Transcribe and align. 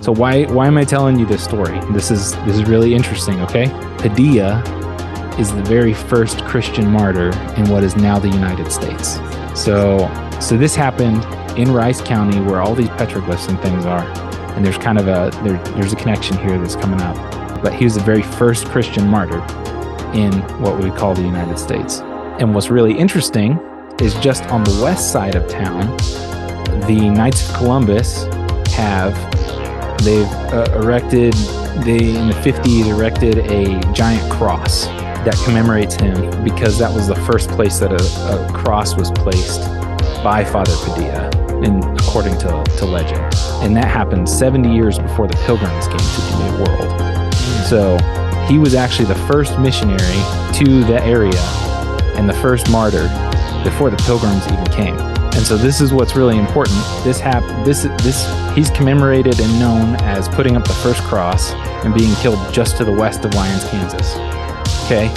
So 0.00 0.12
why 0.12 0.44
why 0.44 0.66
am 0.66 0.78
I 0.78 0.84
telling 0.84 1.18
you 1.18 1.26
this 1.26 1.44
story? 1.44 1.78
This 1.92 2.10
is 2.10 2.34
this 2.46 2.56
is 2.56 2.64
really 2.64 2.94
interesting. 2.94 3.40
Okay, 3.42 3.68
Padilla 3.98 4.62
is 5.38 5.54
the 5.54 5.62
very 5.62 5.94
first 5.94 6.44
Christian 6.44 6.90
martyr 6.90 7.30
in 7.56 7.68
what 7.68 7.82
is 7.82 7.96
now 7.96 8.18
the 8.18 8.28
United 8.28 8.70
States. 8.72 9.18
So 9.54 10.08
so 10.40 10.56
this 10.56 10.74
happened 10.74 11.24
in 11.58 11.72
Rice 11.72 12.00
County, 12.00 12.40
where 12.40 12.60
all 12.60 12.74
these 12.74 12.88
petroglyphs 12.90 13.48
and 13.48 13.60
things 13.60 13.84
are, 13.84 14.04
and 14.54 14.64
there's 14.64 14.78
kind 14.78 14.98
of 14.98 15.08
a 15.08 15.30
there, 15.42 15.62
there's 15.74 15.92
a 15.92 15.96
connection 15.96 16.38
here 16.38 16.58
that's 16.58 16.76
coming 16.76 17.00
up. 17.02 17.16
But 17.62 17.74
he 17.74 17.84
was 17.84 17.94
the 17.94 18.00
very 18.00 18.22
first 18.22 18.66
Christian 18.66 19.06
martyr 19.06 19.40
in 20.14 20.32
what 20.62 20.82
we 20.82 20.90
call 20.90 21.14
the 21.14 21.22
United 21.22 21.58
States. 21.58 22.00
And 22.40 22.54
what's 22.54 22.70
really 22.70 22.96
interesting 22.96 23.58
is 24.00 24.14
just 24.14 24.44
on 24.46 24.64
the 24.64 24.80
west 24.82 25.12
side 25.12 25.34
of 25.34 25.46
town, 25.48 25.94
the 26.86 27.10
Knights 27.10 27.48
of 27.48 27.56
Columbus 27.56 28.24
have 28.72 29.14
they've 30.00 30.26
uh, 30.52 30.66
erected 30.74 31.34
they 31.84 32.14
in 32.14 32.28
the 32.28 32.34
50s 32.34 32.86
erected 32.86 33.38
a 33.38 33.80
giant 33.92 34.30
cross 34.30 34.86
that 35.24 35.34
commemorates 35.44 35.94
him 35.94 36.42
because 36.44 36.78
that 36.78 36.92
was 36.92 37.06
the 37.06 37.14
first 37.14 37.48
place 37.50 37.78
that 37.78 37.92
a, 37.92 38.34
a 38.34 38.52
cross 38.52 38.96
was 38.96 39.10
placed 39.10 39.60
by 40.22 40.44
Father 40.44 40.74
Padilla, 40.84 41.28
in 41.62 41.82
according 41.98 42.36
to, 42.38 42.64
to 42.78 42.84
legend. 42.84 43.22
And 43.62 43.76
that 43.76 43.86
happened 43.86 44.28
70 44.28 44.74
years 44.74 44.98
before 44.98 45.26
the 45.26 45.36
Pilgrims 45.46 45.86
came 45.88 45.98
to 45.98 46.20
the 46.20 46.38
New 46.44 46.64
World. 46.64 47.34
So 47.64 47.96
he 48.46 48.58
was 48.58 48.74
actually 48.74 49.06
the 49.06 49.26
first 49.26 49.58
missionary 49.58 49.98
to 50.54 50.84
the 50.84 51.02
area 51.02 51.40
and 52.16 52.28
the 52.28 52.34
first 52.34 52.70
martyr 52.70 53.08
before 53.64 53.90
the 53.90 54.02
Pilgrims 54.04 54.46
even 54.46 54.66
came. 54.66 55.09
And 55.34 55.46
so 55.46 55.56
this 55.56 55.80
is 55.80 55.92
what's 55.92 56.16
really 56.16 56.38
important. 56.38 56.76
This 57.04 57.20
hap- 57.20 57.64
this 57.64 57.82
this 58.02 58.26
he's 58.54 58.70
commemorated 58.70 59.40
and 59.40 59.58
known 59.58 59.94
as 60.02 60.28
putting 60.28 60.56
up 60.56 60.64
the 60.66 60.74
first 60.74 61.00
cross 61.02 61.52
and 61.84 61.94
being 61.94 62.14
killed 62.16 62.38
just 62.52 62.76
to 62.78 62.84
the 62.84 62.92
west 62.92 63.24
of 63.24 63.34
Lyons, 63.34 63.64
Kansas. 63.64 64.16
Okay. 64.86 65.08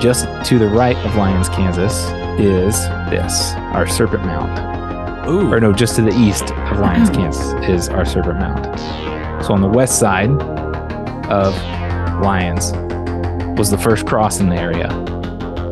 Just 0.00 0.26
to 0.48 0.58
the 0.58 0.68
right 0.68 0.96
of 0.98 1.16
Lyons, 1.16 1.48
Kansas 1.48 1.94
is 2.40 2.74
this, 3.10 3.52
our 3.74 3.86
Serpent 3.86 4.24
Mound. 4.24 5.28
Ooh. 5.28 5.52
Or 5.52 5.60
no, 5.60 5.72
just 5.72 5.96
to 5.96 6.02
the 6.02 6.16
east 6.16 6.52
of 6.52 6.78
Lyons, 6.78 7.10
Kansas 7.16 7.52
is 7.68 7.88
our 7.88 8.04
Serpent 8.04 8.38
Mound. 8.38 8.64
So 9.44 9.54
on 9.54 9.60
the 9.60 9.68
west 9.68 9.98
side 9.98 10.30
of 11.30 11.54
Lyons 12.22 12.72
was 13.58 13.70
the 13.70 13.78
first 13.78 14.06
cross 14.06 14.40
in 14.40 14.48
the 14.48 14.56
area. 14.56 14.88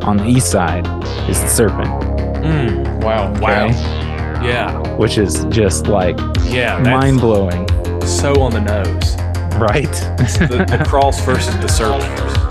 On 0.03 0.17
the 0.17 0.27
east 0.27 0.50
side 0.50 0.87
is 1.28 1.41
the 1.41 1.48
Serpent, 1.48 1.89
Mm, 2.47 2.84
wow. 3.07 3.33
Wow. 3.41 3.67
Yeah. 4.43 4.97
which 4.97 5.17
is 5.19 5.45
just 5.47 5.87
like 5.87 6.17
Yeah. 6.45 6.79
Mind 6.83 7.21
blowing, 7.21 7.67
so 8.05 8.41
on 8.41 8.53
the 8.53 8.61
nose. 8.61 9.17
right? 9.59 9.91
The, 10.51 10.67
the 10.69 10.85
cross 10.87 11.21
versus 11.25 11.55
the 11.59 11.69
serpent. 11.69 12.03
versus 12.03 12.25
the 12.25 12.34
serpent. 12.34 12.45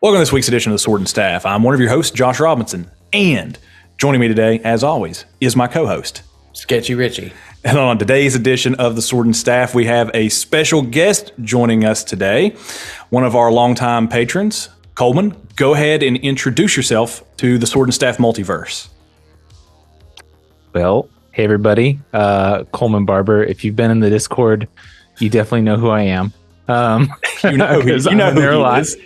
Welcome 0.00 0.16
to 0.18 0.20
this 0.20 0.32
week's 0.32 0.48
edition 0.48 0.70
of 0.70 0.74
the 0.74 0.78
Sword 0.78 1.00
and 1.00 1.08
Staff. 1.08 1.44
I'm 1.44 1.62
one 1.62 1.74
of 1.74 1.80
your 1.80 1.88
hosts, 1.88 2.12
Josh 2.12 2.38
Robinson, 2.38 2.88
and 3.12 3.58
joining 3.98 4.20
me 4.20 4.28
today, 4.28 4.60
as 4.60 4.84
always, 4.84 5.24
is 5.40 5.56
my 5.56 5.66
co-host, 5.66 6.22
Sketchy 6.52 6.94
Richie. 6.94 7.32
and 7.64 7.76
on 7.76 7.98
today's 7.98 8.36
edition 8.36 8.76
of 8.76 8.94
the 8.94 9.02
Sword 9.02 9.26
and 9.26 9.34
Staff, 9.36 9.74
we 9.74 9.86
have 9.86 10.10
a 10.14 10.28
special 10.28 10.82
guest 10.82 11.32
joining 11.42 11.84
us 11.84 12.04
today, 12.04 12.50
one 13.10 13.24
of 13.24 13.34
our 13.34 13.50
longtime 13.50 14.06
patrons, 14.08 14.68
Coleman. 14.94 15.34
Go 15.56 15.74
ahead 15.74 16.04
and 16.04 16.16
introduce 16.18 16.76
yourself 16.76 17.24
to 17.38 17.58
the 17.58 17.66
Sword 17.66 17.88
and 17.88 17.94
Staff 17.94 18.18
multiverse. 18.18 18.88
Well, 20.74 21.08
hey 21.32 21.42
everybody, 21.42 21.98
uh, 22.12 22.62
Coleman 22.70 23.04
Barbour. 23.04 23.42
If 23.42 23.64
you've 23.64 23.74
been 23.74 23.90
in 23.90 23.98
the 23.98 24.10
Discord, 24.10 24.68
you 25.18 25.28
definitely 25.28 25.62
know 25.62 25.76
who 25.76 25.88
I 25.88 26.02
am. 26.02 26.32
Um, 26.68 27.12
You 27.44 27.56
know, 27.56 27.80
who- 27.80 27.82
'cause 27.92 28.04
you 28.04 28.10
I'm 28.12 28.16
know 28.18 28.30
who 28.32 28.40
there 28.40 28.52
a 28.52 28.58
lot. 28.58 28.80
is. 28.80 28.96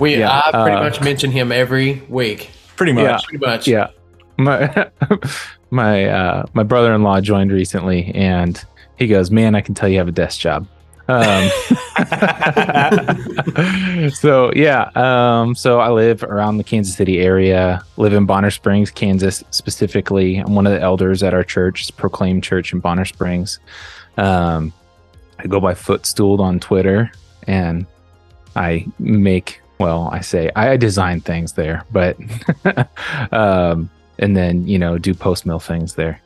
We 0.00 0.16
Yeah, 0.16 0.42
I 0.44 0.50
pretty 0.50 0.76
uh, 0.76 0.82
much 0.82 1.00
mention 1.00 1.30
him 1.30 1.52
every 1.52 2.02
week. 2.08 2.50
Pretty 2.76 2.92
much. 2.92 3.04
Yeah. 3.04 3.18
Pretty 3.24 3.46
much. 3.46 3.68
Yeah, 3.68 3.88
my 4.36 4.90
my 5.70 6.06
uh, 6.06 6.46
my 6.52 6.62
brother-in-law 6.62 7.20
joined 7.20 7.52
recently, 7.52 8.12
and 8.14 8.62
he 8.96 9.06
goes, 9.06 9.30
"Man, 9.30 9.54
I 9.54 9.60
can 9.60 9.74
tell 9.74 9.88
you 9.88 9.98
have 9.98 10.08
a 10.08 10.12
desk 10.12 10.40
job." 10.40 10.66
Um, 11.08 11.48
so 14.10 14.52
yeah, 14.54 14.90
um, 14.94 15.54
so 15.54 15.80
I 15.80 15.90
live 15.90 16.22
around 16.22 16.58
the 16.58 16.64
Kansas 16.64 16.94
City 16.94 17.20
area. 17.20 17.82
Live 17.96 18.12
in 18.12 18.26
Bonner 18.26 18.50
Springs, 18.50 18.90
Kansas, 18.90 19.42
specifically. 19.50 20.36
I'm 20.36 20.54
one 20.54 20.66
of 20.66 20.72
the 20.72 20.80
elders 20.80 21.22
at 21.22 21.32
our 21.32 21.44
church, 21.44 21.96
Proclaim 21.96 22.42
Church 22.42 22.74
in 22.74 22.80
Bonner 22.80 23.06
Springs. 23.06 23.58
Um, 24.18 24.72
I 25.38 25.46
go 25.46 25.60
by 25.60 25.74
Footstooled 25.74 26.40
on 26.40 26.60
Twitter, 26.60 27.10
and 27.46 27.86
I 28.54 28.86
make 28.98 29.62
well, 29.78 30.08
I 30.12 30.20
say 30.20 30.50
I 30.56 30.76
design 30.76 31.20
things 31.20 31.52
there, 31.52 31.84
but 31.90 32.16
um, 33.32 33.90
and 34.18 34.36
then 34.36 34.66
you 34.66 34.78
know 34.78 34.98
do 34.98 35.14
post 35.14 35.46
mill 35.46 35.60
things 35.60 35.94
there. 35.94 36.20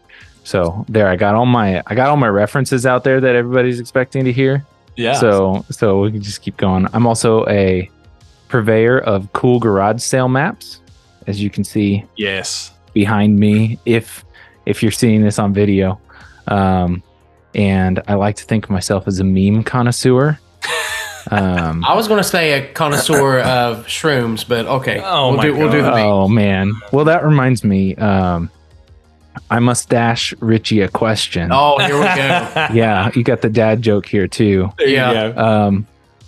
So 0.45 0.85
there, 0.89 1.09
I 1.09 1.17
got 1.17 1.35
all 1.35 1.47
my 1.47 1.83
I 1.87 1.95
got 1.95 2.09
all 2.09 2.17
my 2.17 2.29
references 2.29 2.87
out 2.87 3.05
there 3.05 3.21
that 3.21 3.35
everybody's 3.37 3.81
expecting 3.81 4.25
to 4.25 4.33
hear. 4.33 4.65
yeah. 4.97 5.15
So 5.15 5.65
so 5.71 6.01
we 6.01 6.13
can 6.13 6.23
just 6.23 6.43
keep 6.43 6.57
going. 6.57 6.87
I'm 6.93 7.07
also 7.07 7.47
a 7.47 7.91
purveyor 8.49 8.99
of 8.99 9.33
cool 9.33 9.59
garage 9.59 10.03
sale 10.03 10.29
maps, 10.29 10.81
as 11.27 11.43
you 11.43 11.51
can 11.51 11.65
see 11.65 12.05
yes. 12.17 12.73
behind 12.93 13.39
me. 13.39 13.79
If 13.85 14.25
if 14.67 14.83
you're 14.83 14.93
seeing 14.93 15.23
this 15.23 15.39
on 15.39 15.53
video, 15.53 16.01
um, 16.49 17.03
and 17.55 18.03
I 18.09 18.15
like 18.15 18.37
to 18.37 18.45
think 18.45 18.65
of 18.65 18.71
myself 18.71 19.07
as 19.07 19.21
a 19.21 19.25
meme 19.25 19.65
connoisseur. 19.65 20.39
Um, 21.31 21.85
I 21.85 21.95
was 21.95 22.09
going 22.09 22.19
to 22.19 22.29
say 22.29 22.53
a 22.59 22.73
connoisseur 22.73 23.41
of 23.41 23.87
shrooms, 23.87 24.47
but 24.47 24.67
okay. 24.67 25.01
Oh 25.05 25.29
we'll 25.29 25.37
my 25.37 25.43
do 25.45 25.57
we'll 25.57 25.71
do 25.71 25.83
the 25.83 25.91
God. 25.91 26.01
Oh 26.01 26.29
man. 26.29 26.73
Well, 26.93 27.05
that 27.05 27.25
reminds 27.25 27.65
me. 27.65 27.95
Um, 27.97 28.51
I 29.51 29.59
must 29.61 29.89
dash 29.89 30.35
Richie 30.41 30.81
a 30.83 30.89
question. 30.89 31.51
Oh, 31.53 31.79
here 31.79 31.95
we 31.97 32.05
go. 32.05 32.69
Yeah, 32.75 33.11
you 33.15 33.23
got 33.23 33.41
the 33.43 33.49
dad 33.51 33.83
joke 33.83 34.07
here 34.07 34.27
too. 34.29 34.71
Yeah. 34.79 35.11
Um, 35.37 35.87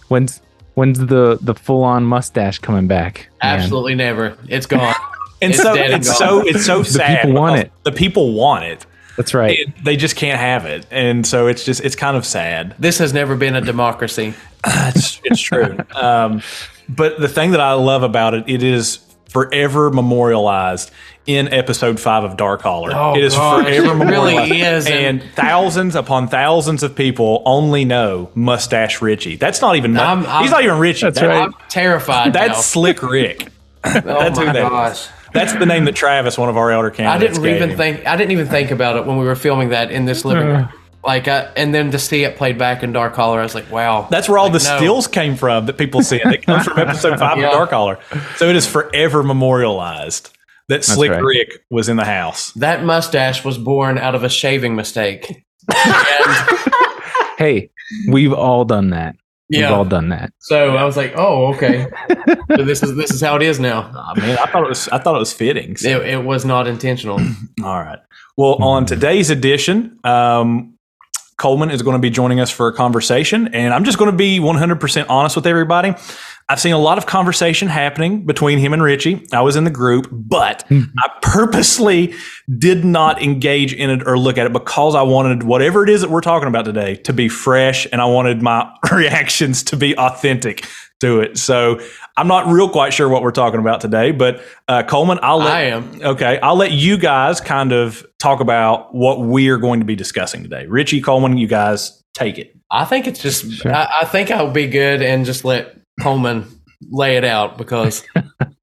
when's 0.08 0.40
when's 0.74 0.98
the 0.98 1.38
the 1.40 1.54
full 1.54 1.82
on 1.82 2.04
mustache 2.04 2.58
coming 2.58 2.86
back? 2.86 3.28
man? 3.42 3.58
Absolutely 3.60 3.94
never. 3.94 4.36
It's 4.48 4.66
gone. 4.66 4.94
And 5.42 5.52
It's 5.52 5.60
so 5.62 5.74
dead 5.74 5.90
and 5.90 6.02
gone. 6.04 6.14
so 6.14 6.40
it's 6.46 6.64
so 6.64 6.82
sad. 6.82 7.22
people 7.22 7.38
want 7.38 7.60
it. 7.60 7.72
The 7.82 7.92
people 7.92 8.32
want 8.32 8.64
it. 8.64 8.86
That's 9.16 9.34
right. 9.34 9.58
It- 9.60 9.84
They 9.84 9.96
just 9.96 10.16
can't 10.16 10.40
have 10.40 10.64
it, 10.66 10.86
and 10.90 11.26
so 11.26 11.46
it's 11.46 11.64
just 11.64 11.80
it's 11.84 11.96
kind 11.96 12.16
of 12.16 12.24
sad. 12.26 12.74
This 12.78 12.98
has 12.98 13.12
never 13.12 13.36
been 13.36 13.54
a 13.54 13.60
democracy. 13.60 14.34
it's, 14.66 15.20
it's 15.24 15.40
true. 15.40 15.76
Um, 15.94 16.42
but 16.88 17.20
the 17.20 17.28
thing 17.28 17.52
that 17.52 17.60
I 17.60 17.72
love 17.74 18.02
about 18.02 18.34
it, 18.34 18.44
it 18.48 18.62
is 18.62 18.98
forever 19.28 19.90
memorialized 19.90 20.90
in 21.26 21.48
episode 21.52 21.98
five 21.98 22.22
of 22.24 22.36
Dark 22.36 22.60
Holler. 22.62 22.92
Oh, 22.94 23.16
it 23.16 23.24
is 23.24 23.34
gosh, 23.34 23.64
forever 23.64 23.86
it 23.86 24.04
really 24.04 24.34
memorialized. 24.34 24.52
is, 24.52 24.86
And, 24.86 25.20
and- 25.22 25.32
thousands 25.34 25.94
upon 25.96 26.28
thousands 26.28 26.82
of 26.82 26.94
people 26.94 27.42
only 27.46 27.84
know 27.84 28.30
Mustache 28.34 29.00
Richie. 29.00 29.36
That's 29.36 29.60
not 29.60 29.76
even, 29.76 29.96
I'm- 29.96 30.26
I'm- 30.26 30.42
he's 30.42 30.50
not 30.50 30.62
even 30.64 30.78
Richie. 30.78 31.06
That's 31.06 31.18
That- 31.20 31.26
right. 31.28 31.42
I'm 31.44 31.54
terrified. 31.68 32.32
That's 32.32 32.48
now. 32.56 32.60
Slick 32.60 33.02
Rick. 33.02 33.48
Oh 33.86 33.90
That's 34.00 34.38
who 34.38 34.46
my 34.46 34.52
that 34.54 34.92
is. 34.92 35.08
Gosh. 35.34 35.42
That's 35.50 35.58
the 35.58 35.66
name 35.66 35.84
that 35.84 35.94
Travis, 35.94 36.38
one 36.38 36.48
of 36.48 36.56
our 36.56 36.70
elder 36.70 36.90
candidates, 36.90 37.38
I 37.38 37.42
didn't 37.42 37.42
gave 37.44 37.56
even 37.56 37.70
him. 37.70 37.76
think. 37.76 38.06
I 38.06 38.16
didn't 38.16 38.32
even 38.32 38.46
think 38.46 38.70
about 38.70 38.96
it 38.96 39.04
when 39.06 39.18
we 39.18 39.24
were 39.26 39.34
filming 39.36 39.68
that 39.70 39.90
in 39.90 40.04
this 40.06 40.24
living 40.24 40.46
room. 40.46 40.64
Uh. 40.64 40.68
Like, 41.06 41.28
I, 41.28 41.40
and 41.54 41.74
then 41.74 41.90
to 41.90 41.98
see 41.98 42.24
it 42.24 42.36
played 42.36 42.56
back 42.56 42.82
in 42.82 42.92
Dark 42.92 43.14
Holler, 43.14 43.38
I 43.38 43.42
was 43.42 43.54
like, 43.54 43.70
"Wow." 43.70 44.08
That's 44.10 44.26
where 44.26 44.38
all 44.38 44.48
Like, 44.50 44.62
the 44.62 44.68
no. 44.70 44.76
stills 44.78 45.06
came 45.06 45.36
from 45.36 45.66
that 45.66 45.76
people 45.76 46.00
see. 46.02 46.16
It 46.24 46.46
comes 46.46 46.64
from 46.64 46.78
episode 46.88 47.18
five 47.18 47.36
Yeah. 47.36 47.48
of 47.48 47.52
Dark 47.52 47.70
Holler. 47.70 47.98
So 48.36 48.48
it 48.48 48.56
is 48.56 48.66
forever 48.66 49.22
memorialized 49.22 50.30
that 50.68 50.82
Slick 50.82 51.10
right. 51.10 51.22
Rick 51.22 51.62
was 51.68 51.90
in 51.90 51.98
the 51.98 52.06
house. 52.06 52.52
That 52.52 52.84
mustache 52.84 53.44
was 53.44 53.58
born 53.58 53.98
out 53.98 54.14
of 54.14 54.24
a 54.24 54.30
shaving 54.30 54.76
mistake. 54.76 55.44
And 55.76 57.38
hey, 57.38 57.70
we've 58.08 58.32
all 58.32 58.64
done 58.64 58.90
that. 58.90 59.16
We've 59.50 59.60
yeah. 59.60 59.72
all 59.72 59.84
done 59.84 60.08
that. 60.08 60.32
So 60.38 60.74
I 60.74 60.84
was 60.84 60.96
like, 60.96 61.12
"Oh, 61.16 61.54
okay." 61.54 61.86
so 62.56 62.64
this 62.64 62.82
is 62.82 62.96
this 62.96 63.12
is 63.12 63.20
how 63.20 63.36
it 63.36 63.42
is 63.42 63.60
now. 63.60 63.92
I 64.16 64.18
mean, 64.20 64.36
I 64.38 64.46
thought 64.46 64.64
it 64.64 64.68
was 64.68 64.88
I 64.88 64.98
thought 64.98 65.16
it 65.16 65.18
was 65.18 65.32
fitting. 65.32 65.76
So- 65.76 66.00
It, 66.00 66.08
it 66.08 66.24
was 66.24 66.44
not 66.44 66.66
intentional. 66.66 67.20
All 67.62 67.82
right. 67.82 67.98
Well, 68.36 68.54
on 68.62 68.86
today's 68.86 69.30
edition, 69.30 69.98
um, 70.02 70.74
Coleman 71.36 71.70
is 71.70 71.82
going 71.82 71.94
to 71.94 72.00
be 72.00 72.10
joining 72.10 72.40
us 72.40 72.50
for 72.50 72.68
a 72.68 72.72
conversation. 72.72 73.48
And 73.54 73.74
I'm 73.74 73.84
just 73.84 73.98
going 73.98 74.10
to 74.10 74.16
be 74.16 74.38
100% 74.38 75.06
honest 75.08 75.36
with 75.36 75.46
everybody. 75.46 75.94
I've 76.48 76.60
seen 76.60 76.74
a 76.74 76.78
lot 76.78 76.98
of 76.98 77.06
conversation 77.06 77.68
happening 77.68 78.26
between 78.26 78.58
him 78.58 78.74
and 78.74 78.82
Richie. 78.82 79.26
I 79.32 79.40
was 79.40 79.56
in 79.56 79.64
the 79.64 79.70
group, 79.70 80.08
but 80.10 80.64
I 80.70 81.10
purposely 81.22 82.14
did 82.58 82.84
not 82.84 83.22
engage 83.22 83.72
in 83.72 83.88
it 83.88 84.06
or 84.06 84.18
look 84.18 84.36
at 84.36 84.46
it 84.46 84.52
because 84.52 84.94
I 84.94 85.02
wanted 85.02 85.44
whatever 85.44 85.82
it 85.82 85.88
is 85.88 86.02
that 86.02 86.10
we're 86.10 86.20
talking 86.20 86.48
about 86.48 86.66
today 86.66 86.96
to 86.96 87.14
be 87.14 87.30
fresh 87.30 87.86
and 87.90 88.00
I 88.00 88.04
wanted 88.04 88.42
my 88.42 88.70
reactions 88.92 89.62
to 89.64 89.76
be 89.76 89.96
authentic 89.96 90.66
to 91.00 91.20
it. 91.20 91.38
So 91.38 91.80
I'm 92.16 92.28
not 92.28 92.46
real 92.46 92.68
quite 92.68 92.92
sure 92.92 93.08
what 93.08 93.22
we're 93.22 93.30
talking 93.30 93.60
about 93.60 93.80
today, 93.80 94.10
but 94.10 94.42
uh, 94.68 94.82
Coleman, 94.82 95.18
I'll 95.22 95.38
let 95.38 95.54
I 95.54 95.62
am. 95.62 96.00
okay, 96.02 96.38
I'll 96.40 96.56
let 96.56 96.72
you 96.72 96.98
guys 96.98 97.40
kind 97.40 97.72
of 97.72 98.06
talk 98.18 98.40
about 98.40 98.94
what 98.94 99.20
we 99.20 99.48
are 99.48 99.58
going 99.58 99.80
to 99.80 99.86
be 99.86 99.96
discussing 99.96 100.42
today. 100.42 100.66
Richie 100.66 101.00
Coleman, 101.00 101.38
you 101.38 101.46
guys 101.46 102.02
take 102.14 102.38
it. 102.38 102.56
I 102.70 102.84
think 102.84 103.06
it's 103.06 103.20
just. 103.20 103.50
Sure. 103.50 103.74
I, 103.74 104.00
I 104.02 104.04
think 104.04 104.30
I'll 104.30 104.50
be 104.50 104.66
good 104.66 105.02
and 105.02 105.24
just 105.24 105.44
let 105.44 105.76
Coleman 106.00 106.46
lay 106.90 107.16
it 107.16 107.24
out 107.24 107.58
because. 107.58 108.04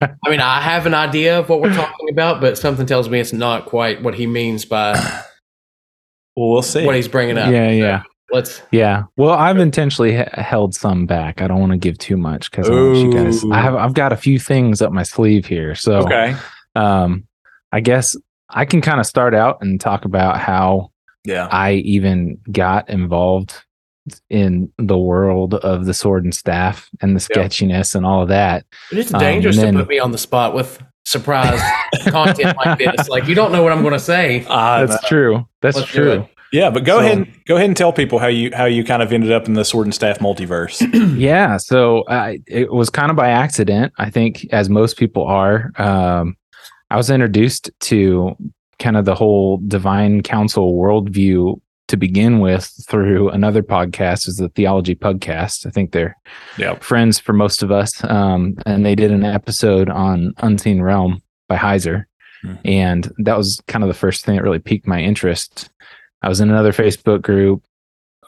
I 0.01 0.29
mean, 0.29 0.39
I 0.39 0.61
have 0.61 0.85
an 0.85 0.93
idea 0.93 1.39
of 1.39 1.49
what 1.49 1.61
we're 1.61 1.73
talking 1.73 2.09
about, 2.11 2.41
but 2.41 2.57
something 2.57 2.85
tells 2.85 3.07
me 3.09 3.19
it's 3.19 3.33
not 3.33 3.65
quite 3.65 4.01
what 4.01 4.15
he 4.15 4.25
means 4.27 4.65
by 4.65 4.93
Well, 6.35 6.49
we'll 6.51 6.61
see. 6.61 6.85
what 6.85 6.95
he's 6.95 7.07
bringing 7.07 7.37
up. 7.37 7.51
Yeah, 7.51 7.69
yeah, 7.69 8.03
Let's. 8.31 8.61
yeah. 8.71 9.03
Well, 9.17 9.31
I've 9.31 9.57
intentionally 9.59 10.15
h- 10.15 10.29
held 10.33 10.73
some 10.73 11.05
back. 11.05 11.41
I 11.41 11.47
don't 11.47 11.59
want 11.59 11.71
to 11.73 11.77
give 11.77 11.97
too 11.97 12.17
much 12.17 12.49
because 12.49 12.69
I 12.69 12.73
want 12.73 12.97
you 12.97 13.11
guys. 13.13 13.43
I 13.51 13.59
have. 13.61 13.75
I've 13.75 13.93
got 13.93 14.11
a 14.13 14.17
few 14.17 14.39
things 14.39 14.81
up 14.81 14.91
my 14.91 15.03
sleeve 15.03 15.45
here. 15.45 15.75
So, 15.75 15.97
okay. 15.99 16.35
um, 16.75 17.27
I 17.71 17.79
guess 17.79 18.15
I 18.49 18.65
can 18.65 18.81
kind 18.81 18.99
of 18.99 19.05
start 19.05 19.33
out 19.35 19.57
and 19.61 19.79
talk 19.79 20.05
about 20.05 20.39
how 20.39 20.91
Yeah. 21.25 21.47
I 21.51 21.73
even 21.73 22.39
got 22.51 22.89
involved 22.89 23.55
in 24.29 24.71
the 24.77 24.97
world 24.97 25.55
of 25.55 25.85
the 25.85 25.93
sword 25.93 26.23
and 26.23 26.33
staff 26.33 26.89
and 27.01 27.11
the 27.15 27.21
Yeah. 27.29 27.35
sketchiness 27.43 27.95
and 27.95 28.05
all 28.05 28.21
of 28.23 28.29
that. 28.29 28.65
It's 28.91 29.13
Um, 29.13 29.19
dangerous 29.19 29.57
and 29.57 29.65
then- 29.67 29.73
to 29.75 29.79
put 29.81 29.89
me 29.89 29.99
on 29.99 30.11
the 30.11 30.17
spot 30.17 30.53
with 30.55 30.81
surprise 31.05 31.61
content 32.07 32.55
like 32.65 32.77
this. 32.97 33.09
Like 33.09 33.27
you 33.27 33.35
don't 33.35 33.51
know 33.51 33.63
what 33.63 33.71
I'm 33.71 33.81
going 33.81 33.93
to 33.93 33.99
say. 33.99 34.45
Uh, 34.47 34.85
That's 34.85 35.07
true. 35.07 35.45
That's 35.61 35.77
Let's 35.77 35.89
true. 35.89 36.27
yeah, 36.53 36.69
but 36.69 36.83
go 36.83 36.99
So- 36.99 37.05
ahead 37.05 37.17
and 37.19 37.27
go 37.45 37.55
ahead 37.55 37.67
and 37.67 37.77
tell 37.77 37.91
people 37.93 38.19
how 38.19 38.27
you 38.27 38.51
how 38.55 38.65
you 38.65 38.83
kind 38.83 39.01
of 39.03 39.11
ended 39.13 39.31
up 39.31 39.47
in 39.47 39.53
the 39.53 39.65
sword 39.65 39.87
and 39.87 39.93
staff 39.93 40.19
multiverse. 40.19 40.81
yeah 41.19 41.57
so 41.57 42.01
uh, 42.03 42.33
it 42.47 42.71
was 42.71 42.89
kind 42.89 43.09
of 43.11 43.15
by 43.17 43.29
accident 43.29 43.91
i 43.97 44.09
think 44.09 44.45
as 44.51 44.69
most 44.69 44.97
people 44.97 45.23
are 45.25 45.71
um, 45.77 46.35
i 46.89 46.95
was 46.97 47.09
introduced 47.09 47.69
to 47.79 48.35
kind 48.79 48.97
of 48.97 49.05
the 49.05 49.15
whole 49.15 49.59
divine 49.67 50.21
council 50.23 50.73
worldview 50.75 51.59
to 51.91 51.97
begin 51.97 52.39
with 52.39 52.71
through 52.87 53.29
another 53.29 53.61
podcast 53.61 54.27
is 54.27 54.37
the 54.37 54.49
theology 54.49 54.95
podcast 54.95 55.67
i 55.67 55.69
think 55.69 55.91
they're 55.91 56.17
yeah. 56.57 56.75
friends 56.79 57.19
for 57.19 57.33
most 57.33 57.63
of 57.63 57.71
us. 57.71 58.03
Um, 58.03 58.55
and 58.65 58.85
they 58.85 58.95
did 58.95 59.11
an 59.11 59.23
episode 59.23 59.89
on 59.89 60.33
unseen 60.37 60.81
realm 60.81 61.21
by 61.47 61.57
heiser. 61.57 62.05
Hmm. 62.41 62.55
and 62.65 63.11
that 63.19 63.37
was 63.37 63.61
kind 63.67 63.83
of 63.83 63.87
the 63.87 63.93
first 63.93 64.25
thing 64.25 64.35
that 64.35 64.41
really 64.41 64.57
piqued 64.57 64.87
my 64.87 64.99
interest. 64.99 65.69
I 66.23 66.29
was 66.29 66.39
in 66.39 66.49
another 66.49 66.71
facebook 66.71 67.21
group 67.21 67.63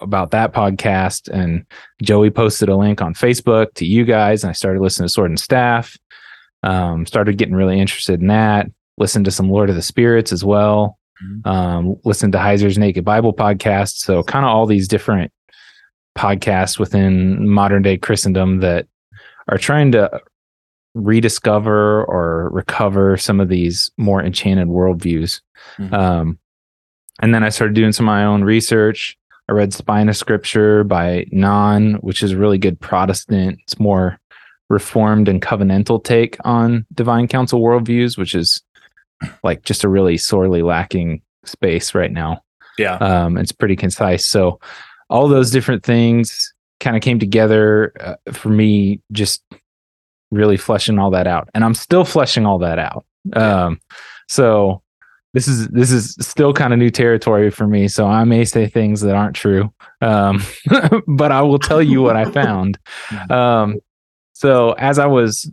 about 0.02 0.32
that 0.32 0.54
podcast 0.54 1.30
and 1.30 1.66
joey 2.02 2.30
posted 2.30 2.68
a 2.68 2.76
link 2.76 3.02
on 3.02 3.14
facebook 3.14 3.74
to 3.76 3.86
you 3.86 4.04
guys 4.04 4.44
and 4.44 4.50
i 4.50 4.54
started 4.54 4.82
listening 4.82 5.08
to 5.08 5.14
sword 5.14 5.32
and 5.32 5.40
staff. 5.40 5.98
Um, 6.64 7.06
started 7.06 7.38
getting 7.38 7.56
really 7.56 7.80
interested 7.80 8.22
in 8.22 8.28
that. 8.28 8.68
Listened 8.98 9.26
to 9.26 9.32
some 9.32 9.50
lord 9.50 9.70
of 9.70 9.76
the 9.76 9.82
spirits 9.82 10.32
as 10.32 10.44
well 10.44 10.98
Mhm. 11.22 11.46
um, 11.48 11.96
listened 12.06 12.34
to 12.34 12.40
heiser's 12.40 12.78
naked 12.78 13.04
bible 13.06 13.34
podcast 13.34 13.98
so 13.98 14.24
kind 14.24 14.46
of 14.46 14.50
all 14.50 14.66
these 14.66 14.88
different 14.88 15.32
podcasts 16.18 16.80
within 16.80 17.48
modern 17.48 17.82
day 17.84 17.98
christendom 17.98 18.60
that 18.62 18.88
are 19.48 19.58
trying 19.58 19.92
to 19.92 20.10
rediscover 20.96 22.04
or 22.06 22.50
recover 22.52 23.18
some 23.18 23.40
of 23.40 23.50
these 23.50 23.92
more 23.98 24.24
enchanted 24.24 24.68
worldviews. 24.68 25.42
Mhm. 25.80 25.94
Um, 25.94 26.40
and 27.22 27.34
then 27.34 27.44
I 27.44 27.50
started 27.50 27.74
doing 27.74 27.92
some 27.92 28.08
of 28.08 28.14
my 28.14 28.26
own 28.26 28.44
research. 28.44 29.18
I 29.50 29.54
read 29.54 29.74
Spine 29.74 30.08
of 30.10 30.16
Scripture 30.16 30.84
by 30.84 31.26
Non, 31.32 31.96
which 31.96 32.22
is 32.24 32.32
a 32.32 32.38
really 32.38 32.58
good 32.58 32.80
Protestant. 32.80 33.60
It's 33.64 33.80
more 33.80 34.20
reformed 34.70 35.28
and 35.28 35.42
covenantal 35.42 36.04
take 36.04 36.38
on 36.46 36.86
divine 36.94 37.28
council 37.28 37.60
worldviews, 37.62 38.18
which 38.18 38.34
is 38.36 38.62
like 39.44 39.64
just 39.64 39.84
a 39.84 39.90
really 39.90 40.18
sorely 40.18 40.62
lacking 40.62 41.22
space 41.46 41.94
right 41.96 42.12
now 42.12 42.42
Yeah. 42.78 42.96
um, 42.96 43.38
it's 43.38 43.52
pretty 43.52 43.76
concise. 43.76 44.26
So 44.26 44.60
all 45.10 45.28
those 45.28 45.52
different 45.52 45.84
things 45.84 46.54
kind 46.80 46.96
of 46.96 47.02
came 47.02 47.20
together 47.20 47.94
uh, 48.00 48.32
for 48.32 48.50
me, 48.50 49.02
just 49.12 49.44
really 50.32 50.58
fleshing 50.58 50.98
all 51.00 51.12
that 51.12 51.28
out, 51.28 51.50
and 51.54 51.64
I'm 51.64 51.76
still 51.76 52.04
fleshing 52.06 52.46
all 52.46 52.58
that 52.60 52.80
out. 52.80 53.06
Um, 53.34 53.80
so 54.28 54.82
this 55.34 55.48
is 55.48 55.68
this 55.70 55.92
is 55.92 56.16
still 56.20 56.54
kind 56.54 56.74
of 56.74 56.80
new 56.80 56.90
territory 56.90 57.50
for 57.52 57.68
me. 57.68 57.88
So 57.88 58.08
I 58.08 58.24
may 58.24 58.46
say 58.46 58.68
things 58.68 59.02
that 59.02 59.16
aren't 59.16 59.36
true, 59.36 59.72
um, 60.02 60.42
but 61.08 61.32
I 61.32 61.42
will 61.42 61.60
tell 61.60 61.82
you 61.82 62.02
what 62.02 62.16
I 62.16 62.26
found. 62.26 62.80
Um, 63.30 63.80
so 64.34 64.72
as 64.74 64.98
I 65.00 65.06
was 65.06 65.50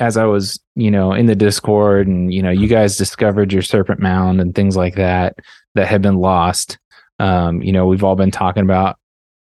as 0.00 0.16
I 0.16 0.24
was, 0.24 0.58
you 0.74 0.90
know, 0.90 1.12
in 1.12 1.26
the 1.26 1.36
Discord 1.36 2.08
and, 2.08 2.32
you 2.32 2.42
know, 2.42 2.50
you 2.50 2.66
guys 2.66 2.96
discovered 2.96 3.52
your 3.52 3.62
serpent 3.62 4.00
mound 4.00 4.40
and 4.40 4.54
things 4.54 4.76
like 4.76 4.96
that 4.96 5.36
that 5.74 5.86
had 5.86 6.02
been 6.02 6.16
lost. 6.16 6.78
Um, 7.18 7.62
you 7.62 7.70
know, 7.70 7.86
we've 7.86 8.02
all 8.02 8.16
been 8.16 8.30
talking 8.30 8.62
about 8.62 8.98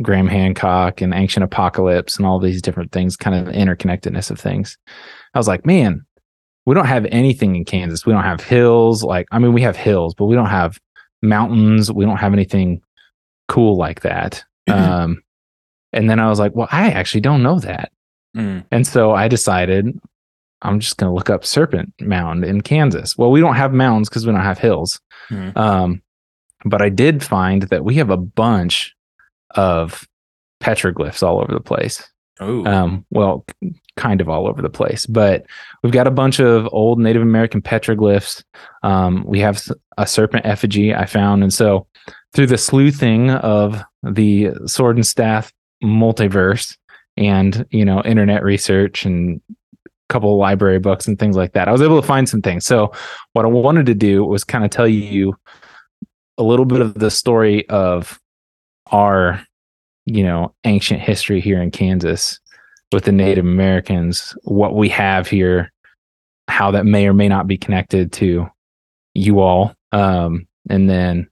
Graham 0.02 0.28
Hancock 0.28 1.00
and 1.00 1.12
ancient 1.12 1.42
apocalypse 1.42 2.16
and 2.16 2.24
all 2.24 2.38
these 2.38 2.62
different 2.62 2.92
things, 2.92 3.16
kind 3.16 3.36
of 3.36 3.46
the 3.46 3.58
interconnectedness 3.58 4.30
of 4.30 4.38
things. 4.38 4.78
I 5.34 5.38
was 5.38 5.48
like, 5.48 5.66
man, 5.66 6.06
we 6.64 6.74
don't 6.74 6.86
have 6.86 7.06
anything 7.06 7.56
in 7.56 7.64
Kansas. 7.64 8.06
We 8.06 8.12
don't 8.12 8.22
have 8.22 8.40
hills. 8.40 9.02
Like, 9.02 9.26
I 9.32 9.40
mean, 9.40 9.52
we 9.52 9.62
have 9.62 9.76
hills, 9.76 10.14
but 10.14 10.26
we 10.26 10.36
don't 10.36 10.46
have 10.46 10.78
mountains. 11.22 11.90
We 11.90 12.04
don't 12.04 12.18
have 12.18 12.32
anything 12.32 12.82
cool 13.48 13.76
like 13.76 14.00
that. 14.02 14.44
Um, 14.68 15.22
and 15.92 16.08
then 16.08 16.20
I 16.20 16.28
was 16.28 16.38
like, 16.38 16.54
well, 16.54 16.68
I 16.70 16.90
actually 16.90 17.20
don't 17.22 17.42
know 17.42 17.58
that. 17.60 17.90
Mm. 18.36 18.64
And 18.70 18.86
so 18.86 19.12
I 19.12 19.28
decided 19.28 19.98
I'm 20.66 20.80
just 20.80 20.96
going 20.96 21.10
to 21.10 21.14
look 21.14 21.30
up 21.30 21.44
Serpent 21.44 21.92
Mound 22.00 22.44
in 22.44 22.60
Kansas. 22.60 23.16
Well, 23.16 23.30
we 23.30 23.40
don't 23.40 23.54
have 23.56 23.72
mounds 23.72 24.08
because 24.08 24.26
we 24.26 24.32
don't 24.32 24.42
have 24.42 24.58
hills. 24.58 25.00
Mhm. 25.30 25.56
Um, 25.56 26.02
but 26.64 26.82
I 26.82 26.88
did 26.88 27.22
find 27.22 27.62
that 27.62 27.84
we 27.84 27.94
have 27.96 28.10
a 28.10 28.16
bunch 28.16 28.94
of 29.54 30.06
petroglyphs 30.62 31.22
all 31.22 31.40
over 31.40 31.52
the 31.52 31.60
place. 31.60 32.08
Ooh. 32.42 32.66
Um, 32.66 33.06
well, 33.10 33.46
kind 33.96 34.20
of 34.20 34.28
all 34.28 34.46
over 34.46 34.60
the 34.60 34.68
place, 34.68 35.06
but 35.06 35.46
we've 35.82 35.92
got 35.92 36.06
a 36.06 36.10
bunch 36.10 36.38
of 36.38 36.68
old 36.70 37.00
Native 37.00 37.22
American 37.22 37.62
petroglyphs. 37.62 38.44
Um, 38.82 39.24
we 39.26 39.40
have 39.40 39.62
a 39.96 40.06
serpent 40.06 40.44
effigy 40.44 40.94
I 40.94 41.06
found. 41.06 41.42
And 41.42 41.52
so 41.52 41.86
through 42.34 42.48
the 42.48 42.58
sleuthing 42.58 43.30
of 43.30 43.82
the 44.02 44.50
sword 44.66 44.96
and 44.96 45.06
staff 45.06 45.52
multiverse 45.82 46.76
and, 47.16 47.66
you 47.70 47.84
know, 47.84 48.02
internet 48.02 48.42
research 48.42 49.06
and 49.06 49.40
couple 50.08 50.32
of 50.32 50.38
library 50.38 50.78
books 50.78 51.08
and 51.08 51.18
things 51.18 51.36
like 51.36 51.52
that, 51.52 51.68
I 51.68 51.72
was 51.72 51.82
able 51.82 52.00
to 52.00 52.06
find 52.06 52.28
some 52.28 52.42
things. 52.42 52.64
So 52.64 52.92
what 53.32 53.44
I 53.44 53.48
wanted 53.48 53.86
to 53.86 53.94
do 53.94 54.24
was 54.24 54.44
kind 54.44 54.64
of 54.64 54.70
tell 54.70 54.88
you 54.88 55.36
a 56.38 56.42
little 56.42 56.64
bit 56.66 56.80
of 56.80 56.94
the 56.94 57.10
story 57.10 57.68
of 57.68 58.20
our 58.92 59.42
you 60.04 60.22
know 60.22 60.54
ancient 60.64 61.00
history 61.00 61.40
here 61.40 61.60
in 61.60 61.70
Kansas 61.70 62.38
with 62.92 63.04
the 63.04 63.12
Native 63.12 63.44
Americans, 63.44 64.36
what 64.44 64.76
we 64.76 64.88
have 64.90 65.26
here, 65.26 65.72
how 66.48 66.70
that 66.70 66.86
may 66.86 67.08
or 67.08 67.12
may 67.12 67.28
not 67.28 67.48
be 67.48 67.58
connected 67.58 68.12
to 68.12 68.46
you 69.14 69.40
all, 69.40 69.74
um, 69.92 70.46
and 70.70 70.88
then 70.88 71.28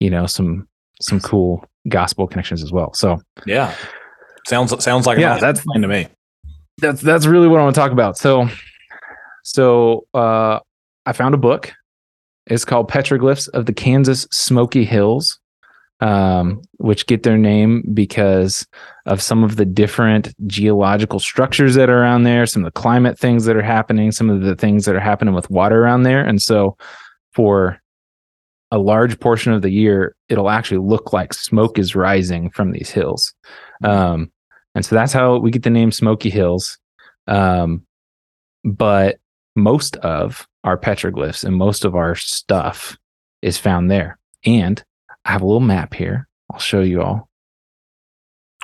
you 0.00 0.10
know 0.10 0.26
some 0.26 0.68
some 1.00 1.20
cool 1.20 1.64
gospel 1.88 2.26
connections 2.26 2.62
as 2.62 2.72
well. 2.72 2.92
So 2.92 3.20
yeah. 3.46 3.74
Sounds 4.46 4.82
sounds 4.84 5.06
like 5.06 5.18
Yeah, 5.18 5.38
that's- 5.38 5.64
fine 5.64 5.82
to 5.82 5.88
me. 5.88 6.08
That's 6.78 7.00
that's 7.00 7.26
really 7.26 7.48
what 7.48 7.60
I 7.60 7.64
want 7.64 7.74
to 7.74 7.80
talk 7.80 7.92
about. 7.92 8.16
So 8.16 8.48
so 9.44 10.06
uh, 10.14 10.60
I 11.06 11.12
found 11.12 11.34
a 11.34 11.38
book. 11.38 11.72
It's 12.46 12.64
called 12.64 12.90
Petroglyphs 12.90 13.48
of 13.50 13.66
the 13.66 13.72
Kansas 13.72 14.26
Smoky 14.30 14.84
Hills, 14.84 15.38
um, 16.00 16.62
which 16.78 17.06
get 17.06 17.22
their 17.22 17.36
name 17.36 17.82
because 17.92 18.66
of 19.06 19.20
some 19.20 19.44
of 19.44 19.56
the 19.56 19.66
different 19.66 20.34
geological 20.46 21.20
structures 21.20 21.74
that 21.74 21.90
are 21.90 22.00
around 22.00 22.22
there, 22.22 22.46
some 22.46 22.64
of 22.64 22.72
the 22.72 22.80
climate 22.80 23.18
things 23.18 23.44
that 23.44 23.56
are 23.56 23.62
happening, 23.62 24.12
some 24.12 24.30
of 24.30 24.42
the 24.42 24.56
things 24.56 24.84
that 24.86 24.94
are 24.94 25.00
happening 25.00 25.34
with 25.34 25.50
water 25.50 25.82
around 25.82 26.04
there. 26.04 26.24
And 26.24 26.40
so 26.40 26.76
for 27.32 27.80
a 28.70 28.78
large 28.78 29.18
portion 29.20 29.52
of 29.52 29.62
the 29.62 29.70
year, 29.70 30.14
it'll 30.28 30.50
actually 30.50 30.86
look 30.86 31.12
like 31.12 31.34
smoke 31.34 31.78
is 31.78 31.94
rising 31.94 32.50
from 32.50 32.72
these 32.72 32.90
hills. 32.90 33.34
Um, 33.82 34.30
and 34.74 34.84
so 34.84 34.94
that's 34.94 35.12
how 35.12 35.38
we 35.38 35.50
get 35.50 35.62
the 35.62 35.70
name 35.70 35.90
Smoky 35.92 36.30
Hills. 36.30 36.78
Um, 37.26 37.84
but 38.64 39.18
most 39.56 39.96
of 39.96 40.46
our 40.64 40.76
petroglyphs 40.78 41.44
and 41.44 41.54
most 41.56 41.84
of 41.84 41.94
our 41.94 42.14
stuff 42.14 42.96
is 43.42 43.58
found 43.58 43.90
there. 43.90 44.18
And 44.44 44.82
I 45.24 45.32
have 45.32 45.42
a 45.42 45.46
little 45.46 45.60
map 45.60 45.94
here 45.94 46.26
I'll 46.52 46.58
show 46.60 46.80
you 46.80 47.02
all. 47.02 47.28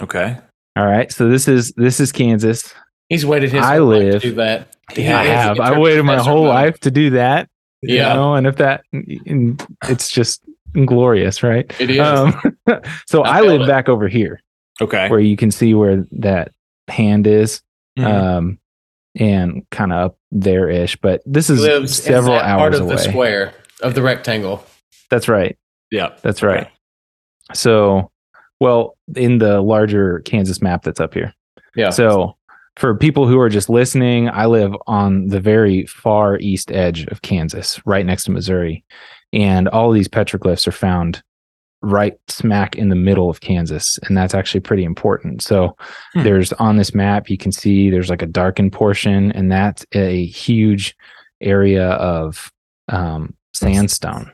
Okay. 0.00 0.37
All 0.76 0.87
right. 0.87 1.12
So 1.12 1.28
this 1.28 1.46
is 1.49 1.73
this 1.76 2.00
is 2.00 2.12
Kansas. 2.12 2.73
He's 3.08 3.25
waited 3.26 3.52
his 3.52 3.62
I 3.62 3.76
whole 3.76 3.88
life 3.90 4.02
live- 4.02 4.23
to 4.23 4.28
do 4.30 4.34
that. 4.37 4.68
He 4.92 5.08
I 5.08 5.25
have. 5.25 5.61
I 5.61 5.78
waited 5.78 6.02
my 6.02 6.18
whole 6.18 6.44
mode. 6.44 6.49
life 6.54 6.80
to 6.80 6.90
do 6.90 7.11
that. 7.11 7.49
you 7.82 7.96
Yeah. 7.96 8.14
know, 8.14 8.34
and 8.34 8.46
if 8.46 8.56
that, 8.56 8.82
and 8.92 9.64
it's 9.88 10.11
just 10.11 10.42
glorious, 10.87 11.42
right? 11.42 11.70
It 11.80 11.90
is. 11.90 12.00
Um, 12.00 12.34
so 13.06 13.23
I 13.23 13.38
I, 13.38 13.40
live 13.42 13.62
it. 13.62 13.66
back 13.66 13.88
over 13.88 14.08
here 14.08 14.40
Okay. 14.81 15.09
where 15.09 15.21
you 15.21 15.37
can 15.37 15.50
see 15.50 15.73
where 15.75 16.04
that 16.12 16.52
hand 16.88 17.26
is, 17.26 17.62
Mhm. 17.99 18.04
um, 18.07 18.59
and 19.16 19.62
kind 19.71 19.93
of 19.93 20.11
up 20.11 20.19
there 20.33 20.69
ish. 20.69 20.97
But 20.97 21.23
this 21.25 21.49
is 21.49 21.62
several 21.97 22.35
that 22.35 22.43
part 22.45 22.61
hours 22.75 22.81
of 22.81 22.87
away. 22.87 22.95
the 22.97 23.02
square 23.02 23.54
of 23.83 23.95
the 23.95 24.02
rectangle. 24.02 24.64
That's 25.11 25.28
right. 25.28 25.57
yeah. 25.90 26.11
That's 26.23 26.43
right. 26.43 26.69
So, 27.52 28.11
well, 28.61 28.97
in 29.16 29.38
the 29.38 29.61
larger 29.61 30.21
Kansas 30.21 30.61
map 30.62 30.83
that's 30.83 31.00
up 31.00 31.14
here. 31.14 31.33
Yeah. 31.76 31.90
So, 31.90 32.37
for 32.76 32.97
people 32.97 33.28
who 33.28 33.38
are 33.38 33.49
just 33.49 33.69
listening, 33.69 34.28
I 34.28 34.47
live 34.47 34.75
on 34.88 35.28
the 35.28 35.38
very 35.40 35.87
far 35.87 36.38
east 36.38 36.73
edge 36.73 37.07
of 37.07 37.23
Kansas, 37.23 37.81
right 37.87 38.04
next 38.04 38.25
to 38.25 38.31
Missouri. 38.33 38.85
And 39.33 39.69
all 39.69 39.93
these 39.93 40.09
petroglyphs 40.09 40.66
are 40.66 40.73
found 40.73 41.23
right 41.85 42.14
smack 42.29 42.76
in 42.76 42.88
the 42.88 42.97
middle 42.97 43.29
of 43.31 43.41
Kansas. 43.41 43.99
And 44.05 44.17
that's 44.17 44.35
actually 44.35 44.61
pretty 44.61 44.85
important. 44.85 45.43
So, 45.43 45.76
Hmm. 46.14 46.23
there's 46.25 46.53
on 46.55 46.76
this 46.76 46.95
map, 46.95 47.29
you 47.31 47.37
can 47.38 47.53
see 47.53 47.91
there's 47.91 48.11
like 48.11 48.23
a 48.23 48.26
darkened 48.26 48.73
portion, 48.73 49.31
and 49.33 49.50
that's 49.53 49.85
a 49.93 50.25
huge 50.26 50.95
area 51.41 51.88
of 51.91 52.50
um, 52.88 53.35
sandstone. 53.55 54.31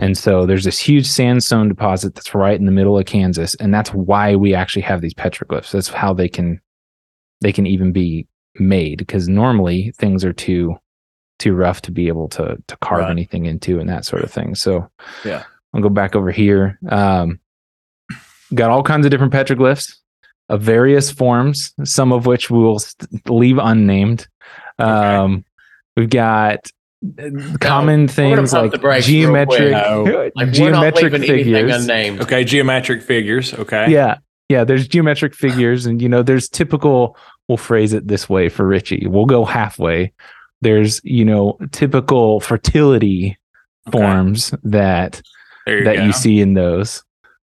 And 0.00 0.16
so 0.18 0.44
there's 0.44 0.64
this 0.64 0.78
huge 0.78 1.06
sandstone 1.06 1.68
deposit 1.68 2.14
that's 2.14 2.34
right 2.34 2.58
in 2.58 2.66
the 2.66 2.72
middle 2.72 2.98
of 2.98 3.06
Kansas, 3.06 3.54
and 3.56 3.72
that's 3.72 3.90
why 3.94 4.36
we 4.36 4.54
actually 4.54 4.82
have 4.82 5.00
these 5.00 5.14
petroglyphs. 5.14 5.70
That's 5.72 5.88
how 5.88 6.12
they 6.12 6.28
can 6.28 6.60
they 7.40 7.52
can 7.52 7.66
even 7.66 7.90
be 7.90 8.26
made 8.58 8.98
because 8.98 9.28
normally 9.28 9.92
things 9.96 10.24
are 10.24 10.32
too 10.34 10.74
too 11.38 11.54
rough 11.54 11.80
to 11.82 11.90
be 11.90 12.08
able 12.08 12.28
to 12.28 12.58
to 12.68 12.76
carve 12.82 13.04
Right. 13.04 13.10
anything 13.10 13.46
into 13.46 13.80
and 13.80 13.88
that 13.88 14.04
sort 14.04 14.22
of 14.22 14.30
thing. 14.30 14.54
So 14.54 14.86
Yeah. 15.24 15.44
I'll 15.74 15.80
go 15.82 15.88
back 15.88 16.16
over 16.16 16.30
here. 16.30 16.78
Um, 16.88 17.38
got 18.54 18.70
all 18.70 18.82
kinds 18.82 19.06
of 19.06 19.10
different 19.10 19.32
petroglyphs 19.32 19.94
of 20.48 20.62
various 20.62 21.10
forms, 21.10 21.72
some 21.84 22.12
of 22.12 22.26
which 22.26 22.50
we 22.50 22.58
will 22.58 22.80
st- 22.80 23.28
leave 23.30 23.58
unnamed. 23.58 24.26
Um, 24.78 25.44
We've 25.96 26.08
got 26.10 26.66
uh, 27.18 27.28
common 27.60 28.08
things 28.08 28.52
like 28.52 28.70
the 28.72 28.78
brakes 28.78 29.08
real 29.08 29.30
quick. 29.44 29.48
geometric 29.58 29.70
No. 29.72 30.30
Like 30.34 30.50
geometric 30.52 30.62
we're 30.62 30.70
not 30.70 30.94
leaving 30.96 31.14
anything 31.30 31.54
figures. 31.54 31.82
unnamed. 31.82 32.20
Okay. 32.22 32.44
Geometric 32.44 33.02
figures. 33.02 33.52
Okay. 33.54 33.90
Yeah. 33.90 34.18
Yeah. 34.48 34.64
There's 34.64 34.88
geometric 34.88 35.34
figures, 35.34 35.86
and 35.86 36.00
you 36.00 36.08
know, 36.08 36.22
there's 36.22 36.48
typical, 36.48 37.16
we'll 37.48 37.58
phrase 37.58 37.92
it 37.92 38.08
this 38.08 38.28
way 38.28 38.48
for 38.48 38.66
Richie. 38.66 39.06
We'll 39.06 39.26
go 39.26 39.44
halfway. 39.44 40.12
There's, 40.62 41.00
you 41.04 41.24
know, 41.24 41.58
typical 41.72 42.40
fertility 42.40 43.36
Okay. 43.88 43.98
forms 43.98 44.54
that 44.62 45.12
There 45.14 45.22
you 45.66 45.84
that 45.84 45.96
go. 45.96 46.04
you 46.04 46.12
see 46.12 46.40
in 46.40 46.54
those. 46.54 47.02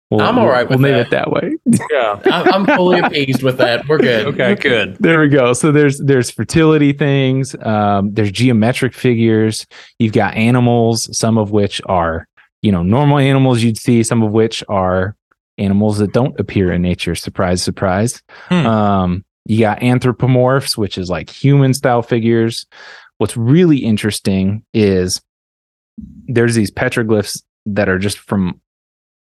We'll, 0.10 0.22
I'm 0.22 0.40
all 0.40 0.48
right 0.48 0.68
We'll 0.70 0.80
with 0.80 0.86
name 0.90 0.94
that. 0.94 1.08
it 1.08 1.10
that 1.12 1.32
way. 1.32 1.52
Yeah. 1.92 2.22
I- 2.32 2.50
I'm 2.54 2.66
fully 2.66 3.00
appeased 3.00 3.44
with 3.44 3.58
that. 3.58 3.88
We're 3.90 3.98
good. 3.98 4.28
Okay. 4.34 4.56
Good. 4.56 4.96
there 5.02 5.20
we 5.20 5.28
go. 5.28 5.52
So 5.54 5.72
there's 5.72 5.98
there's 6.00 6.32
fertility 6.32 6.94
things. 6.94 7.56
Um, 7.62 8.14
there's 8.14 8.32
geometric 8.32 8.94
figures. 8.94 9.68
You've 10.00 10.14
got 10.14 10.36
animals, 10.36 11.10
some 11.18 11.38
of 11.38 11.52
which 11.52 11.82
are 11.88 12.26
you 12.62 12.72
know 12.72 12.84
normal 12.84 13.18
animals 13.18 13.62
you'd 13.64 13.78
see, 13.78 14.02
some 14.04 14.24
of 14.24 14.32
which 14.32 14.64
are 14.70 15.16
animals 15.58 15.98
that 15.98 16.14
don't 16.14 16.40
appear 16.40 16.72
in 16.72 16.82
nature. 16.84 17.14
Surprise, 17.16 17.62
surprise. 17.62 18.22
Hmm. 18.48 18.66
Um, 18.66 19.26
you 19.46 19.60
got 19.60 19.80
anthropomorphs, 19.82 20.78
which 20.78 20.98
is 20.98 21.10
like 21.10 21.30
human 21.30 21.74
style 21.74 22.02
figures. 22.02 22.66
What's 23.18 23.36
really 23.36 23.78
interesting 23.80 24.64
is 24.74 25.22
there's 26.28 26.56
these 26.56 26.72
petroglyphs 26.72 27.42
that 27.68 27.90
are 27.90 28.00
just 28.00 28.18
from 28.18 28.60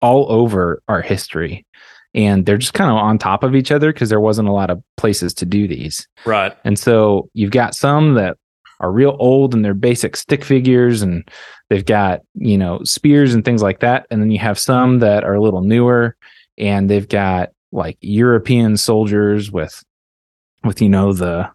all 0.01 0.31
over 0.31 0.83
our 0.89 1.03
history. 1.03 1.67
And 2.15 2.47
they're 2.47 2.57
just 2.57 2.75
kind 2.75 2.91
of 2.91 2.97
on 2.97 3.19
top 3.19 3.43
of 3.43 3.55
each 3.55 3.71
other 3.71 3.93
because 3.93 4.09
there 4.09 4.21
wasn't 4.21 4.49
a 4.49 4.53
lot 4.53 4.71
of 4.71 4.83
places 4.97 5.35
to 5.35 5.47
do 5.47 5.69
these. 5.69 6.09
Right. 6.25 6.57
And 6.65 6.79
so 6.79 7.29
you've 7.35 7.51
got 7.51 7.75
some 7.75 8.15
that 8.15 8.39
are 8.81 8.91
real 8.91 9.17
old 9.19 9.55
and 9.55 9.65
they're 9.65 9.75
basic 9.75 10.17
stick 10.17 10.45
figures 10.45 11.03
and 11.03 11.29
they've 11.69 11.85
got, 11.85 12.21
you 12.35 12.57
know, 12.57 12.81
spears 12.85 13.35
and 13.35 13.45
things 13.45 13.63
like 13.63 13.81
that. 13.81 14.07
And 14.11 14.23
then 14.23 14.31
you 14.31 14.39
have 14.39 14.59
some 14.59 15.01
that 15.01 15.25
are 15.25 15.35
a 15.35 15.43
little 15.43 15.63
newer 15.63 16.17
and 16.57 16.89
they've 16.89 17.09
got 17.09 17.51
like 17.73 17.99
European 18.01 18.77
soldiers 18.77 19.51
with 19.51 19.83
with 20.65 20.81
you 20.81 20.89
know 20.89 21.13
the 21.13 21.51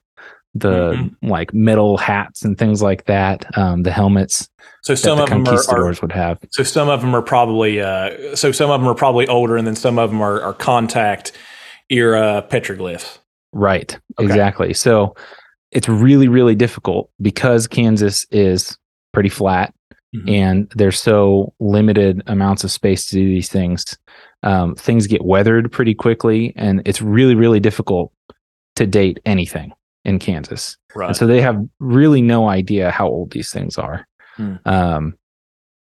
the 0.53 0.91
Mhm. 0.93 1.15
like 1.23 1.53
metal 1.53 1.97
hats 1.97 2.43
and 2.43 2.57
things 2.57 2.81
like 2.81 3.05
that, 3.05 3.45
um, 3.57 3.83
the 3.83 3.91
helmets 3.91 4.49
So 4.83 4.95
some 4.95 5.17
the 5.17 5.23
of 5.23 5.29
them 5.29 5.47
are, 5.47 5.69
are 5.69 5.93
would 6.01 6.11
have. 6.11 6.39
so 6.51 6.63
some 6.63 6.89
of 6.89 7.01
them 7.01 7.15
are 7.15 7.21
probably 7.21 7.79
uh, 7.81 8.35
so 8.35 8.51
some 8.51 8.69
of 8.69 8.81
them 8.81 8.89
are 8.89 8.95
probably 8.95 9.27
older, 9.27 9.55
and 9.57 9.65
then 9.65 9.75
some 9.75 9.97
of 9.97 10.09
them 10.09 10.21
are, 10.21 10.41
are 10.41 10.53
contact 10.53 11.31
era 11.89 12.45
petroglyphs. 12.49 13.19
Right. 13.53 13.97
Okay. 14.19 14.25
Exactly. 14.25 14.73
So 14.73 15.15
it's 15.71 15.87
really, 15.87 16.27
really 16.27 16.55
difficult 16.55 17.09
because 17.21 17.67
Kansas 17.67 18.25
is 18.31 18.77
pretty 19.13 19.29
flat 19.29 19.73
Mhm. 20.15 20.29
and 20.29 20.71
there's 20.75 20.99
so 20.99 21.53
limited 21.61 22.21
amounts 22.27 22.63
of 22.65 22.71
space 22.71 23.05
to 23.07 23.15
do 23.15 23.25
these 23.27 23.47
things. 23.49 23.97
Um, 24.43 24.75
things 24.75 25.07
get 25.07 25.23
weathered 25.23 25.71
pretty 25.71 25.93
quickly, 25.93 26.51
and 26.57 26.81
it's 26.85 27.01
really, 27.01 27.35
really 27.35 27.59
difficult 27.61 28.11
to 28.75 28.85
date 28.87 29.19
anything 29.25 29.71
in 30.05 30.19
Kansas. 30.19 30.77
Right. 30.95 31.07
And 31.07 31.15
so 31.15 31.27
they 31.27 31.41
have 31.41 31.63
really 31.79 32.21
no 32.21 32.49
idea 32.49 32.91
how 32.91 33.07
old 33.07 33.31
these 33.31 33.51
things 33.51 33.77
are. 33.77 34.07
Hmm. 34.35 34.55
Um, 34.65 35.17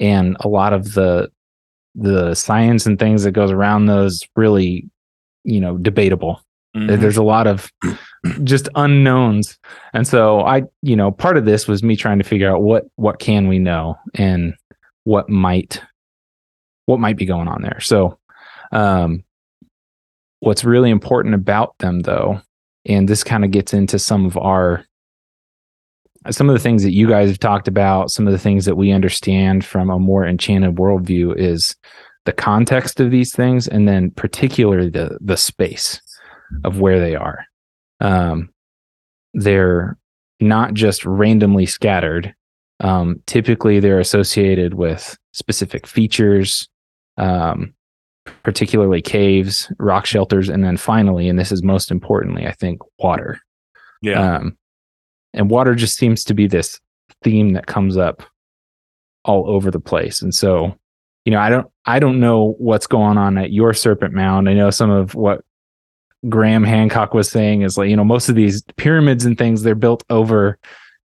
and 0.01 0.37
a 0.41 0.49
lot 0.49 0.73
of 0.73 0.95
the 0.95 1.31
the 1.95 2.35
science 2.35 2.87
and 2.87 2.99
things 2.99 3.23
that 3.23 3.31
goes 3.33 3.53
around 3.53 3.87
those 3.87 4.27
really, 4.35 4.89
you 5.45 5.61
know, 5.61 5.77
debatable. 5.77 6.41
Mhm. 6.77 6.99
There's 7.01 7.17
a 7.17 7.23
lot 7.23 7.47
of 7.47 7.71
just 8.43 8.69
unknowns. 8.75 9.57
And 9.93 10.07
so 10.07 10.41
I, 10.41 10.65
you 10.83 10.97
know, 10.97 11.13
part 11.13 11.37
of 11.37 11.45
this 11.45 11.69
was 11.69 11.85
me 11.85 11.95
trying 11.95 12.19
to 12.19 12.25
figure 12.25 12.51
out 12.51 12.63
what 12.63 12.85
what 12.97 13.21
can 13.21 13.47
we 13.47 13.59
know 13.59 13.97
and 14.15 14.55
what 15.05 15.29
might 15.29 15.81
what 16.87 16.99
might 16.99 17.17
be 17.17 17.27
going 17.27 17.49
on 17.49 17.63
there. 17.63 17.81
So 17.81 18.19
um 18.73 19.23
what's 20.41 20.65
really 20.65 20.91
important 20.91 21.35
about 21.35 21.79
them 21.79 22.01
though, 22.01 22.41
and 22.87 23.09
this 23.09 23.25
kind 23.25 23.45
of 23.45 23.51
gets 23.51 23.73
into 23.73 23.99
some 23.99 24.27
of 24.27 24.37
our 24.37 24.85
some 26.31 26.49
of 26.49 26.55
the 26.55 26.61
things 26.61 26.83
that 26.83 26.95
you 26.95 27.07
guys 27.07 27.29
have 27.29 27.39
talked 27.39 27.69
about, 27.69 28.11
some 28.11 28.27
of 28.27 28.33
the 28.33 28.39
things 28.39 28.65
that 28.65 28.77
we 28.77 28.93
understand 28.93 29.63
from 29.63 29.91
a 29.91 29.99
more 29.99 30.27
enchanted 30.27 30.77
worldview 30.77 31.37
is 31.37 31.77
the 32.25 32.33
context 32.33 32.99
of 32.99 33.11
these 33.11 33.35
things 33.35 33.69
and 33.69 33.87
then 33.87 34.11
particularly 34.11 34.89
the 34.89 35.19
the 35.21 35.37
space 35.37 36.01
of 36.65 36.81
where 36.81 36.99
they 36.99 37.15
are. 37.15 37.45
Um, 38.01 38.51
they're 39.35 39.99
not 40.41 40.75
just 40.75 41.05
randomly 41.05 41.67
scattered. 41.67 42.35
Um, 42.81 43.23
typically, 43.27 43.81
they're 43.81 44.01
associated 44.01 44.75
with 44.75 45.17
specific 45.33 45.87
features, 45.87 46.69
um, 47.17 47.75
particularly 48.43 49.03
caves, 49.03 49.71
rock 49.79 50.07
shelters, 50.07 50.49
and 50.49 50.65
then 50.65 50.77
finally, 50.77 51.29
and 51.29 51.39
this 51.39 51.53
is 51.53 51.63
most 51.63 51.91
importantly, 51.91 52.47
I 52.47 52.53
think, 52.53 52.81
water. 52.99 53.39
yeah. 54.03 54.37
Um, 54.37 54.57
and 55.33 55.51
water 55.51 55.75
just 55.75 55.97
seems 55.97 56.23
to 56.25 56.35
be 56.35 56.47
this 56.47 56.81
theme 57.23 57.55
that 57.55 57.67
comes 57.67 57.97
up 57.97 58.23
all 59.25 59.49
over 59.51 59.71
the 59.71 59.81
place. 59.81 60.23
And 60.23 60.35
so, 60.35 60.79
you 61.25 61.33
know, 61.33 61.41
I 61.41 61.49
don't, 61.49 61.67
I 61.87 61.99
don't 61.99 62.21
know 62.21 62.55
what's 62.59 62.87
going 62.87 63.19
on 63.19 63.37
at 63.39 63.51
your 63.53 63.75
Serpent 63.75 64.15
Mound. 64.15 64.49
I 64.49 64.55
know 64.55 64.71
some 64.71 64.91
of 64.91 65.15
what 65.15 65.43
Graham 66.29 66.63
Hancock 66.63 67.15
was 67.15 67.31
saying 67.31 67.63
is 67.63 67.77
like, 67.77 67.91
you 67.91 67.97
know, 67.97 68.05
most 68.05 68.29
of 68.29 68.35
these 68.35 68.63
pyramids 68.77 69.25
and 69.25 69.37
things 69.37 69.63
they're 69.63 69.75
built 69.75 70.05
over, 70.09 70.59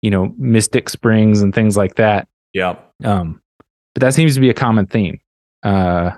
you 0.02 0.10
know, 0.10 0.34
mystic 0.36 0.88
springs 0.88 1.40
and 1.40 1.54
things 1.54 1.76
like 1.76 1.94
that. 1.94 2.28
yeah. 2.52 2.76
Um, 3.02 3.40
but 3.94 4.02
that 4.02 4.14
seems 4.14 4.34
to 4.34 4.40
be 4.40 4.50
a 4.50 4.54
common 4.54 4.86
theme. 4.86 5.18
Uh, 5.62 6.12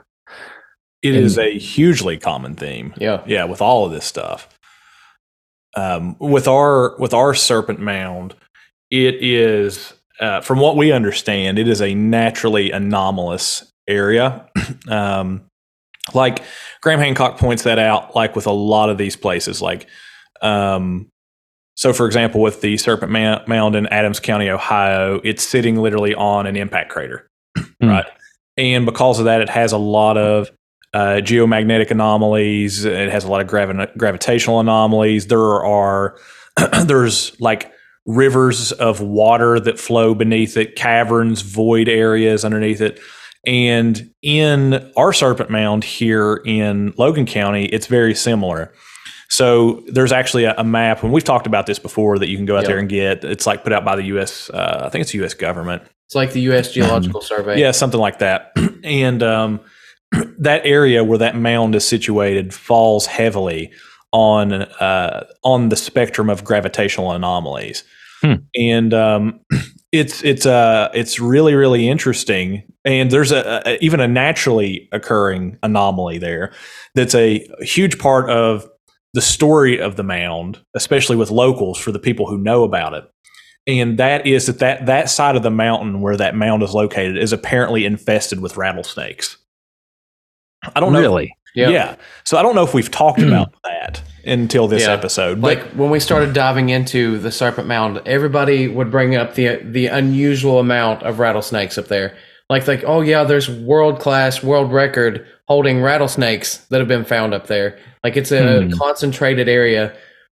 It 1.02 1.14
And- 1.14 1.24
is 1.24 1.38
a 1.38 1.58
hugely 1.58 2.16
common 2.16 2.54
theme. 2.54 2.94
Yeah. 2.96 3.22
Yeah, 3.26 3.44
with 3.44 3.60
all 3.60 3.84
of 3.86 3.92
this 3.92 4.04
stuff. 4.04 4.48
Um, 5.76 6.16
with 6.18 6.46
our 6.46 6.96
with 6.98 7.14
our 7.14 7.32
serpent 7.34 7.80
mound, 7.80 8.34
it 8.90 9.14
is 9.22 9.94
uh, 10.20 10.40
from 10.42 10.60
what 10.60 10.76
we 10.76 10.92
understand, 10.92 11.58
it 11.58 11.66
is 11.66 11.80
a 11.80 11.94
naturally 11.94 12.70
anomalous 12.70 13.64
area. 13.88 14.46
um, 14.88 15.42
like 16.14 16.42
Graham 16.82 16.98
Hancock 17.00 17.38
points 17.38 17.62
that 17.62 17.78
out, 17.78 18.14
like 18.14 18.36
with 18.36 18.46
a 18.46 18.52
lot 18.52 18.90
of 18.90 18.98
these 18.98 19.16
places, 19.16 19.62
like 19.62 19.86
um, 20.42 21.08
so 21.74 21.94
for 21.94 22.04
example, 22.06 22.42
with 22.42 22.60
the 22.60 22.76
Serpent 22.76 23.10
Mound 23.10 23.74
in 23.74 23.86
Adams 23.86 24.20
County, 24.20 24.50
Ohio, 24.50 25.20
it's 25.24 25.42
sitting 25.42 25.76
literally 25.76 26.14
on 26.14 26.46
an 26.46 26.54
impact 26.56 26.90
crater, 26.90 27.26
Hmm. 27.80 27.88
right? 27.88 28.06
And 28.58 28.84
because 28.84 29.18
of 29.18 29.24
that, 29.24 29.40
it 29.40 29.48
has 29.48 29.72
a 29.72 29.78
lot 29.78 30.18
of 30.18 30.50
uh, 30.94 31.20
geomagnetic 31.22 31.90
anomalies. 31.90 32.84
It 32.84 33.10
has 33.10 33.24
a 33.24 33.30
lot 33.30 33.40
of 33.40 33.46
gravi- 33.46 33.92
gravitational 33.96 34.60
anomalies. 34.60 35.26
There 35.28 35.40
are 35.64 36.16
there's 36.84 37.38
like 37.40 37.72
rivers 38.06 38.72
of 38.72 39.00
water 39.00 39.60
that 39.60 39.78
flow 39.78 40.14
beneath 40.14 40.56
it, 40.56 40.76
caverns, 40.76 41.42
void 41.42 41.88
areas 41.88 42.44
underneath 42.44 42.80
it. 42.80 43.00
And 43.46 44.12
in 44.22 44.92
our 44.96 45.12
Serpent 45.12 45.50
Mound 45.50 45.82
here 45.82 46.42
in 46.46 46.92
Logan 46.96 47.26
County, 47.26 47.64
it's 47.66 47.86
very 47.86 48.14
similar. 48.14 48.72
So 49.28 49.82
there's 49.88 50.12
actually 50.12 50.44
a, 50.44 50.54
a 50.58 50.62
map, 50.64 51.02
and 51.02 51.10
we've 51.12 51.24
talked 51.24 51.46
about 51.46 51.66
this 51.66 51.78
before 51.78 52.18
that 52.18 52.28
you 52.28 52.36
can 52.36 52.44
go 52.44 52.56
out 52.56 52.64
Yep. 52.64 52.68
there 52.68 52.78
and 52.78 52.88
get. 52.88 53.24
It's 53.24 53.46
like 53.46 53.64
put 53.64 53.72
out 53.72 53.84
by 53.84 53.96
the 53.96 54.02
U.S. 54.04 54.50
Uh, 54.50 54.82
I 54.84 54.88
think 54.90 55.02
it's 55.02 55.12
the 55.12 55.18
U.S. 55.18 55.32
government. 55.32 55.82
It's 56.06 56.14
like 56.14 56.32
the 56.34 56.42
U.S. 56.42 56.70
Geological 56.72 57.22
Survey. 57.22 57.58
Yeah, 57.58 57.70
something 57.70 57.98
like 57.98 58.18
that. 58.18 58.52
and 58.84 59.22
um, 59.22 59.60
that 60.38 60.62
area 60.64 61.04
where 61.04 61.18
that 61.18 61.36
mound 61.36 61.74
is 61.74 61.86
situated 61.86 62.52
falls 62.54 63.06
heavily 63.06 63.72
on 64.12 64.52
uh, 64.52 65.26
on 65.42 65.68
the 65.70 65.76
spectrum 65.76 66.28
of 66.28 66.44
gravitational 66.44 67.12
anomalies, 67.12 67.84
Hmm. 68.22 68.34
and 68.54 68.94
um, 68.94 69.40
it's 69.92 70.22
it's 70.22 70.46
uh 70.46 70.90
it's 70.94 71.18
really 71.18 71.54
really 71.54 71.88
interesting. 71.88 72.62
And 72.84 73.10
there's 73.10 73.32
a, 73.32 73.62
a 73.64 73.78
even 73.84 74.00
a 74.00 74.08
naturally 74.08 74.88
occurring 74.92 75.58
anomaly 75.62 76.18
there 76.18 76.52
that's 76.94 77.14
a 77.14 77.48
huge 77.60 77.98
part 77.98 78.28
of 78.28 78.68
the 79.14 79.20
story 79.20 79.78
of 79.78 79.96
the 79.96 80.02
mound, 80.02 80.60
especially 80.74 81.16
with 81.16 81.30
locals 81.30 81.78
for 81.78 81.92
the 81.92 81.98
people 81.98 82.26
who 82.26 82.38
know 82.38 82.64
about 82.64 82.94
it 82.94 83.04
and 83.66 83.98
that 83.98 84.26
is 84.26 84.46
that, 84.46 84.58
that 84.58 84.86
that 84.86 85.10
side 85.10 85.36
of 85.36 85.42
the 85.42 85.50
mountain 85.50 86.00
where 86.00 86.16
that 86.16 86.34
mound 86.34 86.62
is 86.62 86.74
located 86.74 87.16
is 87.16 87.32
apparently 87.32 87.84
infested 87.84 88.40
with 88.40 88.56
rattlesnakes. 88.56 89.36
I 90.74 90.80
don't 90.80 90.92
know. 90.92 91.00
Really? 91.00 91.34
Yeah. 91.54 91.68
Yeah. 91.68 91.96
So 92.24 92.38
I 92.38 92.42
don't 92.42 92.54
know 92.54 92.62
if 92.64 92.72
we've 92.74 92.90
talked 92.90 93.20
about 93.20 93.52
that 93.64 94.00
until 94.24 94.68
this 94.68 94.82
Yeah. 94.84 94.92
episode. 94.92 95.40
But 95.40 95.58
Like 95.58 95.66
when 95.72 95.90
we 95.90 96.00
started 96.00 96.32
diving 96.32 96.70
into 96.70 97.18
the 97.18 97.30
Serpent 97.30 97.66
Mound, 97.68 98.00
everybody 98.06 98.68
would 98.68 98.90
bring 98.90 99.14
up 99.16 99.34
the 99.34 99.60
the 99.62 99.86
unusual 99.88 100.58
amount 100.60 101.02
of 101.02 101.18
rattlesnakes 101.18 101.76
up 101.76 101.88
there. 101.88 102.14
Like 102.48 102.66
like 102.66 102.84
oh 102.86 103.00
yeah, 103.02 103.24
there's 103.24 103.50
world 103.50 103.98
class, 104.00 104.42
world 104.42 104.72
record 104.72 105.26
holding 105.48 105.82
rattlesnakes 105.82 106.58
that 106.70 106.78
have 106.78 106.88
been 106.88 107.04
found 107.04 107.34
up 107.34 107.48
there. 107.48 107.76
Like 108.02 108.16
it's 108.16 108.32
a 108.32 108.62
Hmm. 108.62 108.70
concentrated 108.70 109.48
area 109.48 109.92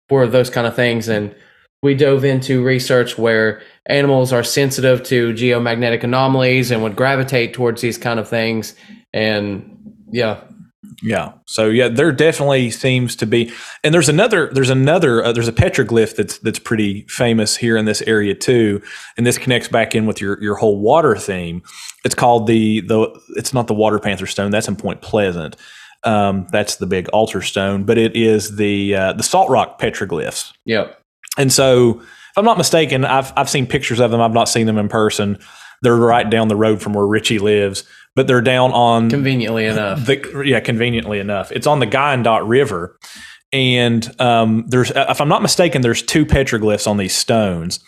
for 0.09 0.26
those 0.26 0.50
kind 0.50 0.66
of 0.66 0.75
things 0.75 1.09
and 1.09 1.35
we 1.83 1.95
dove 1.95 2.25
into 2.25 2.64
research 2.64 3.19
where 3.19 3.61
animals 3.87 4.33
are 4.33 4.43
sensitive 4.43 5.02
to 5.04 5.33
geomagnetic 5.35 6.02
anomalies 6.02 6.71
and 6.71 6.83
would 6.83 6.97
gravitate 6.97 7.52
towards 7.52 7.83
these 7.83 7.99
kind 7.99 8.19
of 8.19 8.26
things 8.28 8.75
and 9.12 9.74
yeah 10.14 10.40
Yeah. 11.02 11.33
So 11.47 11.66
yeah, 11.66 11.88
there 11.88 12.12
definitely 12.12 12.71
seems 12.71 13.16
to 13.16 13.26
be, 13.26 13.52
and 13.83 13.92
there's 13.92 14.09
another, 14.09 14.50
there's 14.52 14.71
another, 14.71 15.25
uh, 15.25 15.33
there's 15.33 15.49
a 15.49 15.52
petroglyph 15.52 16.14
that's 16.16 16.38
that's 16.38 16.59
pretty 16.59 17.04
famous 17.09 17.56
here 17.56 17.76
in 17.76 17.85
this 17.85 18.02
area 18.02 18.35
too, 18.35 18.80
and 19.16 19.26
this 19.26 19.38
connects 19.38 19.68
back 19.68 19.94
in 19.94 20.06
with 20.06 20.21
your 20.21 20.40
your 20.42 20.56
whole 20.56 20.78
water 20.80 21.16
theme. 21.16 21.62
It's 22.04 22.14
called 22.14 22.47
the 22.47 22.80
the, 22.83 23.09
it's 23.37 23.52
not 23.52 23.66
the 23.66 23.75
Water 23.75 23.99
Panther 23.99 24.26
Stone. 24.26 24.50
That's 24.50 24.68
in 24.68 24.76
Point 24.76 25.00
Pleasant. 25.02 25.56
Um, 26.04 26.47
that's 26.52 26.76
the 26.76 26.87
big 26.87 27.09
altar 27.09 27.42
stone, 27.42 27.85
but 27.85 27.97
it 27.97 28.14
is 28.14 28.56
the 28.56 28.94
uh, 28.94 29.12
the 29.14 29.23
Salt 29.23 29.50
Rock 29.50 29.80
petroglyphs. 29.80 30.52
yep 30.64 31.00
And 31.38 31.52
so, 31.52 32.00
if 32.00 32.38
I'm 32.38 32.44
not 32.44 32.59
mistaken, 32.59 33.04
I've 33.04 33.33
I've 33.37 33.50
seen 33.50 33.66
pictures 33.66 34.00
of 34.00 34.11
them. 34.11 34.21
I've 34.21 34.35
not 34.35 34.49
seen 34.49 34.66
them 34.66 34.78
in 34.78 34.88
person. 34.88 35.38
They're 35.85 35.95
right 35.97 36.29
down 36.29 36.49
the 36.49 36.57
road 36.57 36.83
from 36.83 36.95
where 36.95 37.07
Richie 37.07 37.38
lives, 37.38 37.85
but 38.17 38.26
they're 38.26 38.41
down 38.41 38.73
on 38.73 39.11
conveniently 39.11 39.67
enough 39.67 40.05
the, 40.07 40.43
yeah, 40.45 40.59
conveniently 40.61 41.19
enough, 41.21 41.53
it's 41.53 41.67
on 41.67 41.79
the 41.81 41.87
Guyandotte 41.87 42.47
River, 42.47 42.99
and 43.53 44.21
um, 44.21 44.64
there's, 44.69 44.91
if 44.95 45.21
I'm 45.21 45.29
not 45.29 45.43
mistaken, 45.43 45.83
there's 45.83 46.03
two 46.03 46.26
petroglyphs 46.26 46.87
on 46.88 46.97
these 46.97 47.14
stones, 47.14 47.79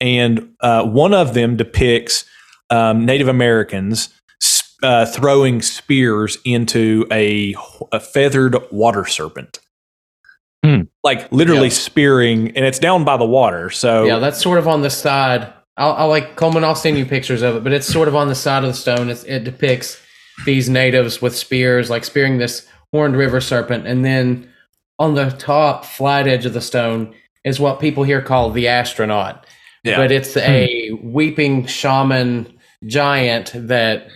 and 0.00 0.50
uh, 0.60 0.84
one 0.84 1.14
of 1.14 1.32
them 1.34 1.56
depicts 1.56 2.24
um, 2.70 3.06
Native 3.06 3.28
Americans 3.28 4.08
uh, 4.82 5.06
throwing 5.06 5.62
spears 5.62 6.36
into 6.44 7.06
a, 7.10 7.54
a 7.92 8.00
feathered 8.00 8.56
water 8.70 9.06
serpent, 9.06 9.60
Hmm. 10.64 10.82
like 11.02 11.30
literally 11.30 11.68
Yeah. 11.68 11.74
spearing, 11.74 12.48
and 12.56 12.64
it's 12.64 12.78
down 12.78 13.04
by 13.04 13.16
the 13.18 13.24
water. 13.26 13.68
So 13.70 14.04
Yeah, 14.04 14.18
that's 14.18 14.40
sort 14.42 14.58
of 14.58 14.66
on 14.66 14.80
the 14.82 14.90
side. 14.90 15.52
I'll, 15.76 15.92
I'll 15.94 16.08
like 16.08 16.36
Coleman. 16.36 16.64
I'll 16.64 16.74
send 16.74 16.98
you 16.98 17.06
pictures 17.06 17.42
of 17.42 17.56
it, 17.56 17.64
but 17.64 17.72
it's 17.72 17.86
sort 17.86 18.08
of 18.08 18.14
on 18.14 18.28
the 18.28 18.34
side 18.34 18.64
of 18.64 18.70
the 18.70 18.74
stone. 18.74 19.10
It's, 19.10 19.24
it 19.24 19.44
depicts 19.44 20.00
these 20.44 20.68
natives 20.68 21.20
with 21.22 21.36
spears, 21.36 21.90
like 21.90 22.04
spearing 22.04 22.38
this 22.38 22.66
horned 22.92 23.16
river 23.16 23.40
serpent, 23.40 23.86
and 23.86 24.04
then 24.04 24.48
on 24.98 25.14
the 25.14 25.30
top 25.30 25.84
flat 25.84 26.26
edge 26.28 26.46
of 26.46 26.52
the 26.52 26.60
stone 26.60 27.14
is 27.44 27.58
what 27.60 27.80
people 27.80 28.04
here 28.04 28.22
call 28.22 28.50
the 28.50 28.68
astronaut. 28.68 29.46
yeah, 29.82 29.96
But 29.96 30.12
it's 30.12 30.36
a 30.36 30.90
hmm. 30.90 31.12
weeping 31.12 31.66
shaman 31.66 32.58
giant 32.86 33.50
that, 33.54 34.08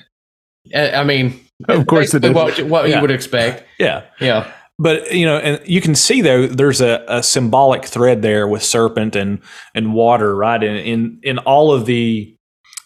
I 0.75 1.03
mean, 1.05 1.41
Of 1.69 1.87
course 1.87 2.15
it 2.15 2.25
is. 2.25 2.33
what, 2.33 2.61
what 2.63 2.89
Yeah. 2.89 2.97
you 2.97 3.01
would 3.03 3.11
expect. 3.11 3.65
yeah. 3.79 4.05
Yeah, 4.21 4.51
but 4.79 5.13
you 5.13 5.27
know 5.27 5.39
and 5.39 5.61
you 5.69 5.81
can 5.81 5.95
see 5.95 6.21
though 6.21 6.47
there's 6.47 6.81
a, 6.81 7.05
a 7.09 7.23
symbolic 7.23 7.85
thread 7.85 8.23
there 8.23 8.47
with 8.47 8.63
serpent 8.63 9.17
and 9.17 9.41
and 9.75 9.95
water 9.95 10.35
right? 10.35 10.63
In 10.63 10.77
in 10.77 11.21
in 11.23 11.39
all 11.39 11.73
of 11.73 11.87
the 11.87 12.35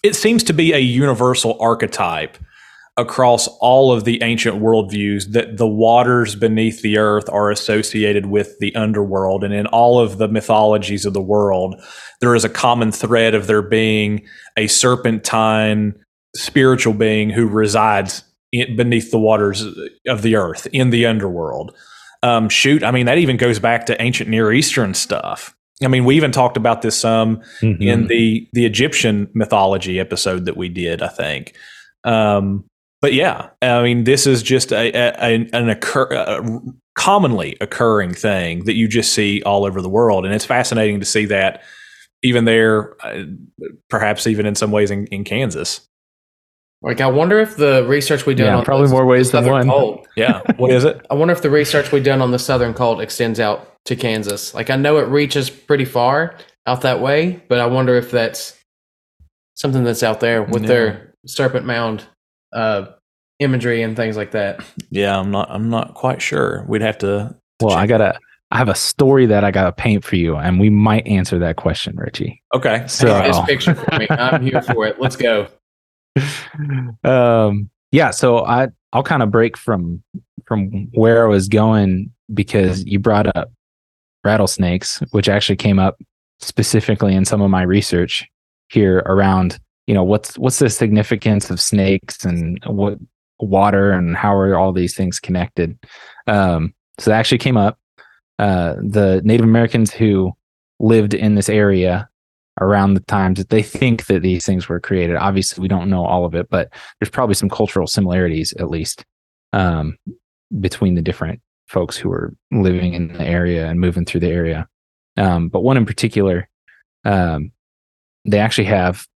it 0.03 0.17
seems 0.17 0.43
to 0.45 0.53
be 0.53 0.73
a 0.73 0.79
universal 0.79 1.57
archetype 1.61 2.39
across 2.99 3.49
all 3.61 3.91
of 3.91 4.05
the 4.05 4.23
ancient 4.23 4.57
worldviews 4.57 5.33
that 5.33 5.57
the 5.57 5.67
waters 5.67 6.35
beneath 6.35 6.83
the 6.83 6.99
earth 6.99 7.27
are 7.31 7.51
associated 7.51 8.27
with 8.27 8.59
the 8.59 8.75
underworld. 8.75 9.45
And 9.45 9.55
in 9.55 9.67
all 9.67 9.99
of 9.99 10.19
the 10.19 10.29
mythologies 10.29 11.07
of 11.07 11.15
the 11.15 11.23
world 11.23 11.81
there 12.21 12.35
is 12.35 12.45
a 12.45 12.49
common 12.49 12.93
thread 12.93 13.35
of 13.35 13.47
there 13.47 13.63
being 13.63 14.25
a 14.57 14.67
serpentine 14.67 15.95
spiritual 16.37 16.95
being 16.95 17.31
who 17.31 17.47
resides 17.47 18.25
in, 18.53 18.77
beneath 18.77 19.11
the 19.11 19.19
waters 19.19 19.65
of 20.07 20.23
the 20.23 20.37
earth 20.37 20.67
in 20.73 20.91
the 20.91 21.07
underworld. 21.07 21.75
Um, 22.23 22.49
shoot, 22.49 22.85
I 22.85 22.91
mean 22.93 23.07
that 23.07 23.19
even 23.19 23.37
goes 23.37 23.59
back 23.59 23.87
to 23.87 24.01
ancient 24.01 24.31
Near 24.31 24.53
Eastern 24.53 24.95
stuff. 24.95 25.57
I 25.83 25.89
mean, 25.89 26.05
we 26.05 26.15
even 26.15 26.31
talked 26.31 26.57
about 26.57 26.83
this 26.83 26.97
some 26.97 27.43
Mhm. 27.61 27.81
in 27.83 28.07
the 28.07 28.49
the 28.53 28.65
Egyptian 28.67 29.29
mythology 29.35 29.99
episode 29.99 30.45
that 30.45 30.57
we 30.57 30.69
did, 30.69 31.03
I 31.03 31.09
think. 31.09 31.55
Um, 32.05 32.65
but 33.01 33.13
yeah, 33.15 33.49
I 33.61 33.83
mean, 33.83 34.05
this 34.05 34.27
is 34.29 34.43
just 34.45 34.73
a, 34.73 34.93
a 34.95 35.49
an 35.53 35.69
occur, 35.69 36.07
a 36.13 36.61
commonly 36.95 37.57
occurring 37.61 38.15
thing 38.15 38.65
that 38.67 38.75
you 38.75 38.87
just 38.87 39.13
see 39.13 39.43
all 39.43 39.65
over 39.65 39.81
the 39.83 39.89
world, 39.89 40.25
and 40.25 40.33
it's 40.33 40.45
fascinating 40.45 41.01
to 41.01 41.07
see 41.07 41.25
that 41.27 41.63
even 42.23 42.45
there, 42.45 42.95
uh, 43.05 43.25
perhaps 43.91 44.29
even 44.29 44.47
in 44.47 44.55
some 44.55 44.71
ways 44.71 44.93
in, 44.93 45.07
in 45.09 45.25
Kansas. 45.25 45.81
Like 46.83 47.01
I 47.01 47.07
wonder 47.07 47.39
if 47.39 47.57
the 47.57 47.85
research 47.89 48.27
we 48.27 48.35
done 48.35 48.47
Yeah, 48.47 48.57
on 48.59 48.65
probably 48.65 48.89
the 48.89 48.93
more 48.95 49.07
ways 49.07 49.31
than 49.31 49.47
one. 49.47 49.69
Cold- 49.69 50.07
Yeah, 50.17 50.43
what 50.57 50.71
is 50.73 50.85
it? 50.85 51.05
I 51.11 51.15
wonder 51.15 51.33
if 51.33 51.41
the 51.43 51.51
research 51.51 51.93
we 51.93 52.01
done 52.01 52.21
on 52.21 52.33
the 52.33 52.39
Southern 52.39 52.75
Cult 52.75 53.01
extends 53.01 53.39
out 53.41 53.69
to 53.85 53.97
Kansas. 53.97 54.53
Like 54.55 54.69
I 54.71 54.77
know 54.77 54.99
it 54.99 55.07
reaches 55.09 55.49
pretty 55.51 55.85
far 55.85 56.35
out 56.67 56.81
that 56.83 57.01
way, 57.01 57.43
but 57.49 57.61
I 57.61 57.67
wonder 57.67 57.95
if 57.97 58.11
that's 58.11 58.59
something 59.55 59.85
that's 59.85 60.03
out 60.03 60.21
there 60.21 60.43
with 60.43 60.63
Yeah. 60.63 60.69
their 60.69 61.15
Serpent 61.27 61.67
Mound 61.67 62.05
uh, 62.53 62.87
imagery 63.39 63.83
and 63.83 63.97
things 63.97 64.17
like 64.17 64.33
that. 64.33 64.65
Yeah, 64.91 65.19
I'm 65.19 65.31
not. 65.31 65.49
I'm 65.51 65.71
not 65.71 65.95
quite 65.95 66.21
sure. 66.21 66.65
We'd 66.69 66.83
have 66.83 66.99
to. 66.99 67.37
Well, 67.61 67.77
I 67.77 67.87
gotta. 67.87 68.19
I 68.51 68.59
have 68.59 68.69
a 68.69 68.75
story 68.75 69.25
that 69.27 69.45
I 69.45 69.51
gotta 69.51 69.73
paint 69.73 70.05
for 70.05 70.17
you, 70.17 70.37
and 70.37 70.61
we 70.61 70.69
might 70.69 71.07
answer 71.07 71.39
that 71.39 71.57
question, 71.57 71.97
Richie. 71.97 72.43
Okay. 72.55 72.85
So, 72.87 73.07
Paint 73.07 73.25
this 73.33 73.41
picture 73.47 73.75
for 73.75 73.99
me. 73.99 74.07
I'm 74.11 74.43
here 74.43 74.61
for 74.61 74.85
it. 74.87 75.01
Let's 75.01 75.17
go. 75.17 75.49
Um, 77.05 77.71
yeah. 77.91 78.11
So 78.11 78.45
I 78.45 78.69
I'll 78.93 79.03
kind 79.03 79.23
of 79.23 79.31
break 79.31 79.57
from 79.57 80.03
from 80.47 80.89
where 80.93 81.25
I 81.25 81.29
was 81.29 81.49
going 81.49 82.11
because 82.35 82.85
you 82.85 82.99
brought 82.99 83.35
up 83.37 83.51
rattlesnakes, 84.25 84.99
which 85.11 85.29
actually 85.29 85.57
came 85.57 85.79
up 85.79 85.99
specifically 86.41 87.15
in 87.15 87.25
some 87.25 87.41
of 87.41 87.51
my 87.51 87.63
research 87.63 88.29
here 88.69 89.03
around 89.07 89.59
you 89.87 89.95
know 89.95 90.05
what's 90.05 90.39
what's 90.39 90.59
the 90.59 90.71
significance 90.71 91.51
of 91.51 91.61
snakes 91.61 92.25
and 92.25 92.59
what 92.67 92.99
water 93.41 93.93
and 93.93 94.17
how 94.17 94.35
are 94.35 94.57
all 94.57 94.73
these 94.73 94.97
things 94.97 95.19
connected 95.19 95.77
um 96.27 96.73
so 96.99 97.11
that 97.11 97.19
actually 97.19 97.39
came 97.39 97.57
up 97.57 97.79
uh 98.39 98.75
the 98.75 99.21
native 99.25 99.45
americans 99.45 99.93
who 99.93 100.33
lived 100.79 101.15
in 101.15 101.35
this 101.35 101.49
area 101.49 102.09
around 102.61 102.95
the 102.95 103.01
times 103.01 103.39
that 103.39 103.49
they 103.49 103.63
think 103.63 104.07
that 104.07 104.23
these 104.23 104.45
things 104.45 104.69
were 104.69 104.79
created 104.81 105.17
obviously 105.17 105.63
we 105.63 105.69
don't 105.69 105.89
know 105.91 106.05
all 106.05 106.25
of 106.25 106.35
it 106.35 106.49
but 106.51 106.69
there's 107.01 107.11
probably 107.11 107.35
some 107.35 107.49
cultural 107.49 107.87
similarities 107.87 108.53
at 108.59 108.69
least 108.71 109.05
um 109.55 109.97
between 110.61 110.95
the 110.95 111.03
different 111.03 111.41
folks 111.67 111.97
who 111.97 112.09
were 112.11 112.35
living 112.51 112.93
in 112.93 113.09
the 113.15 113.25
area 113.27 113.67
and 113.69 113.81
moving 113.81 114.05
through 114.05 114.21
the 114.21 114.29
area 114.29 114.69
um 115.17 115.49
but 115.49 115.61
one 115.63 115.77
in 115.79 115.87
particular 115.87 116.47
um 117.07 117.51
they 118.27 118.39
actually 118.39 118.67
have 118.67 119.07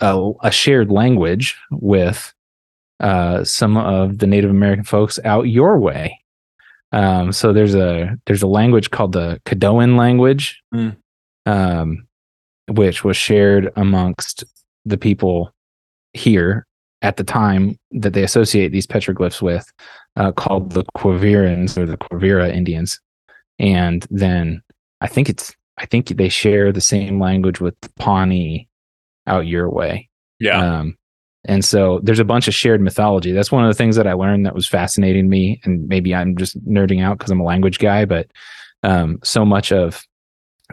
a, 0.00 0.32
a 0.42 0.50
shared 0.50 0.90
language 0.90 1.56
with 1.70 2.32
uh, 3.00 3.44
some 3.44 3.76
of 3.76 4.18
the 4.18 4.26
Native 4.26 4.50
American 4.50 4.84
folks 4.84 5.18
out 5.24 5.42
your 5.44 5.78
way. 5.78 6.18
Um, 6.90 7.30
so 7.32 7.52
there's 7.52 7.74
a 7.74 8.16
there's 8.26 8.42
a 8.42 8.46
language 8.48 8.90
called 8.90 9.12
the 9.12 9.40
Caddoan 9.44 9.96
language, 9.96 10.60
Mm. 10.74 10.96
um, 11.46 12.07
which 12.68 13.04
was 13.04 13.16
shared 13.16 13.70
amongst 13.76 14.44
the 14.84 14.98
people 14.98 15.52
here 16.12 16.66
at 17.02 17.16
the 17.16 17.24
time 17.24 17.78
that 17.92 18.12
they 18.12 18.22
associate 18.22 18.72
these 18.72 18.86
petroglyphs 18.86 19.40
with, 19.40 19.70
uh, 20.16 20.32
called 20.32 20.72
the 20.72 20.84
Quivirans 20.96 21.78
or 21.78 21.86
the 21.86 21.96
Quivira 21.96 22.52
Indians. 22.52 23.00
And 23.58 24.06
then 24.10 24.62
I 25.00 25.06
think 25.06 25.28
it's 25.28 25.54
I 25.78 25.86
think 25.86 26.08
they 26.08 26.28
share 26.28 26.72
the 26.72 26.80
same 26.80 27.20
language 27.20 27.60
with 27.60 27.80
the 27.80 27.90
Pawnee 28.00 28.68
out 29.28 29.46
your 29.46 29.70
way. 29.70 30.08
Yeah. 30.40 30.58
Um, 30.58 30.96
and 31.44 31.64
so 31.64 32.00
there's 32.02 32.18
a 32.18 32.24
bunch 32.24 32.48
of 32.48 32.54
shared 32.54 32.80
mythology. 32.80 33.32
That's 33.32 33.52
one 33.52 33.64
of 33.64 33.70
the 33.70 33.78
things 33.78 33.94
that 33.94 34.06
I 34.06 34.12
learned 34.12 34.44
that 34.44 34.54
was 34.54 34.66
fascinating 34.66 35.28
me. 35.28 35.60
And 35.64 35.86
maybe 35.86 36.14
I'm 36.14 36.36
just 36.36 36.62
nerding 36.66 37.02
out 37.02 37.18
because 37.18 37.30
I'm 37.30 37.40
a 37.40 37.44
language 37.44 37.78
guy, 37.78 38.04
but 38.04 38.26
um, 38.82 39.20
so 39.22 39.44
much 39.44 39.70
of 39.70 40.04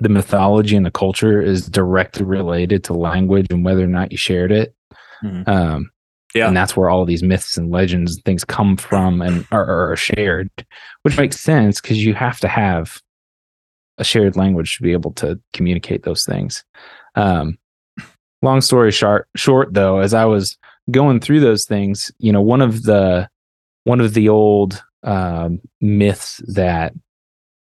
the 0.01 0.09
mythology 0.09 0.75
and 0.75 0.85
the 0.85 0.91
culture 0.91 1.41
is 1.41 1.67
directly 1.67 2.25
related 2.25 2.83
to 2.83 2.93
language 2.93 3.47
and 3.49 3.63
whether 3.63 3.83
or 3.83 3.87
not 3.87 4.11
you 4.11 4.17
shared 4.17 4.51
it. 4.51 4.75
Mhm. 5.23 5.47
Um, 5.47 5.91
Yeah. 6.33 6.47
And 6.49 6.57
that's 6.57 6.75
where 6.75 6.89
all 6.89 7.05
these 7.05 7.23
myths 7.23 7.55
and 7.57 7.71
legends 7.71 8.15
and 8.15 8.25
things 8.25 8.43
come 8.43 8.75
from 8.75 9.21
and 9.21 9.47
are, 9.53 9.91
are 9.91 9.95
shared, 9.95 10.49
which 11.03 11.17
makes 11.17 11.39
sense 11.39 11.79
because 11.79 12.03
you 12.03 12.13
have 12.13 12.41
to 12.41 12.49
have 12.49 13.01
a 13.97 14.03
shared 14.03 14.35
language 14.35 14.75
to 14.75 14.83
be 14.83 14.91
able 14.91 15.13
to 15.13 15.39
communicate 15.53 16.03
those 16.03 16.25
things. 16.25 16.65
Um, 17.15 17.57
long 18.41 18.59
story 18.59 18.91
short, 18.91 19.29
short 19.37 19.73
though, 19.73 19.99
as 19.99 20.13
I 20.13 20.25
was 20.25 20.57
going 20.91 21.21
through 21.21 21.39
those 21.39 21.63
things, 21.65 22.11
you 22.19 22.33
know, 22.33 22.41
one 22.41 22.61
of 22.61 22.83
the 22.83 23.29
one 23.85 24.01
of 24.01 24.13
the 24.13 24.27
old 24.27 24.83
um, 25.03 25.61
myths 25.79 26.41
that 26.47 26.93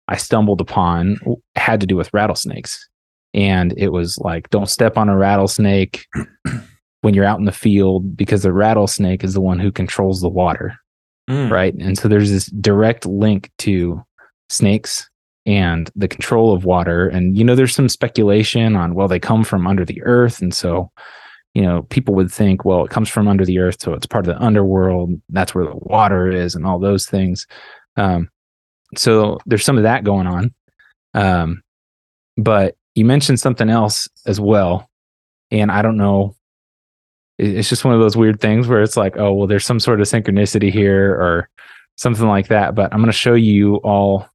I 0.08 0.16
stumbled 0.16 0.60
upon 0.60 1.18
had 1.56 1.80
to 1.80 1.86
do 1.86 1.96
with 1.96 2.12
rattlesnakes, 2.12 2.88
and 3.34 3.72
it 3.76 3.88
was 3.88 4.18
like, 4.18 4.50
don't 4.50 4.68
step 4.68 4.98
on 4.98 5.08
a 5.08 5.16
rattlesnake 5.16 6.06
when 7.02 7.14
you're 7.14 7.24
out 7.24 7.38
in 7.38 7.44
the 7.46 7.52
field 7.52 8.16
because 8.16 8.42
the 8.42 8.52
rattlesnake 8.52 9.24
is 9.24 9.34
the 9.34 9.40
one 9.40 9.58
who 9.58 9.72
controls 9.72 10.20
the 10.20 10.28
water 10.28 10.76
Mm. 11.30 11.50
right? 11.50 11.74
And 11.74 11.96
so 11.96 12.08
there's 12.08 12.30
this 12.30 12.46
direct 12.46 13.06
link 13.06 13.50
to 13.58 14.02
snakes 14.48 15.08
and 15.46 15.90
the 15.94 16.08
control 16.08 16.52
of 16.52 16.64
water. 16.64 17.08
And, 17.08 17.36
you 17.36 17.44
know, 17.44 17.54
there's 17.54 17.74
some 17.74 17.88
speculation 17.88 18.76
on, 18.76 18.94
well, 18.94 19.08
they 19.08 19.20
come 19.20 19.44
from 19.44 19.66
under 19.66 19.84
the 19.84 20.02
earth. 20.02 20.40
And 20.42 20.52
so, 20.52 20.90
you 21.54 21.62
know, 21.62 21.82
people 21.90 22.14
would 22.14 22.30
think, 22.30 22.64
well, 22.64 22.84
it 22.84 22.90
comes 22.90 23.08
from 23.08 23.28
under 23.28 23.44
the 23.44 23.58
earth. 23.58 23.76
So 23.80 23.92
it's 23.92 24.06
part 24.06 24.26
of 24.26 24.34
the 24.34 24.42
underworld. 24.42 25.12
That's 25.28 25.54
where 25.54 25.64
the 25.64 25.76
water 25.76 26.28
is 26.28 26.54
and 26.54 26.66
all 26.66 26.78
those 26.78 27.06
things. 27.06 27.46
Um, 27.96 28.28
so 28.96 29.38
there's 29.46 29.64
some 29.64 29.76
of 29.76 29.84
that 29.84 30.04
going 30.04 30.26
on. 30.26 30.54
Um, 31.14 31.62
but 32.36 32.76
you 32.94 33.04
mentioned 33.04 33.40
something 33.40 33.68
else 33.68 34.08
as 34.26 34.40
well. 34.40 34.88
And 35.50 35.70
I 35.70 35.82
don't 35.82 35.96
know 35.96 36.34
it's 37.38 37.68
just 37.68 37.84
one 37.84 37.94
of 37.94 38.00
those 38.00 38.16
weird 38.16 38.40
things 38.40 38.68
where 38.68 38.82
it's 38.82 38.96
like, 38.96 39.16
oh, 39.16 39.32
well, 39.32 39.46
there's 39.46 39.66
some 39.66 39.80
sort 39.80 40.00
of 40.00 40.06
synchronicity 40.06 40.72
here 40.72 41.12
or 41.12 41.48
something 41.96 42.26
like 42.26 42.48
that. 42.48 42.74
But 42.74 42.92
I'm 42.92 43.00
going 43.00 43.06
to 43.06 43.12
show 43.12 43.34
you 43.34 43.76
all 43.76 44.28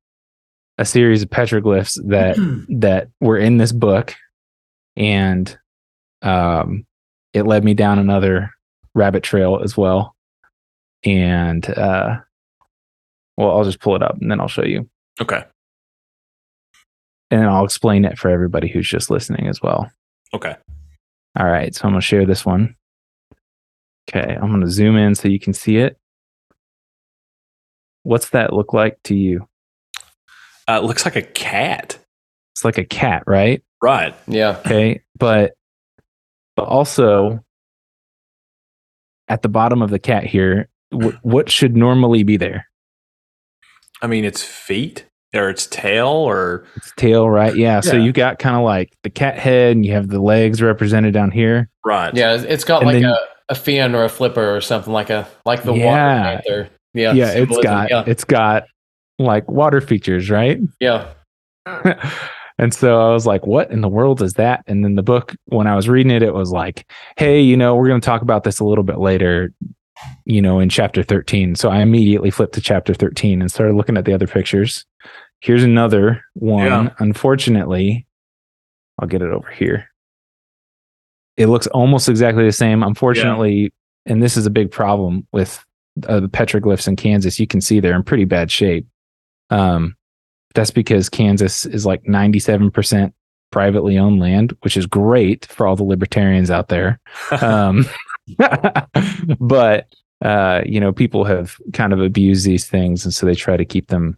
a 0.78 0.86
series 0.86 1.24
of 1.24 1.30
petroglyphs 1.30 2.00
that 2.10 2.38
that 2.80 3.10
were 3.22 3.38
in 3.38 3.58
this 3.58 3.72
book, 3.72 4.16
and 4.96 5.58
um, 6.22 6.86
it 7.34 7.44
led 7.44 7.64
me 7.64 7.74
down 7.74 8.00
another 8.00 8.52
rabbit 8.94 9.24
trail 9.24 9.60
as 9.64 9.78
well. 9.78 10.16
And 11.04 11.68
uh, 11.70 12.18
well, 13.38 13.52
I'll 13.58 13.64
just 13.64 13.80
pull 13.80 13.96
it 13.96 14.04
up 14.04 14.18
and 14.20 14.30
then 14.32 14.40
I'll 14.42 14.48
show 14.48 14.64
you, 14.66 14.90
Okay. 15.22 15.44
and 17.32 17.44
I'll 17.46 17.66
explain 17.66 18.04
it 18.06 18.18
for 18.18 18.30
everybody 18.30 18.68
who's 18.68 18.88
just 18.90 19.10
listening 19.10 19.48
as 19.48 19.62
well. 19.62 19.90
Okay. 20.34 20.56
All 21.40 21.46
right, 21.46 21.74
so 21.76 21.84
I'm 21.86 21.92
going 21.94 22.02
to 22.02 22.06
share 22.06 22.26
this 22.26 22.46
one. 22.46 22.76
Okay, 24.10 24.36
I'm 24.36 24.50
going 24.50 24.62
to 24.62 24.70
zoom 24.72 24.96
in 24.96 25.14
so 25.16 25.28
you 25.28 25.40
can 25.40 25.54
see 25.54 25.78
it. 25.78 25.98
What's 28.04 28.30
that 28.30 28.54
look 28.54 28.74
like 28.74 28.98
to 29.04 29.16
you? 29.16 29.48
Uh, 30.68 30.80
it 30.82 30.84
looks 30.86 31.06
like 31.06 31.16
a 31.16 31.22
cat. 31.22 31.98
It's 32.56 32.64
like 32.66 32.78
a 32.78 32.86
cat, 32.86 33.24
right? 33.28 33.62
Right. 33.82 34.16
Yeah. 34.28 34.58
Okay, 34.66 35.02
but 35.20 35.54
but 36.56 36.64
also 36.68 37.44
at 39.28 39.42
the 39.42 39.50
bottom 39.50 39.82
of 39.82 39.90
the 39.92 40.00
cat 40.00 40.24
here, 40.26 40.70
wh- 40.92 41.14
what 41.24 41.52
should 41.52 41.76
normally 41.76 42.24
be 42.24 42.38
there? 42.38 42.67
I 44.02 44.08
mean, 44.08 44.26
its 44.26 44.44
feet 44.44 45.06
or 45.36 45.50
its 45.50 45.68
tail 45.68 46.08
or 46.08 46.66
Its 46.76 46.94
tail, 46.98 47.30
right? 47.30 47.56
Yeah. 47.56 47.80
So 47.82 47.98
Yeah. 47.98 48.04
you 48.04 48.12
got 48.14 48.40
kind 48.40 48.56
of 48.56 48.64
like 48.64 48.94
the 49.04 49.10
cat 49.10 49.38
head, 49.38 49.76
and 49.76 49.86
you 49.86 49.92
have 49.94 50.08
the 50.08 50.22
legs 50.22 50.62
represented 50.62 51.14
down 51.14 51.32
here. 51.32 51.70
right. 51.86 52.14
Yeah. 52.14 52.34
it's- 52.36 52.46
It's 52.52 52.64
got 52.64 52.82
And 52.84 52.92
like 52.92 53.02
then- 53.02 53.12
a, 53.12 53.18
a 53.50 53.56
fin 53.56 53.96
or 53.96 54.04
a 54.04 54.10
flipper 54.10 54.56
or 54.56 54.62
something 54.62 54.92
like 54.94 55.10
a 55.10 55.28
like 55.46 55.64
the 55.64 55.74
Yeah. 55.74 55.86
water 55.86 56.24
panther. 56.44 56.70
Yeah. 56.94 57.14
yeah, 57.14 57.32
It's 57.32 57.58
got 57.60 57.90
yeah. 57.92 58.04
it's 58.08 58.24
got 58.24 58.64
like 59.20 59.50
water 59.50 59.82
features, 59.82 60.30
right? 60.30 60.60
yeah. 60.80 61.08
and 62.60 62.74
so 62.74 63.00
I 63.02 63.12
was 63.14 63.26
like, 63.26 63.46
what 63.46 63.72
in 63.72 63.82
the 63.82 63.90
world 63.90 64.22
is 64.22 64.34
that? 64.34 64.64
And 64.68 64.84
then 64.84 64.96
the 64.96 65.04
book, 65.04 65.36
when 65.46 65.68
I 65.68 65.76
was 65.76 65.88
reading 65.88 66.12
it, 66.12 66.24
it 66.24 66.34
was 66.34 66.52
like, 66.52 66.90
hey, 67.18 67.40
you 67.42 67.56
know, 67.58 67.76
we're 67.76 67.88
going 67.88 68.02
to 68.02 68.06
talk 68.06 68.22
about 68.22 68.44
this 68.44 68.60
a 68.60 68.66
little 68.66 68.84
bit 68.84 68.98
later, 69.00 69.52
you 70.26 70.42
know, 70.42 70.60
in 70.60 70.70
chapter 70.70 71.04
13. 71.04 71.56
So 71.56 71.70
I 71.70 71.82
immediately 71.82 72.32
flipped 72.32 72.54
to 72.56 72.62
chapter 72.62 72.94
13 72.94 73.42
and 73.42 73.52
started 73.52 73.76
looking 73.76 73.98
at 73.98 74.06
the 74.06 74.14
other 74.14 74.28
pictures. 74.28 74.86
Here's 75.42 75.64
another 75.64 76.24
one. 76.34 76.66
Yeah. 76.66 76.90
Unfortunately, 77.00 78.06
I'll 79.00 79.08
get 79.08 79.22
it 79.22 79.32
over 79.32 79.50
here. 79.50 79.90
It 81.36 81.48
looks 81.48 81.68
almost 81.68 82.10
exactly 82.10 82.44
the 82.44 82.52
same. 82.52 82.82
Unfortunately, 82.82 83.72
and 84.06 84.24
this 84.24 84.38
is 84.38 84.46
a 84.46 84.52
big 84.52 84.72
problem 84.72 85.28
with 85.32 85.64
uh, 86.08 86.20
the 86.20 86.30
petroglyphs 86.30 86.88
in 86.88 86.96
Kansas. 86.96 87.40
You 87.40 87.48
can 87.48 87.62
see 87.62 87.80
they're 87.80 87.96
in 87.96 88.04
pretty 88.04 88.26
bad 88.26 88.52
shape. 88.52 88.88
Um, 89.50 89.96
that's 90.56 90.72
because 90.72 91.10
Kansas 91.10 91.66
is 91.66 91.86
like 91.86 92.04
97% 92.04 93.14
privately 93.52 93.98
owned 93.98 94.20
land, 94.20 94.56
which 94.62 94.78
is 94.78 94.86
great 94.86 95.46
for 95.46 95.68
all 95.68 95.76
the 95.76 95.84
libertarians 95.84 96.52
out 96.52 96.70
there. 96.70 97.00
Um, 97.42 97.86
but, 99.40 99.88
uh, 100.22 100.62
you 100.66 100.82
know, 100.82 100.92
people 100.92 101.24
have 101.24 101.56
kind 101.72 101.94
of 101.94 102.02
abused 102.02 102.46
these 102.46 102.66
things. 102.66 103.06
And 103.06 103.14
so 103.14 103.26
they 103.26 103.36
try 103.36 103.56
to 103.56 103.64
keep 103.64 103.88
them, 103.88 104.18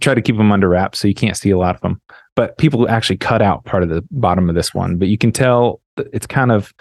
try 0.00 0.14
to 0.14 0.20
keep 0.20 0.36
them 0.36 0.52
under 0.52 0.68
wraps. 0.68 0.98
So 0.98 1.08
you 1.08 1.14
can't 1.14 1.36
see 1.36 1.50
a 1.50 1.58
lot 1.58 1.74
of 1.74 1.80
them. 1.80 2.02
But 2.36 2.58
people 2.58 2.88
actually 2.88 3.16
cut 3.16 3.40
out 3.40 3.64
part 3.64 3.82
of 3.82 3.88
the 3.88 4.04
bottom 4.10 4.48
of 4.50 4.54
this 4.54 4.74
one. 4.74 4.98
But 4.98 5.08
you 5.08 5.16
can 5.16 5.32
tell 5.32 5.80
it's 5.96 6.26
kind 6.26 6.52
of 6.52 6.74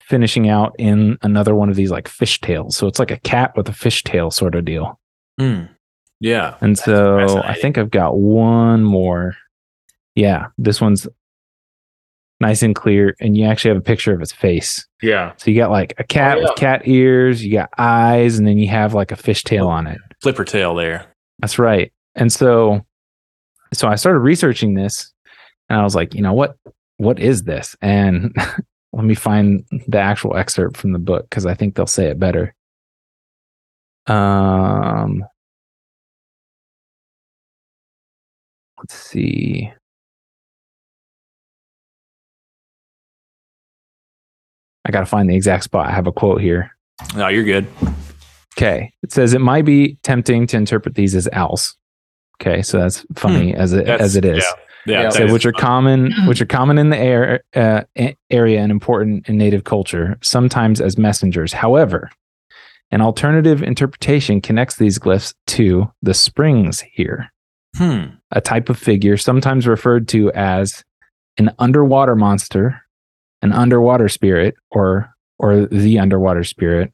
finishing 0.00 0.48
out 0.48 0.74
in 0.78 1.18
another 1.22 1.54
one 1.54 1.68
of 1.68 1.76
these 1.76 1.90
like 1.90 2.08
fishtails. 2.08 2.72
So 2.72 2.86
it's 2.86 2.98
like 2.98 3.10
a 3.10 3.18
cat 3.18 3.52
with 3.56 3.68
a 3.68 3.72
fishtail 3.72 4.32
sort 4.32 4.54
of 4.54 4.64
deal. 4.64 4.98
Hmm. 5.38 5.64
Yeah. 6.20 6.56
And 6.60 6.78
so 6.78 7.40
I 7.42 7.54
think 7.54 7.78
I've 7.78 7.90
got 7.90 8.16
one 8.16 8.84
more. 8.84 9.36
Yeah, 10.18 10.46
this 10.58 10.80
one's 10.80 11.06
nice 12.40 12.64
and 12.64 12.74
clear, 12.74 13.14
and 13.20 13.36
you 13.36 13.44
actually 13.44 13.68
have 13.68 13.78
a 13.78 13.82
picture 13.82 14.12
of 14.12 14.20
its 14.20 14.32
face. 14.32 14.84
Yeah. 15.00 15.32
So 15.36 15.48
you 15.48 15.56
got 15.56 15.70
like 15.70 15.94
a 15.98 16.02
cat 16.02 16.38
Oh, 16.38 16.42
with 16.42 16.56
cat 16.56 16.82
ears, 16.86 17.44
you 17.44 17.52
got 17.52 17.70
eyes, 17.78 18.36
and 18.36 18.44
then 18.44 18.58
you 18.58 18.66
have 18.66 18.94
like 18.94 19.12
a 19.12 19.16
fishtail 19.16 19.68
on 19.68 19.86
it. 19.86 20.00
Flipper 20.20 20.44
tail 20.44 20.74
there. 20.74 21.06
That's 21.38 21.56
right. 21.56 21.92
And 22.16 22.32
so, 22.32 22.84
so 23.72 23.86
I 23.86 23.94
started 23.94 24.18
researching 24.18 24.74
this, 24.74 25.12
and 25.68 25.78
I 25.78 25.84
was 25.84 25.94
like, 25.94 26.14
you 26.14 26.20
know 26.22 26.32
what? 26.32 26.56
What 26.96 27.20
is 27.20 27.44
this? 27.44 27.76
And 27.80 28.34
let 28.92 29.04
me 29.04 29.14
find 29.14 29.64
the 29.86 30.00
actual 30.00 30.36
excerpt 30.36 30.78
from 30.78 30.94
the 30.94 30.98
book 30.98 31.30
because 31.30 31.46
I 31.46 31.54
think 31.54 31.76
they'll 31.76 31.86
say 31.86 32.06
it 32.06 32.18
better. 32.18 32.56
Um, 34.08 35.24
let's 38.78 38.94
see. 38.94 39.72
I 44.84 44.90
got 44.90 45.00
to 45.00 45.06
find 45.06 45.28
the 45.28 45.36
exact 45.36 45.64
spot. 45.64 45.86
I 45.86 45.90
have 45.92 46.06
a 46.06 46.12
quote 46.12 46.40
here. 46.40 46.70
No, 47.14 47.28
you're 47.28 47.44
good. 47.44 47.66
Okay. 48.56 48.92
It 49.02 49.12
says 49.12 49.34
it 49.34 49.40
might 49.40 49.64
be 49.64 49.98
tempting 50.02 50.46
to 50.48 50.56
interpret 50.56 50.94
these 50.94 51.14
as 51.14 51.28
owls. 51.32 51.76
Okay, 52.40 52.62
so 52.62 52.78
that's 52.78 53.04
funny 53.16 53.54
as 53.54 53.72
it 53.72 53.86
That's- 53.86 54.00
as 54.00 54.16
it 54.16 54.24
is. 54.24 54.38
Yeah. 54.38 54.94
Yeah. 54.94 55.02
Yeah. 55.02 55.10
So 55.10 55.24
is 55.24 55.32
which 55.32 55.44
are 55.44 55.52
fun. 55.52 55.60
common, 55.60 56.12
which 56.26 56.40
are 56.40 56.46
common 56.46 56.78
in 56.78 56.88
the 56.90 56.96
air, 56.98 57.42
uh, 57.54 57.82
area 58.30 58.60
and 58.60 58.70
important 58.72 59.28
in 59.28 59.36
native 59.36 59.64
culture, 59.64 60.16
sometimes 60.22 60.80
as 60.80 60.96
messengers. 60.96 61.52
However, 61.52 62.10
an 62.90 63.02
alternative 63.02 63.62
interpretation 63.62 64.40
connects 64.40 64.76
these 64.76 64.98
glyphs 64.98 65.34
to 65.48 65.92
the 66.00 66.14
springs 66.14 66.80
here, 66.80 67.30
Hmm. 67.76 68.04
a 68.30 68.40
type 68.40 68.70
of 68.70 68.78
figure 68.78 69.16
sometimes 69.18 69.66
referred 69.66 70.08
to 70.08 70.32
as 70.32 70.84
an 71.36 71.50
underwater 71.58 72.16
monster, 72.16 72.80
an 73.42 73.52
underwater 73.52 74.08
spirit, 74.08 74.54
or 74.70 75.14
or 75.38 75.66
the 75.66 75.98
underwater 75.98 76.44
spirit, 76.44 76.92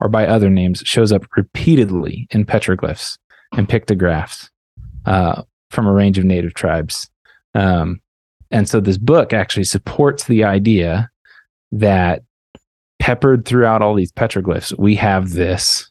or 0.00 0.08
by 0.08 0.26
other 0.26 0.50
names 0.50 0.82
shows 0.84 1.12
up 1.12 1.24
repeatedly 1.36 2.26
in 2.30 2.44
petroglyphs 2.44 3.18
and 3.56 3.68
pictographs 3.68 4.50
uh, 5.06 5.42
from 5.70 5.86
a 5.86 5.92
range 5.92 6.18
of 6.18 6.24
native 6.24 6.54
tribes. 6.54 7.10
Um, 7.54 8.00
and 8.50 8.68
so 8.68 8.80
this 8.80 8.98
book 8.98 9.32
actually 9.32 9.64
supports 9.64 10.24
the 10.24 10.44
idea 10.44 11.10
that 11.72 12.22
peppered 12.98 13.44
throughout 13.44 13.82
all 13.82 13.94
these 13.94 14.12
petroglyphs, 14.12 14.78
we 14.78 14.94
have 14.94 15.32
this 15.32 15.90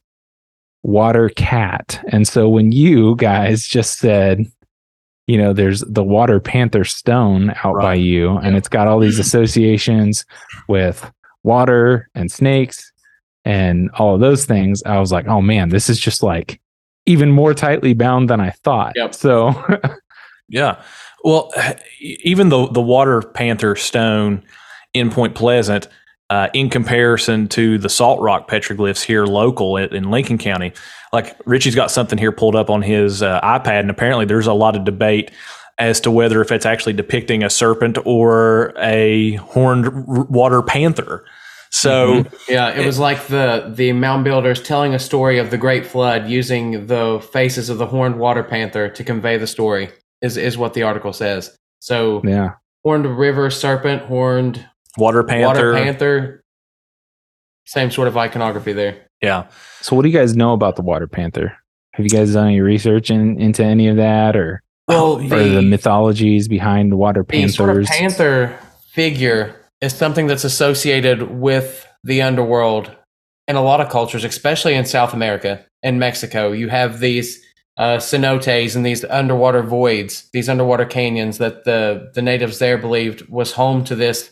water 0.84 1.30
cat. 1.30 2.04
And 2.08 2.28
so 2.28 2.48
when 2.48 2.72
you 2.72 3.16
guys 3.18 3.68
just 3.68 4.00
said, 4.00 4.46
you 5.28 5.38
know, 5.38 5.54
there's 5.54 5.82
the 5.82 6.04
water 6.04 6.40
panther 6.40 6.84
stone 6.84 7.54
out 7.64 7.80
by 7.80 7.94
you, 7.94 8.38
and 8.38 8.56
it's 8.56 8.70
got 8.70 8.88
all 8.88 9.00
these 9.00 9.20
associations 9.26 10.26
with 10.68 11.10
water 11.44 12.10
and 12.16 12.32
snakes 12.32 12.92
and 13.46 13.90
all 13.98 14.16
of 14.16 14.22
those 14.22 14.46
things. 14.46 14.84
I 14.86 15.00
was 15.00 15.12
like, 15.12 15.28
oh 15.28 15.42
man, 15.42 15.70
this 15.70 15.90
is 15.90 16.00
just 16.00 16.22
like 16.22 16.60
even 17.06 17.32
more 17.32 17.54
tightly 17.54 17.94
bound 17.94 18.30
than 18.30 18.40
I 18.40 18.52
thought. 18.52 18.94
Yep. 18.96 19.16
So 19.16 19.80
Yeah. 20.52 20.84
Well, 21.24 21.52
even 22.00 22.50
the 22.50 22.68
the 22.68 22.82
water 22.82 23.22
panther 23.22 23.76
stone 23.76 24.44
in 24.94 25.10
Point 25.10 25.34
Pleasant, 25.34 25.88
uh, 26.32 26.48
in 26.54 26.70
comparison 26.70 27.46
to 27.50 27.78
the 27.78 27.90
salt 27.90 28.22
rock 28.22 28.50
petroglyphs 28.50 29.04
here 29.04 29.26
local 29.26 29.76
in, 29.76 29.94
in 29.94 30.10
Lincoln 30.10 30.38
County, 30.38 30.72
like 31.12 31.36
Richie's 31.44 31.76
got 31.76 31.92
something 31.92 32.18
here 32.18 32.32
pulled 32.32 32.56
up 32.56 32.70
on 32.70 32.82
his 32.82 33.22
uh, 33.22 33.42
iPad, 33.42 33.82
and 33.82 33.90
apparently 33.90 34.24
there's 34.24 34.48
a 34.48 34.54
lot 34.54 34.78
of 34.78 34.86
debate 34.86 35.30
as 35.78 36.00
to 36.00 36.10
whether 36.10 36.42
if 36.42 36.50
it's 36.50 36.66
actually 36.66 36.94
depicting 36.94 37.44
a 37.44 37.50
serpent 37.50 37.98
or 38.06 38.72
a 38.78 39.34
horned 39.36 40.08
water 40.30 40.62
panther. 40.62 41.26
So 41.70 42.26
Yeah, 42.48 42.70
it 42.70 42.86
was 42.86 42.98
like 42.98 43.28
the 43.28 43.70
the 43.76 43.92
mound 43.92 44.24
builders 44.24 44.62
telling 44.62 44.94
a 44.94 45.00
story 45.00 45.38
of 45.38 45.52
the 45.52 45.58
Great 45.58 45.86
Flood 45.86 46.30
using 46.30 46.88
the 46.88 47.20
faces 47.34 47.70
of 47.70 47.78
the 47.78 47.88
horned 47.88 48.18
water 48.18 48.44
panther 48.44 48.88
to 48.88 49.04
convey 49.04 49.36
the 49.36 49.48
story. 49.48 49.90
Is 50.22 50.38
is 50.38 50.58
what 50.58 50.76
the 50.76 50.84
article 50.84 51.12
says. 51.12 51.58
So 51.80 52.22
yeah. 52.24 52.52
horned 52.86 53.18
river 53.18 53.50
serpent, 53.50 54.04
horned 54.04 54.66
water 54.98 55.24
panther, 55.24 55.48
water 55.48 55.74
panther, 55.74 56.44
same 57.66 57.92
sort 57.92 58.08
of 58.08 58.18
iconography 58.18 58.74
there. 58.74 59.08
yeah. 59.22 59.48
So 59.82 59.96
what 59.96 60.04
do 60.04 60.10
you 60.10 60.18
guys 60.18 60.36
know 60.36 60.54
about 60.54 60.76
the 60.76 60.82
water 60.82 61.08
panther? 61.08 61.56
Have 61.94 62.06
you 62.06 62.10
guys 62.10 62.34
done 62.34 62.48
any 62.48 62.62
research 62.62 63.10
in, 63.10 63.40
into 63.40 63.64
any 63.64 63.88
of 63.88 63.98
that 63.98 64.36
or, 64.36 64.64
Well, 64.88 65.18
or 65.18 65.44
the 65.44 65.62
mythologies 65.62 66.48
behind 66.48 66.98
water 66.98 67.24
Panthers? 67.24 67.52
the 67.52 67.56
sort 67.58 67.78
of 67.78 67.86
panther 67.86 68.58
figure 68.94 69.56
is 69.82 69.94
something 69.94 70.28
that's 70.28 70.44
associated 70.44 71.32
with 71.32 71.88
the 72.04 72.22
underworld 72.22 72.92
in 73.48 73.56
a 73.56 73.62
lot 73.62 73.82
of 73.82 73.90
cultures, 73.90 74.24
especially 74.24 74.74
in 74.74 74.86
South 74.86 75.14
America 75.14 75.66
and 75.84 76.00
Mexico. 76.00 76.52
You 76.52 76.70
have 76.70 77.00
these 77.00 77.44
uh, 77.78 77.98
cenotes 77.98 78.76
and 78.76 78.86
these 78.86 79.04
underwater 79.06 79.64
voids, 79.64 80.30
these 80.34 80.48
underwater 80.50 80.86
canyons 80.86 81.38
that 81.40 81.64
the 81.66 82.12
the 82.14 82.22
natives 82.22 82.60
there 82.60 82.78
believed 82.78 83.28
was 83.30 83.54
home 83.54 83.84
to 83.86 83.96
this 83.96 84.32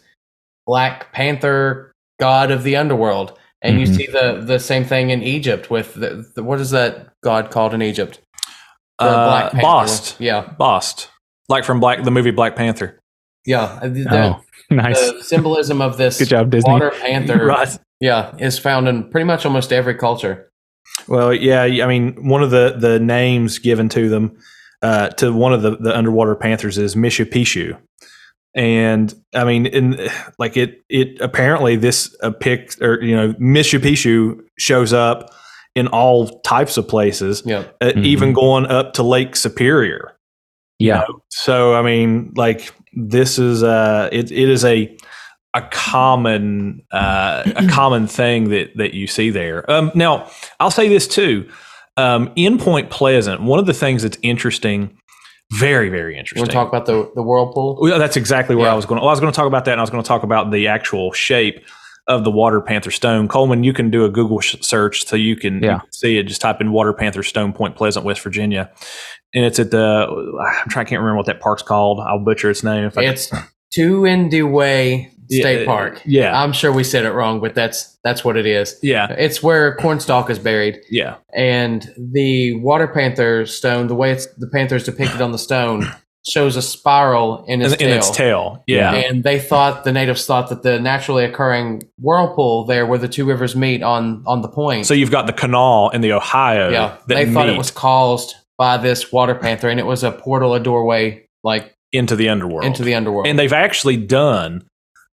black 0.69 1.11
panther 1.13 1.91
god 2.19 2.51
of 2.51 2.61
the 2.63 2.75
underworld. 2.75 3.33
And 3.61 3.79
you 3.81 3.87
Mhm. 3.87 3.95
see 3.97 4.07
the 4.07 4.41
the 4.45 4.59
same 4.59 4.85
thing 4.85 5.09
in 5.09 5.21
Egypt 5.23 5.69
with 5.71 5.95
the, 5.95 6.23
the 6.35 6.43
what 6.43 6.59
is 6.61 6.69
that 6.71 7.09
god 7.23 7.49
called 7.51 7.73
in 7.73 7.81
Egypt? 7.81 8.19
The 8.99 9.05
Uh, 9.05 9.49
Panther 9.49 9.61
Bast. 9.61 10.15
Yeah, 10.19 10.41
Bast, 10.59 11.09
like 11.49 11.63
from 11.65 11.79
Black 11.79 12.03
the 12.03 12.11
movie 12.11 12.31
Black 12.31 12.55
Panther. 12.55 12.99
yeah. 13.45 13.79
The- 13.81 14.05
Oh, 14.11 14.41
nice. 14.69 14.99
the 15.11 15.23
symbolism 15.23 15.81
of 15.81 15.97
this 15.97 16.19
Good 16.19 16.29
job, 16.29 16.51
Disney. 16.51 16.71
water 16.71 16.91
panther 17.01 17.45
Right. 17.55 17.77
yeah 17.99 18.31
is 18.37 18.59
found 18.59 18.87
in 18.87 19.09
pretty 19.09 19.25
much 19.25 19.45
almost 19.45 19.73
every 19.73 19.95
culture 19.95 20.35
Well, 21.07 21.33
yeah, 21.33 21.63
I 21.63 21.87
mean, 21.87 22.03
one 22.29 22.43
of 22.43 22.51
the 22.51 22.75
the 22.77 22.99
names 22.99 23.57
given 23.59 23.89
to 23.89 24.07
them 24.09 24.37
uh, 24.81 25.09
to 25.19 25.33
one 25.33 25.53
of 25.53 25.61
the 25.63 25.71
the 25.85 25.93
underwater 25.97 26.35
panthers 26.35 26.77
is 26.77 26.95
Mishipeshu, 26.95 27.77
and 28.55 29.13
I 29.33 29.43
mean, 29.43 29.65
in 29.65 30.09
like 30.37 30.57
it 30.57 30.81
it 30.89 31.19
apparently 31.21 31.75
this 31.75 32.15
uh, 32.23 32.31
pic 32.31 32.75
or 32.81 33.01
you 33.03 33.15
know 33.15 33.33
Mishipeshu 33.33 34.39
shows 34.57 34.93
up 34.93 35.31
in 35.75 35.87
all 35.87 36.39
types 36.41 36.77
of 36.77 36.87
places, 36.87 37.43
yeah 37.45 37.65
uh, 37.81 37.91
Mhm. 37.95 38.05
even 38.05 38.33
going 38.33 38.65
up 38.65 38.93
to 38.93 39.03
Lake 39.03 39.35
Superior. 39.35 40.15
yeah. 40.79 41.03
So 41.29 41.75
I 41.75 41.81
mean, 41.83 42.33
like 42.35 42.73
this 42.93 43.37
is 43.37 43.61
uh 43.63 44.09
it 44.11 44.31
it 44.31 44.49
is 44.49 44.65
a 44.65 44.95
a 45.55 45.61
common 45.71 46.81
uh, 46.91 47.43
a 47.55 47.67
common 47.69 48.07
thing 48.07 48.49
that 48.49 48.75
that 48.77 48.93
you 48.93 49.07
see 49.07 49.29
there. 49.29 49.69
Um, 49.69 49.91
now 49.95 50.29
I'll 50.59 50.71
say 50.71 50.87
this 50.89 51.07
too. 51.07 51.47
Um, 51.97 52.31
in 52.35 52.57
Point 52.57 52.89
Pleasant, 52.89 53.41
one 53.41 53.59
of 53.59 53.65
the 53.65 53.73
things 53.73 54.03
that's 54.03 54.17
interesting, 54.21 54.97
very 55.53 55.89
very 55.89 56.17
interesting. 56.17 56.45
to 56.45 56.51
talk 56.51 56.67
about 56.67 56.85
the 56.85 57.11
the 57.15 57.23
whirlpool 57.23 57.77
Well, 57.81 57.97
that's 57.99 58.17
exactly 58.17 58.55
where 58.55 58.67
Yeah. 58.67 58.73
I 58.73 58.75
was 58.75 58.85
going. 58.85 59.01
Well, 59.01 59.09
I 59.09 59.11
was 59.11 59.19
going 59.19 59.31
to 59.31 59.35
talk 59.35 59.47
about 59.47 59.65
that, 59.65 59.71
and 59.71 59.81
I 59.81 59.83
was 59.83 59.89
going 59.89 60.03
to 60.03 60.07
talk 60.07 60.23
about 60.23 60.51
the 60.51 60.67
actual 60.67 61.11
shape 61.11 61.65
of 62.07 62.23
the 62.23 62.31
water 62.31 62.59
panther 62.61 62.91
stone. 62.91 63.27
Coleman, 63.27 63.63
you 63.63 63.71
can 63.73 63.89
do 63.91 64.03
a 64.05 64.09
Google 64.09 64.39
sh- 64.39 64.55
search 64.61 65.05
so 65.05 65.15
you 65.15 65.35
can, 65.35 65.55
you 65.55 65.69
can 65.69 65.91
see 65.91 66.17
it. 66.17 66.23
Just 66.23 66.41
type 66.41 66.59
in 66.59 66.71
water 66.71 66.91
panther 66.93 67.21
stone, 67.23 67.53
Point 67.53 67.75
Pleasant, 67.75 68.03
West 68.05 68.21
Virginia, 68.21 68.71
and 69.33 69.45
it's 69.45 69.59
at 69.59 69.71
the. 69.71 70.07
I'm 70.63 70.69
trying. 70.69 70.85
I 70.85 70.89
can't 70.89 71.01
remember 71.01 71.17
what 71.17 71.27
that 71.27 71.39
park's 71.39 71.61
called. 71.63 71.99
I'll 71.99 72.19
butcher 72.23 72.49
its 72.49 72.63
name. 72.63 72.83
If 72.85 72.97
I 72.97 73.03
it's 73.03 73.31
two 73.73 74.01
Way 74.01 75.11
State 75.29 75.61
Yeah, 75.61 75.65
Park 75.65 76.01
yeah. 76.05 76.41
I'm 76.41 76.53
sure 76.53 76.71
we 76.71 76.83
said 76.83 77.05
it 77.05 77.11
wrong 77.11 77.39
but 77.39 77.55
that's 77.55 77.97
that's 78.03 78.23
what 78.23 78.35
it 78.37 78.45
is 78.45 78.77
yeah, 78.81 79.11
it's 79.11 79.43
where 79.43 79.75
Cornstalk 79.75 80.29
is 80.29 80.39
buried 80.39 80.79
yeah, 80.89 81.15
and 81.33 81.93
the 81.97 82.55
water 82.55 82.87
panther 82.87 83.45
stone 83.45 83.87
the 83.87 83.95
way 83.95 84.11
it's 84.11 84.25
the 84.37 84.47
panther 84.47 84.75
is 84.75 84.83
depicted 84.83 85.21
on 85.21 85.31
the 85.31 85.37
stone 85.37 85.85
shows 86.27 86.55
a 86.55 86.61
spiral 86.61 87.45
in 87.47 87.61
its 87.61 87.73
in, 87.75 87.81
in 87.81 87.87
tail 87.87 87.97
its 87.97 88.11
tail. 88.11 88.63
Yeah, 88.67 88.93
and 88.93 89.23
they 89.23 89.39
thought 89.39 89.83
the 89.83 89.91
natives 89.91 90.25
thought 90.25 90.49
that 90.49 90.63
the 90.63 90.79
naturally 90.79 91.23
occurring 91.23 91.83
whirlpool 91.99 92.65
there 92.65 92.85
where 92.85 92.99
the 92.99 93.07
two 93.07 93.25
rivers 93.25 93.55
meet 93.55 93.81
on 93.83 94.23
on 94.27 94.41
the 94.41 94.49
point 94.49 94.85
So 94.85 94.93
you've 94.93 95.11
got 95.11 95.27
the 95.27 95.33
Kanawha 95.33 95.91
and 95.93 96.03
the 96.03 96.13
Ohio. 96.13 96.69
Yeah, 96.69 96.97
they 97.07 97.31
thought 97.31 97.49
it 97.49 97.57
was 97.57 97.71
caused 97.71 98.35
by 98.57 98.77
this 98.77 99.11
water 99.11 99.35
panther, 99.35 99.69
and 99.69 99.79
it 99.79 99.85
was 99.85 100.03
a 100.03 100.11
portal, 100.11 100.53
a 100.53 100.59
doorway, 100.59 101.25
like 101.43 101.73
into 101.91 102.15
the 102.15 102.29
underworld. 102.29 102.65
into 102.65 102.83
the 102.83 102.93
underworld. 102.93 103.25
and 103.25 103.39
they've 103.39 103.53
actually 103.53 103.97
done 103.97 104.67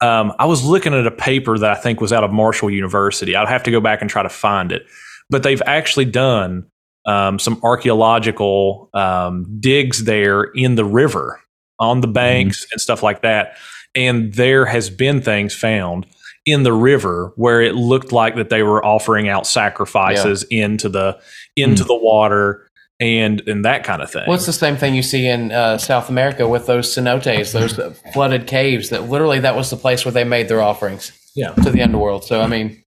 um, 0.02 0.32
i 0.38 0.44
was 0.44 0.64
looking 0.64 0.92
at 0.92 1.06
a 1.06 1.10
paper 1.10 1.56
that 1.56 1.70
i 1.70 1.74
think 1.74 2.00
was 2.00 2.12
out 2.12 2.24
of 2.24 2.32
marshall 2.32 2.70
university. 2.70 3.36
I'd 3.36 3.48
have 3.48 3.62
to 3.64 3.70
go 3.70 3.80
back 3.80 4.00
and 4.00 4.10
try 4.10 4.22
to 4.22 4.28
find 4.28 4.72
it. 4.72 4.86
But 5.30 5.42
they've 5.42 5.62
actually 5.66 6.06
done 6.06 6.66
um, 7.06 7.38
some 7.38 7.60
archaeological 7.62 8.90
um, 8.94 9.58
digs 9.60 10.04
there 10.04 10.42
in 10.42 10.74
the 10.74 10.84
river 10.84 11.40
on 11.78 12.00
the 12.00 12.08
banks 12.08 12.66
and 12.70 12.80
stuff 12.80 13.02
like 13.02 13.22
that. 13.22 13.56
And 13.94 14.34
there 14.34 14.66
has 14.66 14.90
been 14.90 15.20
things 15.20 15.54
found 15.54 16.06
in 16.44 16.64
the 16.64 16.72
river 16.72 17.32
where 17.36 17.60
it 17.60 17.74
looked 17.74 18.12
like 18.12 18.34
that 18.36 18.50
they 18.50 18.62
were 18.62 18.84
offering 18.84 19.28
out 19.28 19.46
sacrifices 19.46 20.42
into 20.50 20.88
the 20.88 21.20
into 21.56 21.84
the 21.84 21.96
water 21.96 22.68
and 23.02 23.42
and 23.48 23.64
that 23.64 23.82
kind 23.84 24.00
of 24.00 24.10
thing 24.10 24.22
Well, 24.26 24.36
it's 24.36 24.46
the 24.46 24.52
same 24.52 24.76
thing 24.76 24.94
you 24.94 25.02
see 25.02 25.26
in 25.26 25.50
uh, 25.52 25.76
South 25.78 26.08
America 26.08 26.46
with 26.48 26.66
those 26.66 26.94
cenotes, 26.94 27.52
those 27.52 27.74
flooded 28.14 28.46
caves. 28.46 28.90
That 28.90 29.08
literally 29.10 29.40
that 29.40 29.56
was 29.56 29.70
the 29.70 29.76
place 29.76 30.04
where 30.04 30.12
they 30.12 30.24
made 30.24 30.46
their 30.48 30.62
offerings. 30.62 31.12
Yeah. 31.34 31.52
to 31.64 31.70
the 31.70 31.80
underworld. 31.82 32.24
So 32.24 32.40
I 32.42 32.46
mean, 32.46 32.82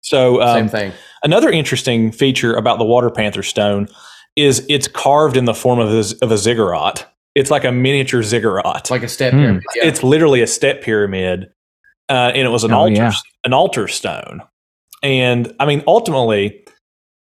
so 0.00 0.40
um, 0.42 0.56
same 0.56 0.68
thing. 0.68 0.92
Another 1.22 1.50
interesting 1.50 2.12
feature 2.12 2.54
about 2.54 2.78
the 2.78 2.84
water 2.84 3.10
panther 3.10 3.42
stone 3.42 3.88
is 4.36 4.64
it's 4.68 4.88
carved 4.88 5.36
in 5.36 5.44
the 5.44 5.54
form 5.54 5.78
of 5.78 5.90
a, 5.92 6.04
of 6.24 6.30
a 6.32 6.38
ziggurat. 6.38 7.12
It's 7.34 7.50
like 7.50 7.64
a 7.64 7.72
miniature 7.72 8.22
ziggurat. 8.22 8.76
It's 8.78 8.90
like 8.90 9.02
a 9.02 9.08
step 9.08 9.32
Hmm. 9.32 9.38
pyramid. 9.40 9.62
Yeah. 9.76 9.84
It's 9.86 10.02
literally 10.02 10.40
a 10.42 10.46
step 10.46 10.82
pyramid, 10.82 11.50
uh, 12.08 12.32
and 12.34 12.38
it 12.46 12.50
was 12.50 12.64
an 12.64 12.72
Oh, 12.72 12.78
altar 12.78 12.92
yeah. 12.94 13.12
an 13.44 13.52
altar 13.52 13.86
stone. 13.88 14.42
And 15.02 15.54
I 15.60 15.66
mean, 15.66 15.82
ultimately, 15.86 16.64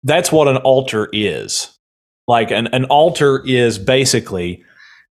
that's 0.03 0.31
what 0.31 0.47
an 0.47 0.57
altar 0.57 1.07
is. 1.13 1.72
Like 2.27 2.51
an, 2.51 2.67
an 2.67 2.85
altar 2.85 3.43
is 3.45 3.77
basically 3.77 4.63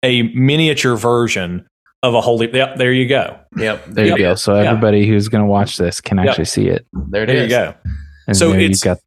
a 0.03 0.23
miniature 0.33 0.95
version 0.95 1.67
of 2.03 2.13
a 2.13 2.21
holy. 2.21 2.51
Yep, 2.51 2.77
there 2.77 2.91
you 2.93 3.07
go. 3.07 3.37
yep. 3.57 3.83
There 3.85 4.05
you 4.05 4.17
go. 4.17 4.35
So 4.35 4.55
Yeah. 4.55 4.69
everybody 4.71 5.05
who's 5.07 5.27
going 5.27 5.43
to 5.43 5.47
watch 5.49 5.77
this 5.77 6.01
can 6.01 6.17
Yep. 6.17 6.27
actually 6.29 6.45
see 6.45 6.67
it. 6.67 6.85
There 7.09 7.23
it 7.23 7.27
There 7.27 7.35
is. 7.37 7.43
you 7.43 7.49
go. 7.49 7.73
And 8.27 8.35
So 8.37 8.49
there 8.51 8.59
it's- 8.61 8.69
you've 8.79 8.81
got 8.83 8.97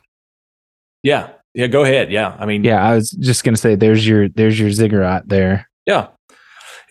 Yeah, 1.03 1.29
yeah. 1.55 1.67
Go 1.67 1.83
ahead. 1.85 2.11
Yeah, 2.13 2.35
I 2.39 2.47
mean, 2.47 2.63
Yeah, 2.65 2.83
I 2.83 2.95
was 2.95 3.11
just 3.11 3.43
going 3.45 3.55
to 3.55 3.61
say 3.61 3.75
there's 3.75 4.07
your 4.07 4.29
there's 4.29 4.59
your 4.59 4.71
ziggurat 4.71 5.29
there. 5.29 5.69
Yeah. 5.87 6.09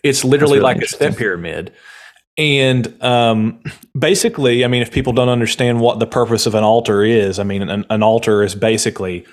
It's 0.02 0.24
literally 0.24 0.58
really 0.58 0.62
like 0.74 0.82
a 0.82 0.86
step 0.86 1.16
pyramid. 1.16 1.72
And 2.36 3.00
um, 3.02 3.60
basically, 3.98 4.64
I 4.64 4.68
mean, 4.68 4.82
if 4.82 4.90
people 4.92 5.12
don't 5.12 5.28
understand 5.28 5.80
what 5.80 6.00
the 6.00 6.06
purpose 6.06 6.46
of 6.46 6.54
an 6.54 6.64
altar 6.64 7.02
is, 7.04 7.38
I 7.38 7.44
mean, 7.44 7.62
an, 7.68 7.84
an 7.88 8.02
altar 8.02 8.42
is 8.42 8.54
basically 8.54 9.24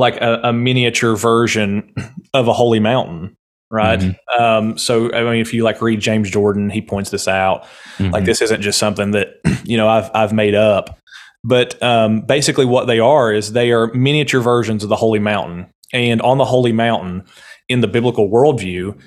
like 0.00 0.16
a, 0.20 0.40
a 0.44 0.52
miniature 0.52 1.14
version 1.16 1.92
of 2.34 2.48
a 2.48 2.52
holy 2.52 2.80
mountain, 2.80 3.36
right? 3.70 4.00
Mhm. 4.00 4.16
Um, 4.40 4.78
so, 4.78 5.12
I 5.12 5.22
mean, 5.24 5.40
if 5.40 5.54
you 5.54 5.62
like 5.62 5.80
read 5.80 6.00
James 6.00 6.30
Jordan, 6.30 6.70
he 6.70 6.80
points 6.82 7.10
this 7.10 7.28
out. 7.28 7.64
Like, 8.00 8.22
Mhm. 8.22 8.26
this 8.26 8.42
isn't 8.42 8.62
just 8.62 8.78
something 8.78 9.12
that, 9.12 9.34
you 9.64 9.76
know, 9.76 9.88
I've, 9.88 10.10
I've 10.14 10.32
made 10.32 10.54
up. 10.54 10.98
But 11.44 11.80
um, 11.82 12.20
basically, 12.22 12.66
what 12.66 12.86
they 12.86 12.98
are 13.00 13.32
is 13.32 13.52
they 13.52 13.70
are 13.72 13.92
miniature 13.94 14.40
versions 14.42 14.82
of 14.82 14.88
the 14.90 14.96
Holy 14.96 15.18
Mountain. 15.20 15.66
And 15.92 16.20
on 16.22 16.36
the 16.38 16.44
Holy 16.44 16.72
Mountain, 16.72 17.24
in 17.68 17.80
the 17.80 17.88
biblical 17.88 18.28
worldview, 18.28 18.98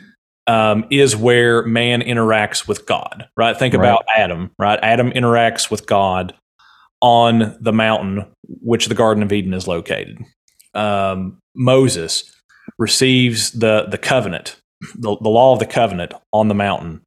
um, 0.48 0.86
is 0.90 1.16
where 1.16 1.64
man 1.64 2.02
interacts 2.02 2.68
with 2.68 2.86
God, 2.86 3.28
right? 3.38 3.56
Think 3.58 3.74
Right. 3.76 3.88
about 3.88 4.04
Adam, 4.16 4.52
right? 4.60 4.80
Adam 4.82 5.12
interacts 5.12 5.70
with 5.72 5.86
God 5.86 6.34
on 7.02 7.56
the 7.62 7.72
mountain, 7.72 8.26
which 8.62 8.88
the 8.88 8.96
Garden 8.96 9.24
of 9.24 9.32
Eden 9.32 9.54
is 9.54 9.68
located. 9.68 10.18
Um, 10.74 11.38
Moses 11.56 12.32
receives 12.80 13.52
the 13.52 13.86
the 13.90 13.98
covenant, 13.98 14.58
the, 14.96 15.16
the 15.22 15.30
law 15.30 15.54
of 15.54 15.60
the 15.60 15.66
covenant 15.66 16.14
on 16.32 16.48
the 16.48 16.56
mountain. 16.56 17.02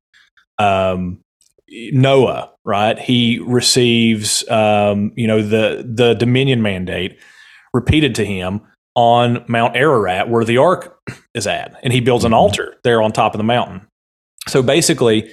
Um, 0.58 1.20
Noah, 1.68 2.50
right? 2.64 2.98
He 2.98 3.40
receives, 3.40 4.48
um, 4.48 5.12
you 5.16 5.26
know, 5.26 5.42
the 5.42 5.84
the 5.86 6.14
dominion 6.14 6.62
mandate 6.62 7.18
repeated 7.74 8.14
to 8.16 8.24
him 8.24 8.60
on 8.94 9.44
Mount 9.48 9.76
Ararat, 9.76 10.30
where 10.30 10.44
the 10.44 10.56
ark 10.58 10.96
is 11.34 11.46
at, 11.46 11.78
and 11.82 11.92
he 11.92 12.00
builds 12.00 12.24
an 12.24 12.32
Mhm. 12.32 12.36
altar 12.36 12.74
there 12.84 13.02
on 13.02 13.12
top 13.12 13.34
of 13.34 13.38
the 13.38 13.44
mountain. 13.44 13.82
So 14.48 14.62
basically, 14.62 15.28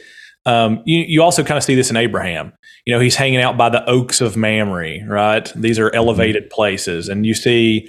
um, 0.46 0.82
you 0.86 1.06
you 1.08 1.22
also 1.22 1.44
kind 1.44 1.58
of 1.58 1.64
see 1.64 1.76
this 1.76 1.90
in 1.92 1.96
Abraham. 1.98 2.52
You 2.86 2.94
know, 2.94 3.00
he's 3.00 3.16
hanging 3.16 3.40
out 3.40 3.56
by 3.56 3.70
the 3.70 3.86
oaks 3.88 4.20
of 4.20 4.36
Mamre, 4.36 5.06
right? 5.08 5.50
These 5.56 5.80
are 5.80 5.94
elevated 5.96 6.50
places, 6.50 7.08
and 7.10 7.26
you 7.26 7.34
see, 7.36 7.88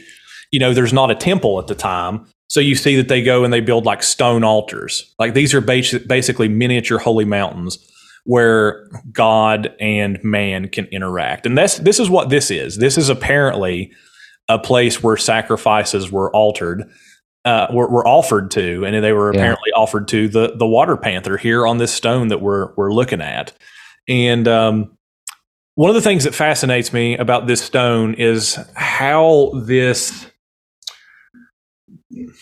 you 0.54 0.60
know, 0.60 0.72
there's 0.72 0.92
not 0.92 1.10
a 1.10 1.14
temple 1.16 1.58
at 1.58 1.66
the 1.66 1.74
time. 1.74 2.24
So 2.48 2.60
you 2.60 2.76
see 2.76 2.94
that 2.96 3.08
they 3.08 3.22
go 3.22 3.42
and 3.42 3.52
they 3.52 3.60
build 3.60 3.84
like 3.84 4.02
stone 4.04 4.44
altars. 4.44 5.12
Like 5.18 5.34
these 5.34 5.52
are 5.52 5.60
basi- 5.60 6.06
basically 6.06 6.48
miniature 6.48 6.98
holy 6.98 7.24
mountains 7.24 7.78
where 8.24 8.86
God 9.12 9.74
and 9.80 10.22
man 10.22 10.68
can 10.68 10.84
interact. 10.86 11.44
And 11.46 11.58
that's 11.58 11.78
this 11.78 11.98
is 11.98 12.08
what 12.08 12.28
this 12.28 12.50
is. 12.52 12.78
This 12.78 12.96
is 12.96 13.08
apparently 13.08 13.90
a 14.48 14.58
place 14.58 15.02
where 15.02 15.16
sacrifices 15.16 16.12
were 16.12 16.30
altered, 16.30 16.84
uh, 17.44 17.66
were, 17.72 17.88
were 17.90 18.06
offered 18.06 18.50
to, 18.52 18.84
and 18.86 19.02
they 19.02 19.12
were 19.12 19.32
Yeah. 19.34 19.40
apparently 19.40 19.72
offered 19.74 20.06
to 20.08 20.28
the 20.28 20.54
the 20.56 20.66
water 20.66 20.96
panther 20.96 21.36
here 21.36 21.66
on 21.66 21.78
this 21.78 21.92
stone 21.92 22.28
that 22.28 22.40
we're 22.40 22.72
we're 22.76 22.92
looking 22.92 23.20
at. 23.22 23.52
And 24.06 24.46
um, 24.46 24.96
one 25.74 25.90
of 25.90 25.96
the 25.96 26.02
things 26.08 26.24
that 26.24 26.34
fascinates 26.34 26.92
me 26.92 27.16
about 27.16 27.46
this 27.48 27.62
stone 27.62 28.14
is 28.14 28.58
how 28.76 29.50
this. 29.66 30.30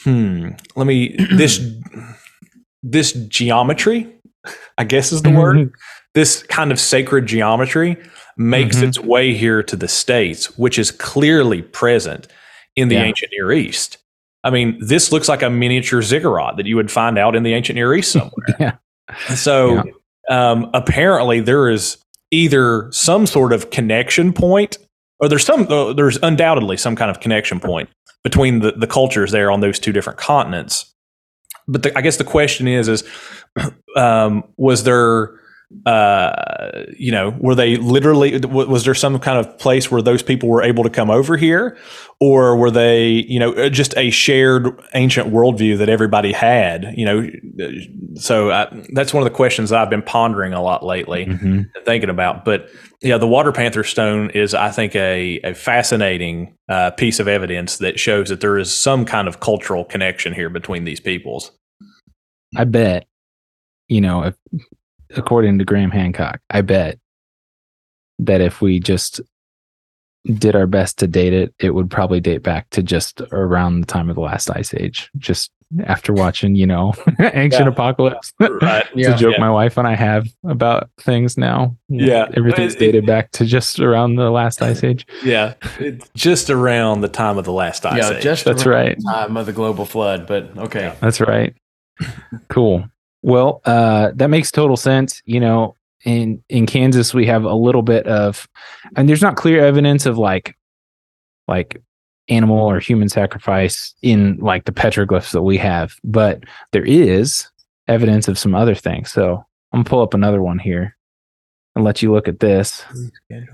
Hmm. 0.04 0.50
Let 0.76 0.86
me 0.86 1.16
this 1.36 1.60
this 2.82 3.12
geometry, 3.12 4.08
I 4.78 4.84
guess 4.84 5.12
is 5.12 5.22
the 5.22 5.30
word 5.30 5.72
this 6.14 6.42
kind 6.44 6.72
of 6.72 6.78
sacred 6.80 7.26
geometry 7.26 7.96
makes 8.36 8.76
Mhm. 8.78 8.88
its 8.88 8.98
way 9.00 9.34
here 9.34 9.62
to 9.62 9.76
the 9.76 9.88
states, 9.88 10.58
which 10.58 10.78
is 10.78 10.90
clearly 10.90 11.62
present 11.62 12.28
in 12.76 12.88
the 12.88 12.96
Yeah. 12.96 13.04
ancient 13.04 13.32
Near 13.36 13.52
East. 13.52 13.98
I 14.44 14.50
mean, 14.50 14.76
this 14.80 15.12
looks 15.12 15.28
like 15.28 15.42
a 15.42 15.48
miniature 15.50 16.02
ziggurat 16.02 16.56
that 16.56 16.66
you 16.66 16.76
would 16.76 16.90
find 16.90 17.18
out 17.18 17.36
in 17.36 17.44
the 17.44 17.54
ancient 17.54 17.76
Near 17.76 17.94
East 17.94 18.12
somewhere. 18.12 18.32
Yeah. 18.58 18.72
So 19.34 19.82
um, 20.28 20.70
apparently, 20.74 21.40
there 21.40 21.68
is 21.70 21.98
either 22.30 22.88
some 22.92 23.26
sort 23.26 23.52
of 23.52 23.70
connection 23.70 24.32
point, 24.32 24.78
or 25.20 25.28
there's 25.28 25.44
some. 25.44 25.66
Uh, 25.70 25.92
there's 25.92 26.18
undoubtedly 26.22 26.76
some 26.76 26.96
kind 26.96 27.10
of 27.10 27.20
connection 27.20 27.60
point 27.60 27.88
between 28.22 28.60
the, 28.60 28.72
the 28.72 28.86
cultures 28.86 29.32
there 29.32 29.50
on 29.50 29.60
those 29.60 29.78
two 29.78 29.92
different 29.92 30.18
continents. 30.18 30.94
But 31.68 31.82
the, 31.82 31.98
I 31.98 32.02
guess 32.02 32.16
the 32.16 32.24
question 32.24 32.68
is: 32.68 32.88
is 32.88 33.04
um, 33.96 34.44
was 34.56 34.84
there 34.84 35.40
uh, 35.86 36.84
you 36.96 37.10
know, 37.10 37.30
were 37.40 37.54
they 37.54 37.76
literally, 37.76 38.38
was 38.38 38.84
there 38.84 38.94
some 38.94 39.18
kind 39.18 39.38
of 39.38 39.58
place 39.58 39.90
where 39.90 40.02
those 40.02 40.22
people 40.22 40.48
were 40.48 40.62
able 40.62 40.84
to 40.84 40.90
come 40.90 41.10
over 41.10 41.36
here? 41.36 41.76
Or 42.20 42.56
were 42.56 42.70
they, 42.70 43.08
you 43.08 43.40
know, 43.40 43.52
uh, 43.54 43.68
just 43.68 43.96
a 43.96 44.10
shared 44.10 44.68
ancient 44.94 45.28
worldview 45.28 45.78
that 45.78 45.88
everybody 45.88 46.32
had, 46.32 46.94
you 46.96 47.04
know? 47.04 47.28
So 48.16 48.50
I, 48.50 48.68
that's 48.92 49.14
one 49.14 49.22
of 49.22 49.30
the 49.30 49.34
questions 49.36 49.72
I've 49.72 49.90
been 49.90 50.02
pondering 50.02 50.52
a 50.52 50.62
lot 50.62 50.84
lately 50.84 51.26
Mhm. 51.26 51.66
thinking 51.84 52.10
about. 52.10 52.44
But 52.44 52.68
yeah, 53.00 53.18
the 53.18 53.26
water 53.26 53.52
panther 53.52 53.84
stone 53.84 54.30
is, 54.30 54.54
I 54.54 54.70
think, 54.70 54.94
a, 54.94 55.40
a 55.44 55.54
fascinating 55.54 56.54
uh, 56.68 56.90
piece 56.92 57.20
of 57.20 57.28
evidence 57.28 57.78
that 57.78 57.98
shows 57.98 58.28
that 58.28 58.40
there 58.40 58.58
is 58.58 58.74
some 58.74 59.04
kind 59.04 59.28
of 59.28 59.40
cultural 59.40 59.84
connection 59.84 60.32
here 60.32 60.50
between 60.50 60.84
these 60.84 61.00
peoples. 61.00 61.52
I 62.56 62.64
bet, 62.64 63.06
you 63.88 64.00
know, 64.00 64.24
if 64.24 64.34
according 65.16 65.58
to 65.58 65.64
Graham 65.64 65.90
Hancock, 65.90 66.40
I 66.50 66.60
bet 66.60 66.98
that 68.18 68.40
if 68.40 68.60
we 68.60 68.78
just 68.78 69.20
did 70.26 70.54
our 70.54 70.66
best 70.66 70.98
to 71.00 71.06
date 71.06 71.32
it, 71.32 71.54
it 71.58 71.70
would 71.74 71.90
probably 71.90 72.20
date 72.20 72.42
back 72.42 72.68
to 72.70 72.82
just 72.82 73.20
around 73.32 73.80
the 73.80 73.86
time 73.86 74.08
of 74.08 74.14
the 74.14 74.20
last 74.20 74.48
ice 74.50 74.72
age. 74.74 75.10
Just 75.18 75.50
after 75.84 76.12
watching, 76.12 76.54
you 76.54 76.66
know, 76.66 76.92
Ancient 77.18 77.62
Yeah. 77.64 77.68
Apocalypse. 77.68 78.32
Right. 78.40 78.84
It's 78.94 78.96
Yeah. 79.08 79.14
a 79.14 79.18
joke 79.18 79.34
Yeah. 79.34 79.40
my 79.40 79.50
wife 79.50 79.76
and 79.78 79.86
I 79.88 79.94
have 79.94 80.26
about 80.44 80.90
things 81.00 81.36
now. 81.38 81.76
Yeah. 81.88 82.28
Everything's 82.36 82.74
It- 82.74 82.78
dated 82.80 83.06
back 83.06 83.30
to 83.32 83.44
just 83.46 83.80
around 83.80 84.16
the 84.16 84.30
last 84.30 84.60
ice 84.62 84.84
age. 84.84 85.06
Yeah. 85.24 85.54
It's 85.80 86.08
just 86.14 86.50
around 86.50 87.00
the 87.00 87.08
time 87.08 87.38
of 87.38 87.44
the 87.44 87.52
last 87.52 87.86
ice 87.86 87.98
yeah, 87.98 88.16
age. 88.16 88.22
just 88.22 88.44
That's 88.44 88.66
around 88.66 88.86
right. 88.86 88.96
the 88.98 89.10
time 89.12 89.36
of 89.36 89.46
the 89.46 89.52
global 89.52 89.84
flood. 89.84 90.26
But 90.26 90.56
okay, 90.58 90.94
That's 91.00 91.20
right. 91.20 91.54
cool. 92.48 92.84
Well, 93.22 93.60
uh, 93.64 94.10
that 94.16 94.28
makes 94.30 94.50
total 94.50 94.76
sense. 94.76 95.22
You 95.24 95.40
know, 95.40 95.76
in 96.04 96.42
in 96.48 96.66
Kansas, 96.66 97.14
we 97.14 97.26
have 97.26 97.44
a 97.44 97.54
little 97.54 97.82
bit 97.82 98.06
of, 98.06 98.48
and 98.96 99.08
there's 99.08 99.22
not 99.22 99.36
clear 99.36 99.64
evidence 99.64 100.06
of 100.06 100.18
like, 100.18 100.56
like 101.46 101.80
animal 102.28 102.58
or 102.58 102.78
human 102.78 103.08
sacrifice 103.08 103.94
in 104.02 104.36
like 104.38 104.64
the 104.64 104.72
petroglyphs 104.72 105.32
that 105.32 105.42
we 105.42 105.58
have, 105.58 105.96
but 106.04 106.44
there 106.72 106.84
is 106.84 107.48
evidence 107.88 108.28
of 108.28 108.38
some 108.38 108.54
other 108.54 108.74
things. 108.74 109.10
So 109.10 109.44
I'm 109.72 109.80
gonna 109.80 109.88
pull 109.88 110.02
up 110.02 110.14
another 110.14 110.42
one 110.42 110.58
here 110.58 110.96
and 111.74 111.84
let 111.84 112.02
you 112.02 112.12
look 112.12 112.28
at 112.28 112.40
this 112.40 112.84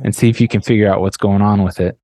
and 0.03 0.15
see 0.15 0.29
if 0.29 0.41
you 0.41 0.49
can 0.49 0.61
figure 0.61 0.91
out 0.91 1.01
what's 1.01 1.17
going 1.17 1.43
on 1.43 1.63
with 1.63 1.81
it. 1.81 1.99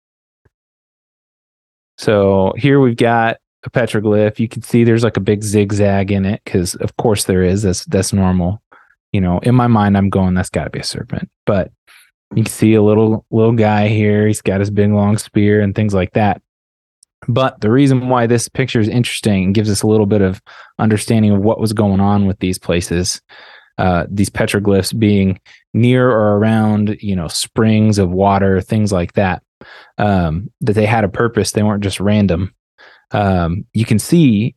So 1.98 2.54
here 2.56 2.80
we've 2.80 2.96
got 2.96 3.38
a 3.64 3.70
petroglyph. 3.70 4.38
You 4.38 4.48
can 4.48 4.62
see 4.62 4.84
there's 4.84 5.04
like 5.04 5.16
a 5.16 5.20
big 5.20 5.42
zigzag 5.42 6.12
in 6.12 6.24
it 6.24 6.42
because, 6.44 6.74
of 6.76 6.96
course, 6.96 7.24
there 7.24 7.42
is. 7.42 7.62
That's 7.62 7.84
that's 7.86 8.12
normal. 8.12 8.62
You 9.12 9.20
know, 9.20 9.38
in 9.40 9.54
my 9.54 9.66
mind, 9.66 9.96
I'm 9.96 10.10
going 10.10 10.34
that's 10.34 10.50
got 10.50 10.64
to 10.64 10.70
be 10.70 10.80
a 10.80 10.84
serpent. 10.84 11.30
But 11.46 11.70
you 12.34 12.42
can 12.42 12.52
see 12.52 12.74
a 12.74 12.82
little 12.82 13.24
little 13.30 13.52
guy 13.52 13.88
here. 13.88 14.26
He's 14.26 14.42
got 14.42 14.60
his 14.60 14.70
big 14.70 14.90
long 14.90 15.18
spear 15.18 15.60
and 15.60 15.74
things 15.74 15.94
like 15.94 16.12
that. 16.12 16.42
But 17.28 17.60
the 17.60 17.70
reason 17.70 18.08
why 18.08 18.26
this 18.26 18.48
picture 18.48 18.80
is 18.80 18.88
interesting 18.88 19.44
and 19.44 19.54
gives 19.54 19.70
us 19.70 19.82
a 19.82 19.86
little 19.86 20.06
bit 20.06 20.20
of 20.20 20.42
understanding 20.78 21.32
of 21.32 21.40
what 21.40 21.60
was 21.60 21.72
going 21.72 22.00
on 22.00 22.26
with 22.26 22.38
these 22.38 22.58
places, 22.58 23.20
uh, 23.78 24.06
these 24.10 24.30
petroglyphs 24.30 24.98
being 24.98 25.40
near 25.72 26.10
or 26.10 26.36
around, 26.38 26.96
you 27.00 27.16
know, 27.16 27.28
springs 27.28 27.98
of 27.98 28.10
water, 28.10 28.60
things 28.60 28.92
like 28.92 29.14
that, 29.14 29.42
um, 29.98 30.50
that 30.60 30.74
they 30.74 30.86
had 30.86 31.04
a 31.04 31.08
purpose. 31.08 31.52
They 31.52 31.62
weren't 31.62 31.82
just 31.82 32.00
random. 32.00 32.54
Um, 33.10 33.64
you 33.72 33.84
can 33.84 33.98
see 33.98 34.54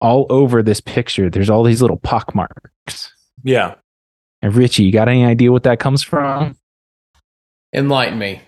all 0.00 0.26
over 0.28 0.62
this 0.62 0.80
picture, 0.80 1.30
there's 1.30 1.50
all 1.50 1.62
these 1.62 1.80
little 1.80 1.96
pock 1.96 2.34
marks. 2.34 3.12
yeah. 3.42 3.74
And 4.42 4.54
Richie, 4.54 4.84
you 4.84 4.92
got 4.92 5.08
any 5.08 5.24
idea 5.24 5.50
what 5.50 5.62
that 5.62 5.80
comes 5.80 6.02
from? 6.02 6.56
enlighten 7.74 8.18
me. 8.18 8.40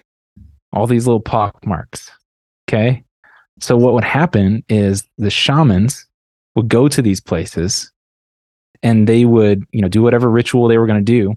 all 0.73 0.87
these 0.87 1.07
little 1.07 1.21
pock 1.21 1.67
marks. 1.67 2.11
Okay. 2.69 3.03
So 3.61 3.77
what 3.77 3.95
would 3.95 4.05
happen 4.05 4.65
is 4.69 5.05
the 5.19 5.31
shamans 5.31 6.07
would 6.55 6.69
go 6.69 6.89
to 6.89 7.03
these 7.03 7.21
places 7.21 7.91
and 8.83 9.09
they 9.09 9.25
would, 9.25 9.65
you 9.73 9.81
know, 9.81 9.89
do 9.89 10.03
whatever 10.03 10.31
ritual 10.31 10.69
they 10.69 10.79
were 10.79 10.87
going 10.87 11.05
to 11.05 11.13
do. 11.13 11.35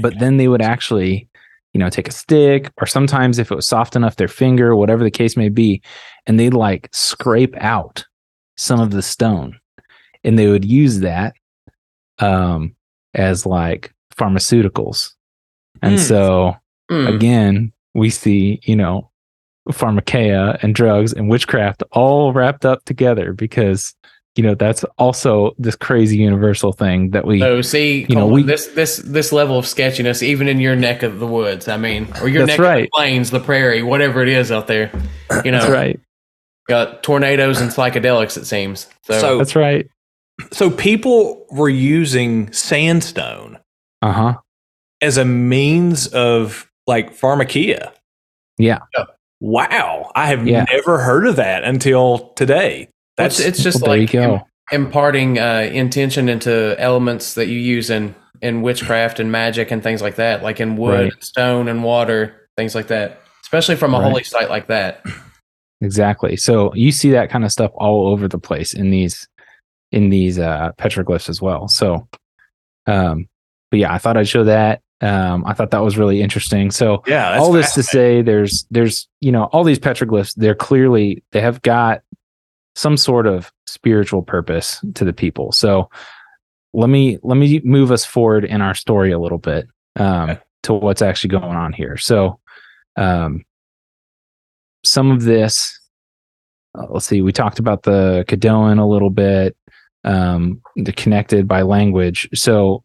But 0.00 0.18
then 0.18 0.36
they 0.36 0.48
would 0.48 0.62
actually, 0.62 1.28
you 1.72 1.78
know, 1.78 1.88
take 1.90 2.08
a 2.08 2.12
stick 2.12 2.70
or 2.80 2.86
sometimes 2.86 3.38
if 3.38 3.50
it 3.50 3.54
was 3.54 3.68
soft 3.68 3.96
enough, 3.96 4.16
their 4.16 4.28
finger, 4.28 4.74
whatever 4.74 5.04
the 5.04 5.10
case 5.10 5.36
may 5.36 5.48
be, 5.48 5.82
and 6.26 6.38
they'd 6.38 6.54
like 6.54 6.88
scrape 6.92 7.54
out 7.58 8.04
some 8.56 8.80
of 8.80 8.90
the 8.90 9.02
stone 9.02 9.58
and 10.24 10.38
they 10.38 10.48
would 10.48 10.64
use 10.64 11.00
that 11.00 11.34
um, 12.18 12.74
as 13.14 13.46
like 13.46 13.92
pharmaceuticals. 14.16 15.12
And 15.82 15.98
Hmm. 15.98 16.04
so 16.04 16.56
Hmm. 16.90 17.06
again, 17.06 17.72
we 17.94 18.10
see, 18.10 18.60
you 18.64 18.76
know, 18.76 19.10
pharmakeia 19.68 20.62
and 20.62 20.74
drugs 20.74 21.12
and 21.12 21.28
witchcraft 21.28 21.82
all 21.92 22.32
wrapped 22.32 22.64
up 22.64 22.84
together 22.84 23.32
because, 23.32 23.94
you 24.36 24.42
know, 24.42 24.54
that's 24.54 24.84
also 24.98 25.54
this 25.58 25.76
crazy 25.76 26.16
universal 26.18 26.72
thing 26.72 27.10
that 27.10 27.26
we, 27.26 27.40
So 27.40 27.60
see, 27.62 28.06
You 28.08 28.14
know, 28.16 28.26
we- 28.26 28.42
this 28.42 28.66
this 28.68 28.96
this 28.98 29.32
level 29.32 29.58
of 29.58 29.66
sketchiness, 29.66 30.22
even 30.22 30.48
in 30.48 30.60
your 30.60 30.76
neck 30.76 31.02
of 31.02 31.18
the 31.18 31.26
woods. 31.26 31.68
I 31.68 31.76
mean, 31.76 32.08
or 32.20 32.28
your 32.28 32.46
That's 32.46 32.58
neck 32.58 32.58
of 32.60 32.64
right. 32.64 32.82
the 32.84 32.90
plains, 32.96 33.30
the 33.30 33.40
prairie, 33.40 33.82
whatever 33.82 34.22
it 34.22 34.28
is 34.28 34.52
out 34.52 34.66
there. 34.66 34.90
You 35.44 35.50
know, 35.52 35.60
that's 35.60 35.70
right. 35.72 35.98
got 36.68 37.02
tornadoes 37.02 37.60
and 37.60 37.70
psychedelics. 37.70 38.36
It 38.36 38.44
seems. 38.46 38.86
So, 39.04 39.18
So- 39.20 39.38
That's 39.38 39.56
right. 39.56 39.86
So 40.52 40.70
people 40.70 41.46
were 41.50 41.70
using 41.70 42.52
sandstone 42.52 43.58
Uh 44.02 44.12
huh. 44.12 44.34
as 45.00 45.16
a 45.16 45.24
means 45.24 46.08
of 46.08 46.70
like 46.86 47.16
pharmakia. 47.18 47.90
Yeah. 48.58 48.80
Wow. 49.40 50.10
I 50.14 50.26
have 50.26 50.46
Yeah. 50.46 50.64
never 50.72 50.98
heard 50.98 51.26
of 51.26 51.36
that 51.36 51.64
until 51.64 52.32
today. 52.36 52.88
That's 53.16 53.38
That's 53.38 53.48
it's 53.48 53.62
just 53.62 53.82
Well, 53.82 53.96
like 53.98 54.14
im- 54.14 54.40
imparting 54.72 55.38
uh, 55.38 55.68
intention 55.72 56.28
into 56.28 56.74
elements 56.78 57.34
that 57.34 57.46
you 57.48 57.58
use 57.58 57.90
in 57.90 58.14
in 58.42 58.60
witchcraft 58.60 59.18
and 59.18 59.32
magic 59.32 59.70
and 59.70 59.82
things 59.82 60.02
like 60.02 60.16
that, 60.16 60.42
like 60.42 60.60
in 60.60 60.76
wood, 60.76 60.92
Right. 60.94 61.12
and 61.12 61.24
stone, 61.24 61.68
and 61.68 61.82
water, 61.82 62.48
things 62.56 62.74
like 62.74 62.88
that. 62.88 63.20
Especially 63.42 63.76
from 63.76 63.94
a 63.94 63.98
Right. 63.98 64.08
holy 64.10 64.22
site 64.24 64.50
like 64.50 64.66
that. 64.66 65.02
Exactly. 65.80 66.36
So 66.36 66.72
you 66.74 66.92
see 66.92 67.10
that 67.12 67.30
kind 67.30 67.44
of 67.44 67.52
stuff 67.52 67.70
all 67.74 68.08
over 68.08 68.28
the 68.28 68.38
place 68.38 68.72
in 68.74 68.90
these 68.90 69.26
in 69.92 70.10
these 70.10 70.38
uh 70.38 70.72
petroglyphs 70.78 71.28
as 71.28 71.40
well. 71.40 71.68
So 71.68 72.06
um 72.86 73.26
but 73.70 73.80
yeah, 73.80 73.92
I 73.92 73.98
thought 73.98 74.16
I'd 74.16 74.28
show 74.28 74.44
that. 74.44 74.80
Um 75.00 75.44
I 75.46 75.52
thought 75.52 75.70
that 75.72 75.82
was 75.84 75.98
really 75.98 76.22
interesting. 76.22 76.70
So 76.70 77.02
yeah. 77.06 77.38
All 77.38 77.52
this 77.52 77.72
to 77.74 77.82
say 77.82 78.22
there's 78.22 78.66
there's 78.70 79.08
you 79.20 79.30
know 79.32 79.44
all 79.52 79.64
these 79.64 79.78
petroglyphs 79.78 80.34
they're 80.36 80.54
clearly 80.54 81.22
they 81.32 81.40
have 81.40 81.60
got 81.62 82.02
some 82.74 82.96
sort 82.96 83.26
of 83.26 83.52
spiritual 83.66 84.22
purpose 84.22 84.84
to 84.94 85.04
the 85.04 85.12
people. 85.12 85.52
So 85.52 85.90
let 86.72 86.88
me 86.88 87.18
let 87.22 87.36
me 87.36 87.60
move 87.64 87.90
us 87.90 88.04
forward 88.04 88.44
in 88.44 88.60
our 88.62 88.74
story 88.74 89.12
a 89.12 89.18
little 89.18 89.38
bit 89.38 89.66
um 89.96 90.30
Okay. 90.30 90.40
to 90.64 90.72
what's 90.74 91.02
actually 91.02 91.30
going 91.30 91.56
on 91.56 91.72
here. 91.72 91.96
So 91.96 92.38
um 92.96 93.44
some 94.84 95.10
of 95.10 95.24
this 95.24 95.78
uh, 96.78 96.86
let's 96.90 97.06
see 97.06 97.20
we 97.22 97.32
talked 97.32 97.58
about 97.58 97.82
the 97.82 98.24
Caddoan 98.28 98.78
a 98.78 98.84
little 98.86 99.10
bit 99.10 99.56
um 100.04 100.60
the 100.76 100.92
connected 100.92 101.48
by 101.48 101.62
language 101.62 102.28
so 102.34 102.84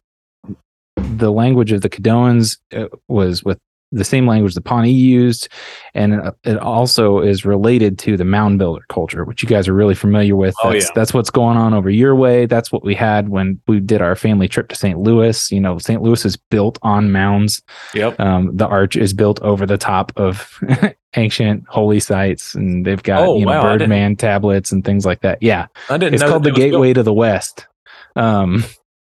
the 1.18 1.32
language 1.32 1.72
of 1.72 1.82
the 1.82 1.90
Caddoans 1.90 2.58
uh, 2.76 2.88
was 3.08 3.44
with 3.44 3.58
the 3.94 4.06
same 4.06 4.26
language 4.26 4.54
the 4.56 4.62
Pawnee 4.62 4.90
used, 4.90 5.50
and 5.94 6.22
uh, 6.22 6.32
it 6.46 6.56
also 6.58 7.20
is 7.20 7.44
related 7.44 8.00
to 8.00 8.16
the 8.16 8.24
mound 8.24 8.58
builder 8.58 8.86
culture, 8.88 9.26
which 9.26 9.44
you 9.44 9.50
guys 9.50 9.68
are 9.68 9.74
really 9.74 9.96
familiar 9.96 10.34
with. 10.34 10.56
Oh, 10.64 10.72
That's, 10.72 10.86
yeah. 10.86 10.92
that's 10.96 11.14
what's 11.14 11.30
going 11.30 11.58
on 11.58 11.74
over 11.74 11.90
your 11.90 12.16
way. 12.16 12.46
That's 12.46 12.72
what 12.72 12.86
we 12.86 12.96
had 12.96 13.28
when 13.28 13.60
we 13.68 13.82
did 13.82 14.02
our 14.02 14.16
family 14.16 14.48
trip 14.48 14.70
to 14.70 14.78
St. 14.78 14.98
Louis. 14.98 15.52
You 15.52 15.60
know, 15.60 15.78
St. 15.78 16.02
Louis 16.02 16.24
is 16.24 16.38
built 16.38 16.80
on 16.84 17.12
mounds. 17.12 17.62
Yep. 17.94 18.18
Um, 18.18 18.56
the 18.56 18.66
arch 18.66 18.96
is 18.96 19.14
built 19.14 19.42
over 19.42 19.66
the 19.66 19.78
top 19.78 20.14
of 20.16 20.58
ancient 21.18 21.66
holy 21.68 22.00
sites, 22.00 22.56
and 22.56 22.86
they've 22.86 23.04
got 23.04 23.28
Oh, 23.28 23.38
you 23.38 23.46
know 23.46 23.52
wow, 23.52 23.78
Birdman 23.78 24.16
tablets 24.16 24.72
and 24.72 24.86
things 24.86 25.06
like 25.06 25.20
that. 25.24 25.40
Yeah, 25.42 25.68
I 25.90 25.98
didn't 25.98 26.14
it's 26.14 26.24
called 26.24 26.44
the 26.44 26.52
was 26.52 26.58
built- 26.60 26.72
Gateway 26.72 26.94
to 26.94 27.04
the 27.04 27.14
West. 27.14 27.68
Um, 28.16 28.64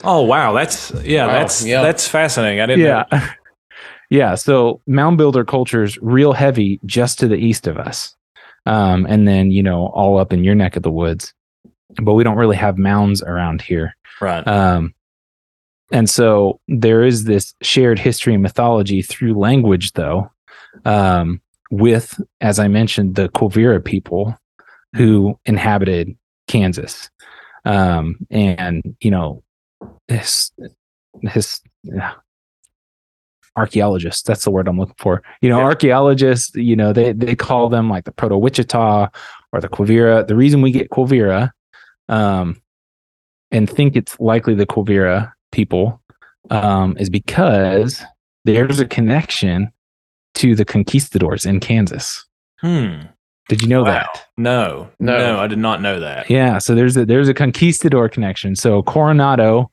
Oh 0.04 0.22
wow, 0.22 0.52
that's 0.52 0.90
yeah, 1.04 1.26
Wow, 1.26 1.32
that's 1.32 1.64
yeah. 1.64 1.82
that's 1.82 2.06
fascinating. 2.08 2.60
I 2.60 2.66
didn't. 2.66 2.84
yeah 2.84 3.04
Know. 3.12 3.20
yeah 4.10 4.34
so 4.34 4.80
mound 4.86 5.16
builder 5.18 5.44
culture's 5.44 5.96
real 6.02 6.32
heavy 6.34 6.78
just 6.84 7.18
to 7.20 7.28
the 7.28 7.36
east 7.36 7.66
of 7.66 7.78
us 7.78 8.14
um, 8.66 9.06
and 9.08 9.26
then 9.26 9.50
you 9.50 9.62
know 9.62 9.86
all 9.94 10.18
up 10.18 10.32
in 10.34 10.44
your 10.44 10.54
neck 10.54 10.76
of 10.76 10.82
the 10.82 10.90
woods 10.90 11.32
but 12.02 12.12
we 12.14 12.22
don't 12.24 12.36
really 12.36 12.56
have 12.56 12.76
mounds 12.76 13.22
around 13.22 13.62
here 13.62 13.94
Right. 14.20 14.46
um, 14.46 14.94
and 15.92 16.08
so 16.10 16.60
there 16.68 17.02
is 17.04 17.24
this 17.24 17.54
shared 17.62 17.98
history 17.98 18.34
and 18.34 18.42
mythology 18.42 19.00
through 19.02 19.38
language 19.38 19.92
though 19.92 20.30
um, 20.84 21.40
with 21.70 22.20
as 22.42 22.58
i 22.58 22.68
mentioned 22.68 23.14
the 23.14 23.30
quivira 23.30 23.82
people 23.82 24.36
who 24.94 25.38
inhabited 25.46 26.14
kansas 26.48 27.08
um, 27.64 28.16
and 28.30 28.94
you 29.00 29.10
know 29.10 29.41
his 30.08 30.52
his 31.22 31.60
yeah, 31.82 32.14
archaeologists 33.56 34.22
that's 34.22 34.44
the 34.44 34.50
word 34.50 34.66
i'm 34.66 34.78
looking 34.78 34.94
for 34.98 35.22
you 35.40 35.48
know 35.48 35.58
Yeah. 35.58 35.64
archaeologists 35.64 36.54
you 36.54 36.74
know 36.74 36.92
they 36.92 37.12
they 37.12 37.34
call 37.34 37.68
them 37.68 37.90
like 37.90 38.04
the 38.04 38.12
proto 38.12 38.38
wichita 38.38 39.08
or 39.52 39.60
the 39.60 39.68
quivira 39.68 40.26
the 40.26 40.36
reason 40.36 40.62
we 40.62 40.70
get 40.70 40.90
quivira 40.90 41.50
um 42.08 42.60
and 43.50 43.68
think 43.68 43.94
it's 43.94 44.18
likely 44.18 44.54
the 44.54 44.66
quivira 44.66 45.32
people 45.50 46.00
um 46.50 46.96
is 46.98 47.10
because 47.10 48.02
there's 48.44 48.80
a 48.80 48.86
connection 48.86 49.70
to 50.34 50.54
the 50.54 50.64
conquistadors 50.64 51.44
in 51.44 51.60
kansas 51.60 52.24
hmm. 52.60 53.02
Did 53.52 53.60
you 53.62 53.68
know 53.68 53.82
Wow. 53.82 53.90
that 53.92 54.24
No, 54.38 54.88
no, 54.98 55.18
No. 55.18 55.40
I 55.40 55.46
did 55.46 55.58
not 55.58 55.82
know 55.82 56.00
that. 56.00 56.30
yeah, 56.30 56.56
so 56.58 56.74
there's 56.74 56.96
a 56.96 57.04
there's 57.04 57.28
a 57.28 57.34
conquistador 57.34 58.08
connection. 58.08 58.56
So 58.56 58.82
Coronado, 58.82 59.70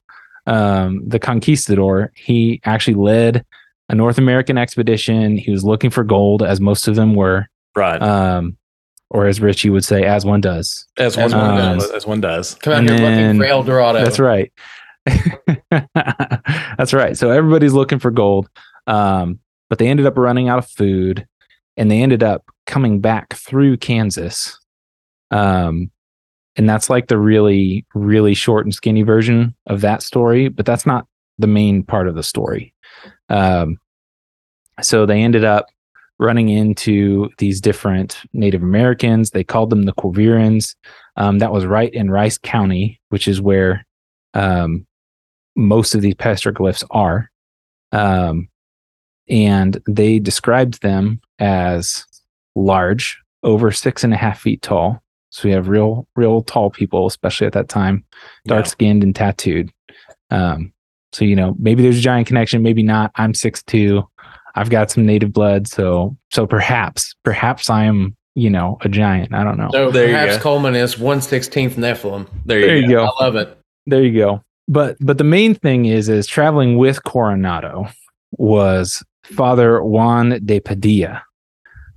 um, 0.48 1.02
the 1.08 1.18
conquistador, 1.20 2.12
he 2.16 2.60
actually 2.66 2.96
led 2.96 3.46
a 3.88 3.96
North 3.96 4.18
American 4.18 4.58
expedition. 4.58 5.38
He 5.38 5.50
was 5.50 5.64
looking 5.64 5.90
for 5.92 6.04
gold, 6.04 6.44
as 6.44 6.60
most 6.60 6.88
of 6.90 6.96
them 6.96 7.16
were, 7.16 7.48
Right. 7.76 8.02
um, 8.02 8.58
or 9.10 9.26
as 9.28 9.40
Richie 9.40 9.70
would 9.70 9.86
say, 9.86 10.04
as 10.04 10.26
one 10.26 10.42
does. 10.42 10.86
as 10.98 11.16
one 11.16 11.26
as 11.28 11.34
one 11.34 11.56
does. 11.56 11.84
does. 11.84 11.92
As 11.92 12.06
one 12.06 12.22
does. 12.22 12.56
Come 12.56 12.74
out 12.74 12.80
And 12.80 12.90
here 12.90 12.98
then- 13.00 13.38
looking 13.38 13.40
for 13.42 13.46
El 13.48 13.64
Dorado. 13.64 14.04
That's 14.04 14.20
right. 14.20 14.52
That's 15.72 16.94
right. 16.94 17.18
So 17.18 17.32
everybody's 17.32 17.74
looking 17.74 18.00
for 18.00 18.12
gold, 18.12 18.50
um, 18.88 19.40
but 19.70 19.80
they 19.80 19.88
ended 19.88 20.06
up 20.06 20.18
running 20.18 20.50
out 20.50 20.60
of 20.60 20.68
food, 20.68 21.28
and 21.78 21.90
they 21.90 22.02
ended 22.02 22.24
up 22.24 22.44
coming 22.70 23.02
back 23.02 23.34
through 23.34 23.78
Kansas. 23.78 24.58
Um, 25.32 25.92
and 26.56 26.70
that's 26.70 26.90
like 26.90 27.08
the 27.08 27.18
really, 27.18 27.86
really 27.96 28.34
short 28.34 28.66
and 28.66 28.74
skinny 28.74 29.02
version 29.02 29.56
of 29.68 29.82
that 29.82 30.04
story, 30.04 30.50
but 30.50 30.66
that's 30.66 30.86
not 30.86 31.08
the 31.40 31.48
main 31.48 31.84
part 31.84 32.08
of 32.08 32.16
the 32.16 32.24
story. 32.24 32.74
Um, 33.30 33.78
so 34.82 35.06
they 35.06 35.22
ended 35.22 35.44
up 35.44 35.66
running 36.20 36.50
into 36.50 37.30
these 37.38 37.60
different 37.60 38.18
Native 38.34 38.62
Americans. 38.62 39.32
They 39.32 39.44
called 39.44 39.70
them 39.70 39.84
the 39.84 39.94
Quavirans. 39.94 40.76
Um, 41.16 41.40
that 41.40 41.52
was 41.52 41.66
right 41.66 41.94
in 41.94 42.12
Rice 42.12 42.38
County, 42.38 43.02
which 43.10 43.28
is 43.28 43.42
where 43.42 43.86
um, 44.34 44.86
most 45.56 45.96
of 45.96 46.02
these 46.02 46.16
petroglyphs 46.16 46.84
are. 46.92 47.32
Um, 47.92 48.50
and 49.28 49.82
they 49.88 50.20
described 50.20 50.82
them 50.82 51.22
as 51.40 52.06
large, 52.56 53.20
over 53.44 53.72
six 53.72 54.04
and 54.04 54.14
a 54.14 54.18
half 54.18 54.40
feet 54.42 54.62
tall. 54.62 55.02
So 55.32 55.48
we 55.48 55.54
have 55.54 55.70
real, 55.70 56.08
real 56.16 56.42
tall 56.42 56.70
people, 56.70 57.06
especially 57.06 57.48
at 57.48 57.54
that 57.54 57.70
time, 57.70 58.04
dark 58.46 58.66
skinned 58.66 59.04
and 59.04 59.16
tattooed. 59.16 59.72
Um, 60.32 60.74
so 61.12 61.26
you 61.26 61.36
know, 61.36 61.56
maybe 61.60 61.84
there's 61.84 61.98
a 62.00 62.02
giant 62.02 62.28
connection, 62.28 62.64
maybe 62.64 62.84
not. 62.84 63.12
I'm 63.16 63.34
six 63.34 63.62
two. 63.64 64.08
I've 64.56 64.70
got 64.70 64.90
some 64.92 65.06
native 65.06 65.32
blood, 65.32 65.68
so 65.68 66.18
so 66.32 66.48
perhaps, 66.48 67.16
perhaps 67.24 67.70
I 67.70 67.86
am, 67.86 68.16
you 68.36 68.50
know, 68.50 68.78
a 68.82 68.90
giant. 68.90 69.34
I 69.34 69.44
don't 69.44 69.58
know. 69.58 69.70
So 69.72 69.92
There 69.92 70.08
you 70.08 70.14
perhaps 70.14 70.38
go. 70.38 70.44
Coleman 70.44 70.76
is 70.76 70.98
one 70.98 71.22
sixteenth 71.22 71.76
Nephilim. 71.78 72.28
There 72.46 72.60
you, 72.60 72.66
there 72.66 72.82
go. 72.82 72.88
you 72.88 72.90
go. 72.90 73.06
I 73.06 73.24
love 73.24 73.36
it. 73.36 73.58
there 73.86 74.04
you 74.04 74.18
go 74.20 74.44
but 74.70 74.96
but 75.02 75.18
the 75.18 75.24
main 75.26 75.56
thing 75.56 75.86
is 75.86 76.08
is 76.08 76.28
traveling 76.28 76.78
with 76.78 77.04
coronado 77.04 77.88
was 78.38 79.04
father 79.24 79.84
juan 79.84 80.40
de 80.46 80.60
padilla 80.62 81.24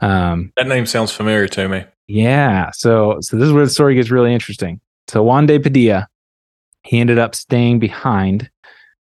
um 0.03 0.53
That 0.57 0.67
name 0.69 0.85
sounds 0.87 1.11
familiar 1.13 1.49
to 1.49 1.69
me. 1.69 1.85
yeah 2.09 2.71
so 2.73 3.17
so 3.21 3.37
this 3.37 3.47
is 3.47 3.53
where 3.53 3.65
the 3.65 3.71
story 3.71 3.95
gets 3.95 4.11
really 4.11 4.35
interesting 4.35 4.81
so 5.09 5.23
juan 5.23 5.47
de 5.47 5.59
padilla 5.59 6.09
he 6.85 6.99
ended 7.01 7.19
up 7.19 7.35
staying 7.35 7.79
behind 7.79 8.51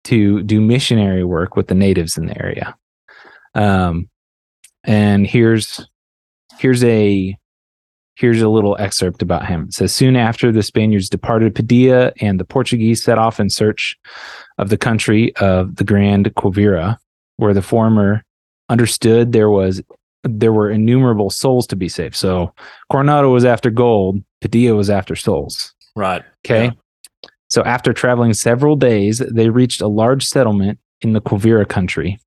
to 0.04 0.44
do 0.44 0.60
missionary 0.62 1.24
work 1.24 1.56
with 1.56 1.68
the 1.68 1.76
natives 1.76 2.18
in 2.18 2.26
the 2.28 2.38
area 2.44 2.76
um 3.56 4.10
and 4.84 5.26
here's 5.28 5.88
here's 6.60 6.84
a 6.84 7.36
Here's 8.16 8.42
a 8.42 8.50
little 8.50 8.76
excerpt 8.78 9.24
about 9.24 9.48
him. 9.48 9.64
It 9.70 9.74
says 9.74 9.96
Soon 9.96 10.16
after 10.16 10.52
the 10.52 10.62
Spaniards 10.62 11.10
departed 11.10 11.56
Padilla 11.56 12.12
and 12.22 12.40
the 12.40 12.46
Portuguese 12.46 13.02
set 13.04 13.18
off 13.18 13.40
in 13.40 13.50
search 13.50 13.98
of 14.60 14.70
the 14.70 14.78
country 14.78 15.36
of 15.38 15.78
the 15.78 15.84
Grand 15.84 16.32
Quivira, 16.36 16.98
where 17.38 17.54
the 17.54 17.64
former 17.64 18.24
understood 18.70 19.32
there 19.32 19.50
was 19.50 19.82
there 20.24 20.54
were 20.54 20.70
innumerable 20.70 21.30
souls 21.30 21.68
to 21.68 21.76
be 21.76 21.90
saved. 21.90 22.16
So 22.16 22.54
Coronado 22.92 23.32
was 23.32 23.46
after 23.46 23.70
gold, 23.70 24.24
Padilla 24.40 24.76
was 24.76 24.90
after 24.90 25.16
souls. 25.16 25.74
Right. 25.96 26.24
Okay. 26.46 26.66
Yeah. 26.66 27.30
So 27.50 27.64
after 27.64 27.92
traveling 27.92 28.34
several 28.34 28.76
days, 28.76 29.20
they 29.20 29.50
reached 29.50 29.82
a 29.82 29.88
large 29.88 30.26
settlement 30.26 30.80
in 31.02 31.14
the 31.14 31.22
Quivira 31.22 31.68
country. 31.68 32.20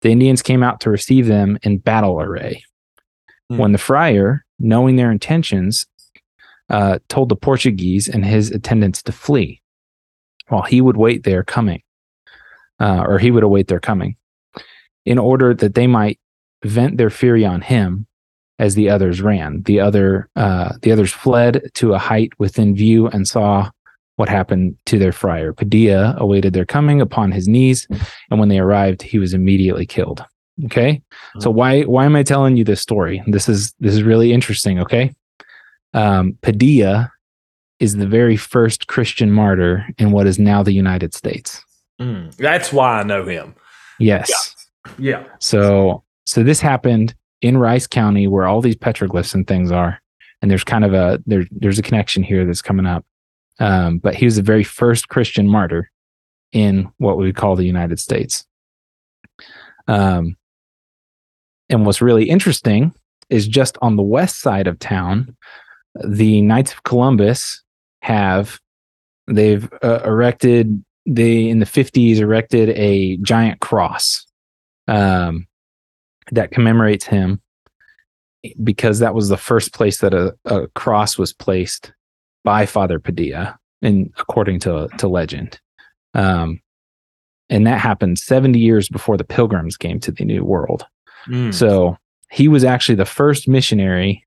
The 0.00 0.10
Indians 0.10 0.42
came 0.42 0.62
out 0.62 0.80
to 0.80 0.90
receive 0.90 1.26
them 1.26 1.58
in 1.62 1.78
battle 1.78 2.20
array. 2.20 2.64
Hmm. 3.50 3.58
When 3.58 3.72
the 3.72 3.78
friar, 3.78 4.44
knowing 4.58 4.96
their 4.96 5.10
intentions, 5.10 5.86
uh, 6.70 7.00
told 7.08 7.28
the 7.28 7.36
Portuguese 7.36 8.08
and 8.08 8.24
his 8.24 8.50
attendants 8.50 9.02
to 9.02 9.12
flee, 9.12 9.60
while 10.48 10.62
he 10.62 10.80
would 10.80 10.96
wait 10.96 11.24
their 11.24 11.42
coming, 11.42 11.82
uh, 12.80 13.04
or 13.06 13.18
he 13.18 13.30
would 13.30 13.42
await 13.42 13.68
their 13.68 13.80
coming, 13.80 14.16
in 15.04 15.18
order 15.18 15.52
that 15.52 15.74
they 15.74 15.86
might 15.86 16.18
vent 16.64 16.96
their 16.96 17.10
fury 17.10 17.44
on 17.44 17.60
him 17.60 18.06
as 18.58 18.74
the 18.74 18.88
others 18.88 19.20
ran. 19.20 19.62
The 19.62 19.80
other 19.80 20.28
uh, 20.36 20.74
the 20.82 20.92
others 20.92 21.12
fled 21.12 21.70
to 21.74 21.94
a 21.94 21.98
height 21.98 22.32
within 22.38 22.74
view 22.74 23.08
and 23.08 23.26
saw 23.26 23.70
what 24.16 24.28
happened 24.28 24.76
to 24.86 24.98
their 24.98 25.12
friar. 25.12 25.52
Padilla 25.52 26.14
awaited 26.18 26.52
their 26.52 26.66
coming 26.66 27.00
upon 27.00 27.32
his 27.32 27.48
knees, 27.48 27.88
and 28.30 28.38
when 28.38 28.48
they 28.48 28.58
arrived, 28.58 29.02
he 29.02 29.18
was 29.18 29.34
immediately 29.34 29.86
killed. 29.86 30.24
Okay. 30.66 31.02
So 31.40 31.50
why 31.50 31.82
why 31.82 32.04
am 32.04 32.14
I 32.14 32.22
telling 32.22 32.56
you 32.56 32.64
this 32.64 32.80
story? 32.80 33.22
This 33.26 33.48
is 33.48 33.74
this 33.80 33.94
is 33.94 34.02
really 34.02 34.32
interesting. 34.32 34.78
Okay. 34.80 35.14
Um, 35.94 36.38
Padilla 36.42 37.10
is 37.80 37.96
the 37.96 38.06
very 38.06 38.36
first 38.36 38.86
Christian 38.86 39.32
martyr 39.32 39.84
in 39.98 40.12
what 40.12 40.26
is 40.26 40.38
now 40.38 40.62
the 40.62 40.72
United 40.72 41.14
States. 41.14 41.62
Mm, 42.00 42.34
that's 42.36 42.72
why 42.72 43.00
I 43.00 43.02
know 43.02 43.24
him. 43.24 43.54
Yes. 43.98 44.54
Yeah. 44.98 45.24
So 45.40 46.04
so 46.24 46.42
this 46.42 46.60
happened 46.60 47.14
in 47.40 47.58
Rice 47.58 47.86
County 47.86 48.26
where 48.28 48.46
all 48.46 48.60
these 48.60 48.76
petroglyphs 48.76 49.34
and 49.34 49.46
things 49.46 49.72
are. 49.72 50.00
And 50.40 50.50
there's 50.50 50.64
kind 50.64 50.84
of 50.84 50.92
a 50.92 51.22
there 51.26 51.44
there's 51.50 51.78
a 51.78 51.82
connection 51.82 52.22
here 52.22 52.44
that's 52.44 52.62
coming 52.62 52.86
up. 52.86 53.04
Um, 53.60 53.98
but 53.98 54.14
he 54.14 54.24
was 54.24 54.36
the 54.36 54.42
very 54.42 54.64
first 54.64 55.08
Christian 55.08 55.46
martyr 55.46 55.90
in 56.52 56.90
what 56.98 57.16
we 57.16 57.32
call 57.32 57.54
the 57.54 57.64
United 57.64 58.00
States. 58.00 58.44
Um, 59.86 60.36
and 61.68 61.86
what's 61.86 62.02
really 62.02 62.28
interesting 62.28 62.92
is 63.30 63.46
just 63.46 63.78
on 63.82 63.96
the 63.96 64.02
west 64.02 64.40
side 64.40 64.66
of 64.66 64.78
town, 64.78 65.36
the 65.94 66.42
Knights 66.42 66.72
of 66.72 66.82
Columbus 66.82 67.62
have 68.02 68.60
they've 69.28 69.68
uh, 69.82 70.00
erected 70.04 70.84
they 71.06 71.48
in 71.48 71.58
the 71.58 71.66
50s 71.66 72.18
erected 72.18 72.70
a 72.70 73.16
giant 73.18 73.60
cross 73.60 74.26
um, 74.88 75.46
that 76.32 76.50
commemorates 76.50 77.06
him 77.06 77.40
because 78.64 78.98
that 78.98 79.14
was 79.14 79.28
the 79.28 79.36
first 79.36 79.72
place 79.72 79.98
that 79.98 80.12
a, 80.12 80.34
a 80.46 80.66
cross 80.68 81.16
was 81.16 81.32
placed 81.32 81.92
by 82.44 82.66
Father 82.66 82.98
Padilla, 82.98 83.58
and 83.82 84.12
according 84.18 84.58
to 84.60 84.88
to 84.98 85.08
legend. 85.08 85.60
Um, 86.14 86.60
and 87.48 87.66
that 87.66 87.80
happened 87.80 88.18
70 88.18 88.58
years 88.58 88.88
before 88.88 89.16
the 89.16 89.24
pilgrims 89.24 89.76
came 89.76 90.00
to 90.00 90.10
the 90.10 90.24
New 90.24 90.44
World. 90.44 90.86
Mm. 91.26 91.52
So 91.52 91.96
he 92.30 92.48
was 92.48 92.64
actually 92.64 92.94
the 92.94 93.04
first 93.04 93.46
missionary 93.46 94.26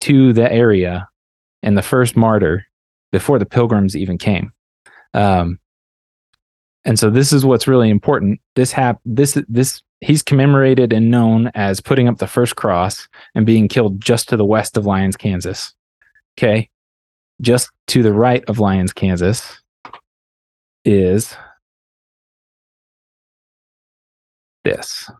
to 0.00 0.32
the 0.32 0.52
area 0.52 1.08
and 1.62 1.78
the 1.78 1.82
first 1.82 2.16
martyr 2.16 2.66
before 3.12 3.38
the 3.38 3.46
pilgrims 3.46 3.96
even 3.96 4.18
came. 4.18 4.52
Um, 5.14 5.58
and 6.84 6.98
so 6.98 7.10
this 7.10 7.32
is 7.32 7.44
what's 7.44 7.68
really 7.68 7.90
important. 7.90 8.40
This 8.54 8.72
hap- 8.72 9.00
this 9.04 9.38
this 9.48 9.82
he's 10.00 10.22
commemorated 10.22 10.92
and 10.92 11.10
known 11.10 11.50
as 11.54 11.80
putting 11.80 12.08
up 12.08 12.18
the 12.18 12.26
first 12.26 12.56
cross 12.56 13.08
and 13.34 13.46
being 13.46 13.68
killed 13.68 14.00
just 14.00 14.28
to 14.28 14.36
the 14.36 14.44
west 14.44 14.76
of 14.76 14.86
Lyons, 14.86 15.16
Kansas. 15.16 15.74
Okay. 16.38 16.68
Just 17.40 17.70
to 17.88 18.02
the 18.02 18.12
right 18.12 18.44
of 18.48 18.58
Lyons, 18.58 18.92
Kansas 18.92 19.60
is 20.84 21.36
this. 24.64 25.10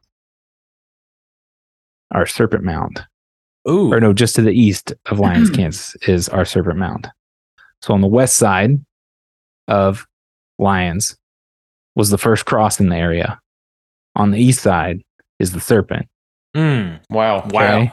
Our 2.11 2.27
serpent 2.27 2.65
mound 2.65 3.07
Ooh. 3.69 3.93
or 3.93 4.01
no, 4.01 4.13
just 4.13 4.37
to 4.37 4.43
the 4.43 4.53
east 4.53 4.93
of 5.07 5.19
Lyons, 5.21 5.51
Kansas, 5.51 5.97
is 6.07 6.29
our 6.29 6.45
Serpent 6.45 6.79
Mound. 6.79 7.11
So 7.83 7.95
on 7.95 8.01
the 8.01 8.07
west 8.07 8.37
side 8.37 8.85
of 9.69 10.07
Lyons 10.59 11.17
was 11.95 12.11
the 12.11 12.19
first 12.19 12.47
cross 12.47 12.81
in 12.81 12.89
the 12.89 12.97
area. 12.97 13.41
On 14.19 14.31
the 14.33 14.39
east 14.39 14.61
side 14.63 15.03
is 15.39 15.53
the 15.53 15.61
Serpent, 15.61 16.07
Mm. 16.57 17.01
Wow. 17.11 17.47
Wow. 17.51 17.79
Okay. 17.83 17.93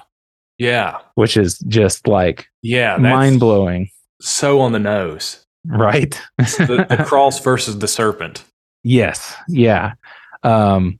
Yeah. 0.57 0.99
which 1.15 1.35
is 1.37 1.59
just 1.67 2.07
like 2.07 2.47
Yeah. 2.61 2.97
Mind 2.97 3.39
blowing, 3.39 3.89
so 4.21 4.59
on 4.61 4.71
the 4.71 4.79
nose. 4.79 5.43
right? 5.65 6.19
The, 6.37 6.85
the 6.89 7.03
cross 7.07 7.39
versus 7.41 7.79
the 7.79 7.87
serpent. 7.87 8.43
Yes. 8.83 9.35
Yeah. 9.49 9.93
Um, 10.43 10.99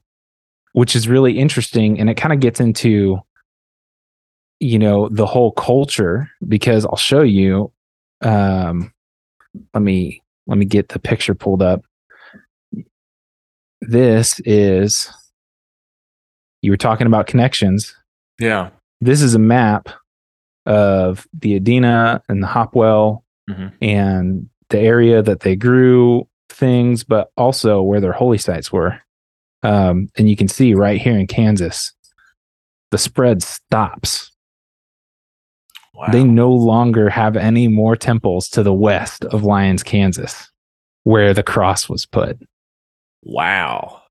which 0.73 0.95
is 0.95 1.07
really 1.07 1.37
interesting. 1.39 1.99
And 1.99 2.09
it 2.09 2.15
kind 2.15 2.33
of 2.33 2.39
gets 2.41 2.59
into, 2.59 3.19
you 4.59 4.77
know, 4.79 5.07
the 5.09 5.25
whole 5.25 5.51
culture 5.53 6.29
because 6.47 6.85
I'll 6.85 6.97
show 6.97 7.21
you. 7.21 7.71
Um, 8.21 8.91
let 9.73 9.81
me 9.83 10.21
let 10.47 10.57
me 10.57 10.65
get 10.65 10.89
the 10.89 10.99
picture 10.99 11.33
pulled 11.35 11.61
up. 11.61 11.83
This 13.87 14.39
is 14.45 15.09
you 16.61 16.71
were 16.71 16.77
talking 16.77 17.07
about 17.07 17.27
connections. 17.27 17.95
Yeah. 18.39 18.69
This 19.01 19.21
is 19.21 19.35
a 19.35 19.39
map 19.39 19.89
of 20.65 21.27
the 21.33 21.59
Adena 21.59 22.21
and 22.27 22.41
the 22.41 22.47
Hopewell 22.47 23.23
Mhm. 23.49 23.71
and 23.81 24.49
the 24.69 24.79
area 24.79 25.21
that 25.21 25.41
they 25.41 25.55
grew 25.55 26.27
things, 26.49 27.03
but 27.03 27.29
also 27.37 27.83
where 27.83 28.01
their 28.01 28.13
holy 28.13 28.39
sites 28.39 28.71
were. 28.71 28.99
Um, 29.61 30.09
and 30.17 30.27
you 30.29 30.35
can 30.35 30.47
see 30.47 30.73
right 30.73 30.99
here 30.99 31.17
in 31.17 31.27
Kansas, 31.27 31.93
the 32.89 32.97
spread 32.97 33.43
stops. 33.43 34.31
Wow. 35.93 36.07
They 36.11 36.23
no 36.23 36.51
longer 36.51 37.09
have 37.09 37.37
any 37.37 37.67
more 37.67 37.95
temples 37.95 38.49
to 38.49 38.63
the 38.63 38.73
west 38.73 39.23
of 39.25 39.43
Lyons, 39.43 39.83
Kansas, 39.83 40.51
where 41.03 41.33
the 41.33 41.43
cross 41.43 41.87
was 41.87 42.05
put. 42.05 42.39
Wow. 43.25 44.01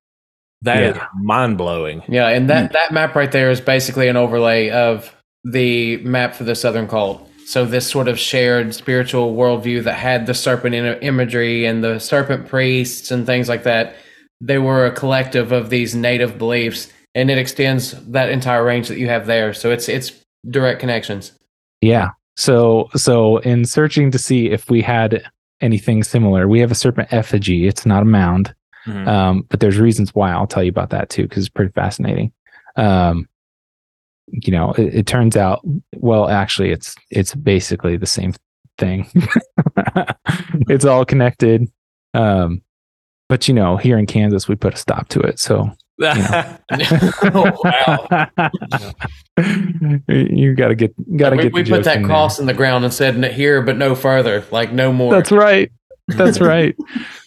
That 0.62 0.82
is 0.82 0.96
Yeah. 0.96 1.06
mind 1.20 1.58
blowing. 1.58 2.02
Yeah, 2.08 2.28
and 2.28 2.48
that, 2.50 2.70
mm. 2.70 2.72
that 2.72 2.92
map 2.92 3.14
right 3.14 3.30
there 3.30 3.50
is 3.50 3.60
basically 3.60 4.08
an 4.08 4.16
overlay 4.16 4.70
of 4.70 5.14
the 5.44 5.98
map 5.98 6.34
for 6.34 6.44
the 6.44 6.54
Southern 6.54 6.88
cult. 6.88 7.28
So 7.46 7.66
this 7.66 7.86
sort 7.86 8.08
of 8.08 8.18
shared 8.18 8.74
spiritual 8.74 9.36
worldview 9.36 9.84
that 9.84 9.94
had 9.94 10.26
the 10.26 10.32
serpent 10.32 10.74
in- 10.74 10.98
imagery 11.02 11.66
and 11.66 11.84
the 11.84 11.98
serpent 11.98 12.48
priests 12.48 13.10
and 13.10 13.26
things 13.26 13.48
like 13.48 13.64
that, 13.64 13.94
they 14.40 14.58
were 14.58 14.86
a 14.86 14.90
collective 14.90 15.52
of 15.52 15.68
these 15.68 15.94
native 15.94 16.38
beliefs, 16.38 16.90
and 17.14 17.30
it 17.30 17.36
extends 17.36 17.92
that 18.10 18.30
entire 18.30 18.64
range 18.64 18.88
that 18.88 18.98
you 18.98 19.08
have 19.08 19.26
there. 19.26 19.52
So 19.52 19.70
it's 19.70 19.88
it's 19.88 20.12
direct 20.48 20.80
connections. 20.80 21.32
Yeah. 21.82 22.10
So 22.36 22.88
so 22.96 23.38
in 23.38 23.66
searching 23.66 24.10
to 24.12 24.18
see 24.18 24.50
if 24.50 24.70
we 24.70 24.80
had 24.80 25.22
anything 25.60 26.02
similar, 26.02 26.48
we 26.48 26.60
have 26.60 26.70
a 26.70 26.74
serpent 26.74 27.12
effigy. 27.12 27.66
It's 27.68 27.84
not 27.84 28.02
a 28.02 28.06
mound. 28.06 28.54
Mhm. 28.86 29.06
Um, 29.06 29.46
but 29.48 29.60
there's 29.60 29.78
reasons 29.78 30.14
why 30.14 30.32
I'll 30.32 30.46
tell 30.46 30.62
you 30.62 30.70
about 30.70 30.90
that 30.90 31.08
too, 31.10 31.22
because 31.22 31.44
it's 31.44 31.48
pretty 31.48 31.72
fascinating. 31.72 32.32
Um, 32.76 33.28
you 34.28 34.52
know, 34.52 34.72
it, 34.72 34.94
it 34.94 35.06
turns 35.06 35.36
out, 35.36 35.60
well, 35.96 36.28
actually, 36.28 36.70
it's 36.70 36.94
it's 37.10 37.34
basically 37.34 37.96
the 37.96 38.06
same 38.06 38.34
thing. 38.78 39.10
it's 40.68 40.84
all 40.84 41.04
connected. 41.04 41.70
Um, 42.14 42.62
but 43.28 43.48
you 43.48 43.54
know, 43.54 43.76
here 43.76 43.98
in 43.98 44.06
Kansas, 44.06 44.48
we 44.48 44.54
put 44.54 44.74
a 44.74 44.76
stop 44.76 45.08
to 45.08 45.20
it. 45.20 45.38
So 45.38 45.70
oh, 46.02 46.58
wow. 47.64 48.30
you 50.08 50.54
got 50.54 50.68
to 50.68 50.74
get 50.74 51.16
got 51.16 51.30
to 51.30 51.36
we 51.36 51.42
get. 51.44 51.52
we 51.52 51.64
put 51.64 51.84
that 51.84 51.96
in 51.96 52.02
there. 52.02 52.08
cross 52.08 52.38
in 52.38 52.46
the 52.46 52.54
ground 52.54 52.84
and 52.84 52.92
said 52.92 53.22
here, 53.32 53.62
but 53.62 53.76
no 53.76 53.94
further, 53.94 54.44
like 54.50 54.72
no 54.72 54.92
more. 54.92 55.12
That's 55.12 55.32
right. 55.32 55.70
That's 56.08 56.40
right. 56.40 56.76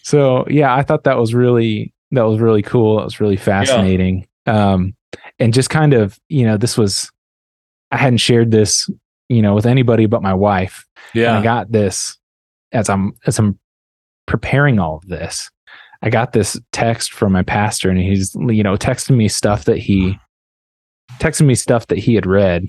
So 0.02 0.46
yeah, 0.48 0.74
I 0.74 0.82
thought 0.82 1.04
that 1.04 1.18
was 1.18 1.34
really 1.34 1.92
that 2.12 2.22
was 2.22 2.40
really 2.40 2.62
cool. 2.62 3.00
It 3.00 3.04
was 3.04 3.20
really 3.20 3.36
fascinating. 3.36 4.26
Um, 4.46 4.94
and 5.38 5.52
just 5.54 5.70
kind 5.70 5.94
of 5.94 6.18
you 6.28 6.44
know 6.44 6.56
this 6.56 6.76
was 6.76 7.10
I 7.90 7.96
hadn't 7.96 8.18
shared 8.18 8.50
this 8.50 8.88
you 9.28 9.42
know 9.42 9.54
with 9.54 9.66
anybody 9.66 10.06
but 10.06 10.22
my 10.22 10.34
wife. 10.34 10.84
And 11.30 11.38
I 11.38 11.42
got 11.42 11.72
this 11.72 12.16
as 12.72 12.88
I'm 12.88 13.14
as 13.26 13.38
I'm 13.38 13.58
preparing 14.26 14.78
all 14.78 14.96
of 14.96 15.08
this. 15.08 15.50
I 16.02 16.10
got 16.10 16.32
this 16.32 16.58
text 16.72 17.12
from 17.12 17.32
my 17.32 17.42
pastor, 17.42 17.90
and 17.90 17.98
he's 17.98 18.34
you 18.34 18.62
know 18.62 18.76
texting 18.76 19.16
me 19.16 19.28
stuff 19.28 19.64
that 19.64 19.78
he 19.78 20.18
texted 21.18 21.46
me 21.46 21.54
stuff 21.54 21.88
that 21.88 21.98
he 21.98 22.14
had 22.14 22.26
read 22.26 22.66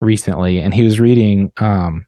recently, 0.00 0.58
and 0.58 0.72
he 0.72 0.82
was 0.82 0.98
reading 0.98 1.52
um, 1.58 2.06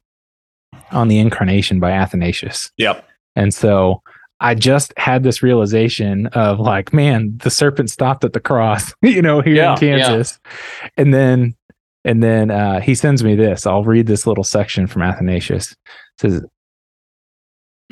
on 0.91 1.09
the 1.09 1.19
Incarnation 1.19 1.81
by 1.81 1.93
Athanasius. 1.93 2.71
Yep. 2.79 3.07
And 3.37 3.53
so 3.53 4.03
I 4.41 4.55
just 4.55 4.93
had 4.97 5.23
this 5.23 5.43
realization 5.43 6.27
of 6.29 6.61
like, 6.61 6.93
man, 6.93 7.37
the 7.39 7.51
serpent 7.51 7.91
stopped 7.91 8.25
at 8.25 8.33
the 8.33 8.41
cross, 8.41 8.93
you 9.03 9.23
know, 9.23 9.41
here 9.41 9.55
Yeah, 9.55 9.73
in 9.73 9.79
Kansas. 9.79 10.39
And 10.97 11.13
then 11.15 11.55
and 12.05 12.23
then 12.23 12.51
uh, 12.51 12.81
he 12.81 12.95
sends 12.95 13.25
me 13.25 13.35
this. 13.35 13.67
I'll 13.67 13.85
read 13.85 14.07
this 14.07 14.27
little 14.27 14.45
section 14.45 14.87
from 14.87 15.03
Athanasius. 15.03 15.73
It 15.73 15.77
says 16.19 16.45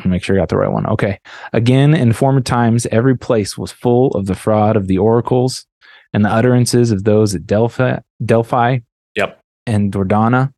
make 0.04 0.22
sure 0.24 0.36
I 0.36 0.40
got 0.40 0.48
the 0.48 0.56
right 0.56 0.70
one. 0.72 0.86
Okay. 0.86 1.18
Again, 1.52 1.94
in 1.94 2.12
former 2.12 2.40
times, 2.40 2.86
every 2.86 3.16
place 3.16 3.56
was 3.56 3.70
full 3.72 4.08
of 4.12 4.26
the 4.26 4.34
fraud 4.34 4.76
of 4.76 4.86
the 4.88 4.98
oracles 4.98 5.64
and 6.12 6.24
the 6.24 6.28
utterances 6.30 6.90
of 6.90 7.04
those 7.04 7.34
at 7.34 7.46
Delphi, 7.46 7.98
Delphi 8.24 8.78
Yep. 9.16 9.40
and 9.66 9.92
Dodona 9.92 10.52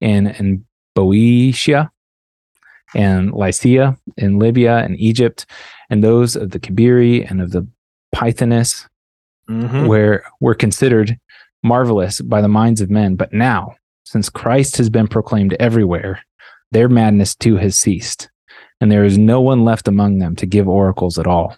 and, 0.00 0.28
and 0.28 0.64
Boeotia 0.94 1.90
and 2.94 3.32
Lycia 3.32 3.96
in 4.16 4.38
Libya 4.38 4.78
and 4.78 4.98
Egypt 4.98 5.46
and 5.90 6.02
those 6.02 6.36
of 6.36 6.50
the 6.50 6.60
Kabiri 6.60 7.28
and 7.28 7.40
of 7.40 7.50
the 7.50 7.66
Pythoness 8.14 8.86
Mhm. 9.48 9.86
where 9.86 10.22
were 10.40 10.54
considered 10.54 11.18
marvelous 11.62 12.20
by 12.20 12.40
the 12.40 12.48
minds 12.48 12.80
of 12.80 12.90
men. 12.90 13.16
But 13.16 13.32
now, 13.32 13.74
since 14.04 14.28
Christ 14.28 14.76
has 14.78 14.88
been 14.90 15.08
proclaimed 15.08 15.54
everywhere, 15.60 16.20
their 16.72 16.88
madness 16.88 17.34
too 17.34 17.56
has 17.56 17.76
ceased, 17.78 18.30
and 18.80 18.90
there 18.90 19.04
is 19.04 19.18
no 19.18 19.40
one 19.40 19.64
left 19.64 19.88
among 19.88 20.18
them 20.18 20.36
to 20.36 20.46
give 20.46 20.68
oracles 20.68 21.18
at 21.18 21.26
all. 21.26 21.56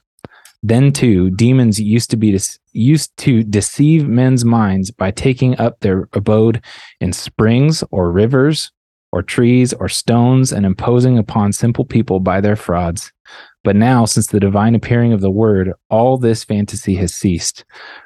Then 0.63 0.93
too, 0.93 1.31
demons 1.31 1.81
used 1.81 2.11
to 2.11 2.17
be 2.17 2.39
used 2.73 3.17
to 3.19 3.43
deceive 3.43 4.09
men's 4.09 4.45
minds 4.45 4.91
by 4.91 5.11
taking 5.11 5.59
up 5.59 5.81
their 5.81 6.09
abode 6.13 6.63
in 7.01 7.13
springs 7.13 7.83
or 7.91 8.11
rivers 8.13 8.71
or 9.13 9.23
trees 9.23 9.73
or 9.75 9.89
stones 9.89 10.53
and 10.53 10.67
imposing 10.67 11.19
upon 11.19 11.53
simple 11.53 11.85
people 11.85 12.19
by 12.19 12.41
their 12.41 12.57
frauds. 12.57 13.13
But 13.65 13.77
now, 13.77 14.05
since 14.07 14.27
the 14.27 14.41
divine 14.41 14.75
appearing 14.75 15.13
of 15.13 15.21
the 15.21 15.31
word, 15.31 15.73
all 15.89 16.19
this 16.19 16.43
fantasy 16.43 16.97
has 16.97 17.15
ceased. 17.15 17.65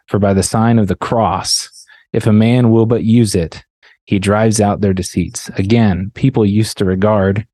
For 0.09 0.19
by 0.19 0.35
the 0.35 0.43
sign 0.43 0.79
of 0.79 0.89
the 0.89 0.97
cross, 0.97 1.71
if 2.13 2.27
a 2.27 2.33
man 2.33 2.71
will 2.71 2.87
but 2.87 3.05
use 3.05 3.35
it, 3.35 3.65
he 4.05 4.19
drives 4.19 4.61
out 4.61 4.81
their 4.81 4.93
deceits. 4.93 5.49
Again, 5.51 6.13
people 6.15 6.45
used 6.45 6.79
to 6.79 6.85
regard 6.85 7.47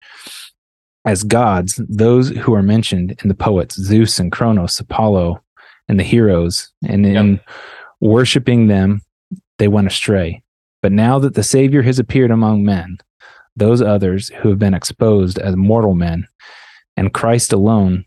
as 1.04 1.24
gods 1.24 1.80
those 1.88 2.30
who 2.30 2.54
are 2.54 2.62
mentioned 2.62 3.16
in 3.22 3.28
the 3.28 3.34
poets 3.34 3.76
Zeus 3.76 4.18
and 4.18 4.30
Kronos, 4.30 4.78
Apollo, 4.78 5.42
and 5.88 5.98
the 5.98 6.04
heroes, 6.04 6.70
and 6.86 7.04
in 7.04 7.32
yep. 7.32 7.48
worshiping 8.00 8.68
them, 8.68 9.00
they 9.58 9.68
went 9.68 9.86
astray. 9.86 10.42
But 10.80 10.92
now 10.92 11.18
that 11.18 11.34
the 11.34 11.42
Savior 11.42 11.82
has 11.82 11.98
appeared 11.98 12.30
among 12.30 12.64
men, 12.64 12.98
those 13.56 13.82
others 13.82 14.28
who 14.40 14.48
have 14.50 14.58
been 14.58 14.74
exposed 14.74 15.38
as 15.38 15.56
mortal 15.56 15.94
men, 15.94 16.26
and 16.96 17.12
Christ 17.12 17.52
alone 17.52 18.06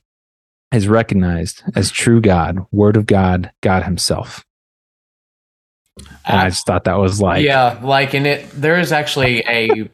is 0.72 0.88
recognized 0.88 1.64
as 1.76 1.92
true 1.92 2.22
God, 2.22 2.66
Word 2.72 2.98
of 2.98 3.06
God, 3.06 3.52
God 3.62 3.84
Himself. 3.84 4.44
And 6.26 6.40
I, 6.40 6.46
I 6.46 6.50
just 6.50 6.66
thought 6.66 6.84
that 6.86 6.98
was 6.98 7.22
like 7.22 7.44
yeah, 7.44 7.80
like 7.82 8.14
in 8.14 8.26
it. 8.26 8.50
There 8.52 8.80
is 8.80 8.92
actually 8.92 9.40
a. 9.48 9.90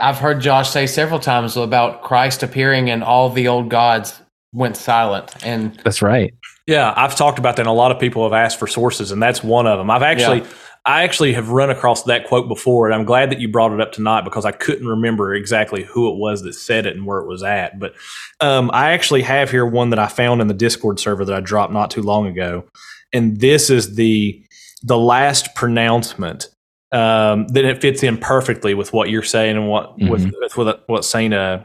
I've 0.00 0.18
heard 0.18 0.40
Josh 0.40 0.70
say 0.70 0.86
several 0.86 1.18
times 1.18 1.56
about 1.56 2.02
Christ 2.02 2.42
appearing 2.42 2.90
and 2.90 3.02
all 3.02 3.30
the 3.30 3.48
old 3.48 3.68
gods 3.68 4.20
went 4.52 4.76
silent, 4.76 5.34
and 5.44 5.74
that's 5.84 6.02
right. 6.02 6.34
Yeah, 6.66 6.92
I've 6.94 7.16
talked 7.16 7.38
about 7.38 7.56
that. 7.56 7.62
and 7.62 7.68
A 7.68 7.72
lot 7.72 7.90
of 7.90 7.98
people 7.98 8.24
have 8.24 8.34
asked 8.34 8.58
for 8.58 8.66
sources, 8.66 9.10
and 9.10 9.22
that's 9.22 9.42
one 9.42 9.66
of 9.66 9.78
them. 9.78 9.90
I've 9.90 10.02
actually. 10.02 10.40
Yeah. 10.40 10.46
I 10.88 11.02
actually 11.02 11.34
have 11.34 11.50
run 11.50 11.68
across 11.68 12.04
that 12.04 12.26
quote 12.26 12.48
before, 12.48 12.86
and 12.86 12.94
I'm 12.94 13.04
glad 13.04 13.30
that 13.30 13.40
you 13.40 13.48
brought 13.48 13.72
it 13.72 13.80
up 13.80 13.92
tonight 13.92 14.22
because 14.22 14.46
I 14.46 14.52
couldn't 14.52 14.88
remember 14.88 15.34
exactly 15.34 15.84
who 15.84 16.10
it 16.10 16.16
was 16.16 16.40
that 16.42 16.54
said 16.54 16.86
it 16.86 16.96
and 16.96 17.04
where 17.04 17.18
it 17.18 17.26
was 17.26 17.42
at. 17.42 17.78
But 17.78 17.94
um, 18.40 18.70
I 18.72 18.92
actually 18.92 19.20
have 19.20 19.50
here 19.50 19.66
one 19.66 19.90
that 19.90 19.98
I 19.98 20.06
found 20.06 20.40
in 20.40 20.48
the 20.48 20.54
Discord 20.54 20.98
server 20.98 21.26
that 21.26 21.34
I 21.34 21.40
dropped 21.40 21.74
not 21.74 21.90
too 21.90 22.00
long 22.00 22.26
ago, 22.26 22.64
and 23.12 23.38
this 23.38 23.68
is 23.68 23.96
the 23.96 24.42
the 24.82 24.96
last 24.96 25.54
pronouncement 25.54 26.48
um, 26.90 27.46
that 27.48 27.66
it 27.66 27.82
fits 27.82 28.02
in 28.02 28.16
perfectly 28.16 28.72
with 28.72 28.94
what 28.94 29.10
you're 29.10 29.22
saying 29.22 29.58
and 29.58 29.68
what 29.68 29.94
mm-hmm. 29.98 30.08
with, 30.08 30.32
with 30.40 30.56
what, 30.56 30.84
what 30.86 31.04
Saint 31.04 31.34
uh, 31.34 31.64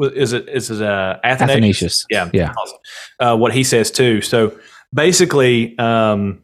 is 0.00 0.32
it 0.32 0.48
is 0.48 0.72
it 0.72 0.82
uh, 0.82 1.20
Athanasius? 1.22 2.04
Athanasius. 2.04 2.06
Yeah, 2.10 2.30
yeah. 2.32 2.52
Awesome. 2.58 2.78
Uh, 3.20 3.36
what 3.36 3.54
he 3.54 3.62
says 3.62 3.92
too. 3.92 4.20
So 4.20 4.58
basically, 4.92 5.78
um, 5.78 6.43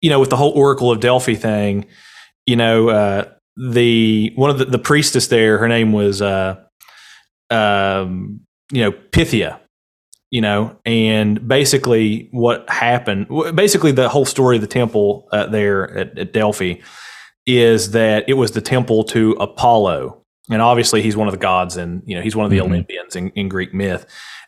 you 0.00 0.10
know, 0.10 0.20
with 0.20 0.30
the 0.30 0.36
whole 0.36 0.52
Oracle 0.52 0.90
of 0.90 1.00
Delphi 1.00 1.34
thing, 1.34 1.86
you 2.46 2.56
know, 2.56 2.88
uh, 2.88 3.24
the 3.56 4.32
one 4.36 4.50
of 4.50 4.58
the, 4.58 4.66
the 4.66 4.78
priestess 4.78 5.28
there, 5.28 5.58
her 5.58 5.68
name 5.68 5.92
was, 5.92 6.20
uh, 6.20 6.56
um, 7.50 8.40
you 8.70 8.82
know, 8.82 8.92
Pythia, 8.92 9.60
you 10.30 10.40
know, 10.40 10.76
and 10.84 11.46
basically 11.46 12.28
what 12.32 12.68
happened, 12.68 13.26
basically 13.54 13.92
the 13.92 14.08
whole 14.08 14.24
story 14.24 14.56
of 14.56 14.62
the 14.62 14.68
temple 14.68 15.28
uh, 15.32 15.46
there 15.46 15.96
at, 15.96 16.18
at, 16.18 16.32
Delphi 16.32 16.74
is 17.46 17.92
that 17.92 18.28
it 18.28 18.34
was 18.34 18.52
the 18.52 18.60
temple 18.60 19.04
to 19.04 19.32
Apollo. 19.32 20.22
And 20.50 20.60
obviously 20.60 21.00
he's 21.00 21.16
one 21.16 21.28
of 21.28 21.32
the 21.32 21.38
gods 21.38 21.76
and, 21.76 22.02
you 22.06 22.16
know, 22.16 22.22
he's 22.22 22.36
one 22.36 22.44
of 22.44 22.50
the 22.50 22.58
mm-hmm. 22.58 22.72
Olympians 22.72 23.16
in, 23.16 23.30
in 23.30 23.48
Greek 23.48 23.72
myth. 23.72 24.06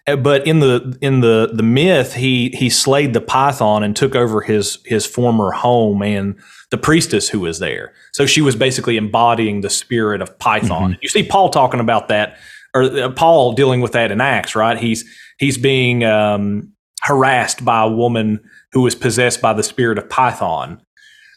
Uh, 0.09 0.17
but 0.17 0.47
in 0.47 0.61
the 0.61 0.97
in 1.01 1.21
the 1.21 1.51
the 1.53 1.63
myth, 1.63 2.15
he 2.15 2.51
he 2.51 2.71
slayed 2.71 3.13
the 3.13 3.21
python 3.21 3.83
and 3.83 3.95
took 3.95 4.15
over 4.15 4.41
his 4.41 4.79
his 4.85 5.07
former 5.07 5.51
home 5.51 6.03
and 6.03 6.37
the 6.71 6.79
priestess 6.79 7.29
who 7.29 7.41
was 7.41 7.59
there. 7.59 7.93
So 8.13 8.27
she 8.27 8.41
was 8.41 8.57
basically 8.57 8.97
embodying 8.97 9.61
the 9.61 9.71
spirit 9.71 10.21
of 10.21 10.39
Python. 10.39 10.93
Mm-hmm. 10.93 10.99
You 11.03 11.09
see 11.09 11.23
Paul 11.23 11.49
talking 11.51 11.81
about 11.81 12.09
that, 12.09 12.37
or 12.75 12.83
uh, 12.83 13.11
Paul 13.11 13.53
dealing 13.53 13.81
with 13.81 13.93
that 13.93 14.11
in 14.11 14.21
Acts, 14.21 14.55
right? 14.55 14.79
He's 14.79 15.05
he's 15.39 15.59
being 15.59 16.05
um, 16.05 16.73
harassed 17.03 17.65
by 17.65 17.85
a 17.85 17.89
woman 17.89 18.41
who 18.73 18.83
was 18.83 18.95
possessed 18.95 19.41
by 19.41 19.53
the 19.53 19.63
spirit 19.63 19.99
of 19.99 20.09
Python, 20.09 20.81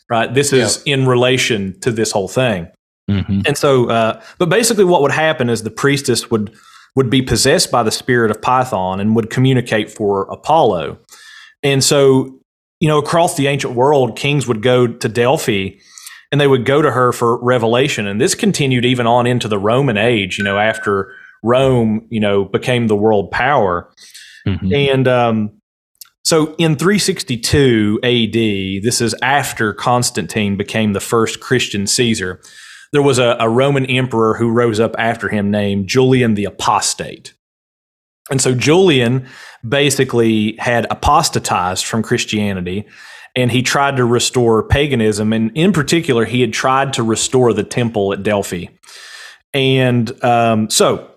right? 0.10 0.34
This 0.34 0.52
is 0.54 0.82
in 0.86 1.06
relation 1.06 1.80
to 1.82 1.92
this 1.92 2.12
whole 2.12 2.28
thing. 2.28 2.68
Mm-hmm. 3.10 3.42
And 3.46 3.58
so, 3.58 3.90
uh, 3.90 4.22
but 4.38 4.50
basically, 4.50 4.86
what 4.86 5.02
would 5.02 5.12
happen 5.12 5.50
is 5.50 5.64
the 5.64 5.72
priestess 5.72 6.30
would 6.30 6.54
would 6.96 7.10
be 7.10 7.22
possessed 7.22 7.72
by 7.72 7.84
the 7.84 7.92
spirit 7.92 8.32
of 8.32 8.42
Python 8.42 9.00
and 9.00 9.16
would 9.16 9.30
communicate 9.30 9.90
for 9.90 10.24
Apollo. 10.24 11.00
And 11.64 11.84
so, 11.84 12.40
you 12.80 12.88
know, 12.88 12.98
across 12.98 13.36
the 13.38 13.48
ancient 13.48 13.76
world, 13.76 14.18
kings 14.18 14.48
would 14.48 14.62
go 14.62 14.88
to 14.88 15.08
Delphi 15.08 15.70
and 16.32 16.40
they 16.40 16.48
would 16.48 16.66
go 16.66 16.82
to 16.82 16.92
her 16.92 17.12
for 17.12 17.42
revelation. 17.44 18.08
And 18.08 18.20
this 18.20 18.36
continued 18.36 18.86
even 18.86 19.08
on 19.08 19.28
into 19.28 19.48
the 19.48 19.60
Roman 19.60 19.98
age, 19.98 20.38
you 20.38 20.44
know, 20.44 20.58
after 20.58 21.14
Rome, 21.44 22.08
you 22.10 22.20
know, 22.20 22.46
became 22.46 22.88
the 22.88 22.96
world 22.96 23.32
power. 23.32 23.92
Mm-hmm. 24.48 24.74
And 24.74 25.08
um, 25.08 25.62
so 26.24 26.56
in 26.58 26.76
362 26.76 28.00
AD, 28.04 28.84
this 28.84 29.02
is 29.02 29.16
after 29.22 29.74
Constantine 29.74 30.56
became 30.56 30.94
the 30.94 31.00
first 31.00 31.40
Christian 31.40 31.88
Caesar 31.88 32.42
there 32.92 33.02
was 33.02 33.20
a, 33.20 33.38
a 33.40 33.50
Roman 33.50 33.86
emperor 33.86 34.36
who 34.36 34.52
rose 34.52 34.80
up 34.80 34.96
after 34.98 35.30
him 35.30 35.52
named 35.52 35.88
Julian 35.88 36.34
the 36.36 36.46
Apostate. 36.46 37.34
And 38.30 38.42
so 38.42 38.54
Julian 38.54 39.28
basically 39.68 40.56
had 40.58 40.88
apostatized 40.90 41.86
from 41.86 42.04
Christianity 42.04 42.88
and 43.36 43.52
he 43.52 43.62
tried 43.62 43.98
to 43.98 44.06
restore 44.06 44.64
paganism. 44.64 45.32
And 45.32 45.56
in 45.56 45.72
particular, 45.72 46.26
he 46.26 46.42
had 46.42 46.54
tried 46.54 46.94
to 46.94 47.04
restore 47.04 47.54
the 47.54 47.64
temple 47.64 48.12
at 48.14 48.24
Delphi. 48.24 48.68
And 49.54 50.24
um, 50.24 50.70
so 50.70 51.10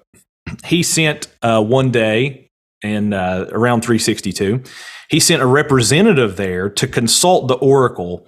he 0.65 0.83
sent 0.83 1.29
uh, 1.43 1.63
one 1.63 1.91
day 1.91 2.51
in 2.83 3.13
uh, 3.13 3.47
around 3.51 3.81
362, 3.81 4.63
he 5.09 5.19
sent 5.19 5.43
a 5.43 5.47
representative 5.47 6.37
there 6.37 6.69
to 6.69 6.87
consult 6.87 7.49
the 7.49 7.55
oracle 7.55 8.27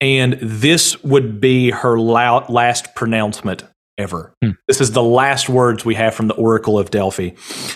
and 0.00 0.38
this 0.40 1.02
would 1.02 1.40
be 1.40 1.70
her 1.70 1.98
last 1.98 2.94
pronouncement 2.94 3.64
ever. 3.98 4.34
Hmm. 4.42 4.50
This 4.68 4.80
is 4.80 4.92
the 4.92 5.02
last 5.02 5.48
words 5.48 5.84
we 5.84 5.94
have 5.94 6.14
from 6.14 6.28
the 6.28 6.34
Oracle 6.34 6.78
of 6.78 6.90
Delphi. 6.90 7.30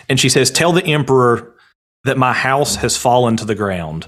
And 0.09 0.21
she 0.21 0.29
says, 0.29 0.51
Tell 0.51 0.73
the 0.73 0.85
emperor 0.85 1.55
that 2.05 2.19
my 2.19 2.33
house 2.33 2.77
has 2.77 2.97
fallen 2.97 3.37
to 3.39 3.45
the 3.45 3.55
ground. 3.55 4.07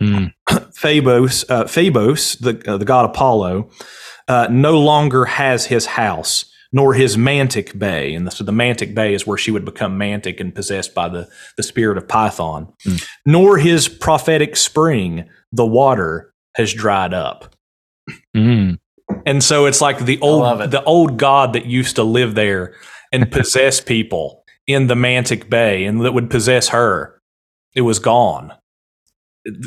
Hmm. 0.00 0.26
Phoebus, 0.74 1.48
uh, 1.48 1.66
Phoebus, 1.66 2.36
the, 2.36 2.62
uh, 2.70 2.76
the 2.76 2.84
god 2.84 3.06
Apollo, 3.06 3.70
uh, 4.28 4.48
no 4.50 4.78
longer 4.78 5.24
has 5.24 5.66
his 5.66 5.86
house, 5.86 6.50
nor 6.72 6.94
his 6.94 7.16
mantic 7.16 7.78
bay. 7.78 8.14
And 8.14 8.26
the, 8.26 8.30
so 8.30 8.44
the 8.44 8.52
mantic 8.52 8.94
bay 8.94 9.14
is 9.14 9.26
where 9.26 9.38
she 9.38 9.50
would 9.50 9.64
become 9.64 9.98
mantic 9.98 10.40
and 10.40 10.54
possessed 10.54 10.94
by 10.94 11.08
the, 11.08 11.28
the 11.56 11.62
spirit 11.62 11.96
of 11.96 12.08
Python, 12.08 12.72
hmm. 12.84 12.96
nor 13.24 13.56
his 13.56 13.88
prophetic 13.88 14.56
spring, 14.56 15.28
the 15.52 15.66
water 15.66 16.33
has 16.54 16.72
dried 16.72 17.14
up. 17.14 17.54
Mm. 18.36 18.78
And 19.26 19.42
so 19.42 19.66
it's 19.66 19.80
like 19.80 20.04
the 20.04 20.18
old 20.20 20.70
the 20.70 20.82
old 20.84 21.18
god 21.18 21.52
that 21.52 21.66
used 21.66 21.96
to 21.96 22.02
live 22.02 22.34
there 22.34 22.74
and 23.12 23.30
possess 23.32 23.80
people 23.80 24.44
in 24.66 24.86
the 24.86 24.94
Mantic 24.94 25.48
Bay 25.48 25.84
and 25.84 26.04
that 26.04 26.12
would 26.12 26.30
possess 26.30 26.68
her. 26.68 27.20
It 27.74 27.82
was 27.82 27.98
gone. 27.98 28.52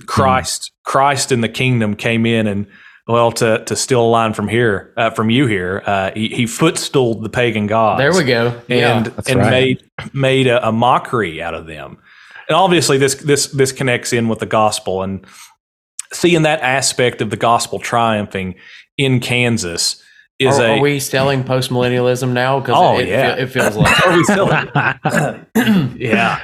Christ, 0.06 0.72
mm. 0.72 0.90
Christ 0.90 1.32
in 1.32 1.42
the 1.42 1.50
kingdom 1.50 1.96
came 1.96 2.26
in 2.26 2.48
and 2.48 2.68
well, 3.08 3.32
to 3.34 3.64
to 3.64 3.76
steal 3.76 4.02
a 4.02 4.10
line 4.10 4.34
from 4.34 4.50
here, 4.50 4.94
uh, 4.98 5.12
from 5.12 5.30
you 5.30 5.48
here, 5.48 5.82
uh, 5.86 6.12
he, 6.14 6.28
he 6.28 6.44
footstooled 6.44 7.24
the 7.24 7.30
pagan 7.30 7.66
gods. 7.66 8.00
There 8.00 8.14
we 8.14 8.26
go, 8.26 8.48
and 8.68 9.08
yeah, 9.08 9.12
and 9.28 9.40
right. 9.40 9.50
made 9.50 9.90
made 10.14 10.48
a, 10.48 10.68
a, 10.68 10.74
mockery 10.74 11.42
out 11.42 11.54
of 11.54 11.68
them. 11.68 12.00
And 12.50 12.58
obviously, 12.58 12.98
this 12.98 13.16
this 13.16 13.48
this 13.48 13.72
connects 13.72 14.12
in 14.12 14.28
with 14.28 14.40
the 14.40 14.46
gospel, 14.46 15.04
and 15.04 15.26
seeing 16.14 16.44
that 16.44 16.62
aspect 16.62 17.22
of 17.22 17.30
the 17.30 17.38
gospel 17.38 17.80
triumphing 17.80 18.56
in 18.98 19.20
Kansas 19.20 20.02
is 20.40 20.60
are, 20.60 20.66
a. 20.66 20.78
Are 20.78 20.82
we 20.82 21.00
selling 21.00 21.44
post 21.44 21.70
millennialism 21.70 22.32
now? 22.32 22.60
Because 22.60 22.76
oh 22.78 23.00
it, 23.00 23.08
yeah, 23.08 23.36
it, 23.36 23.48
feels 23.48 23.76
like. 23.76 24.08
are 24.08 24.18
we 24.18 24.24
selling? 24.24 25.98
yeah, 25.98 26.42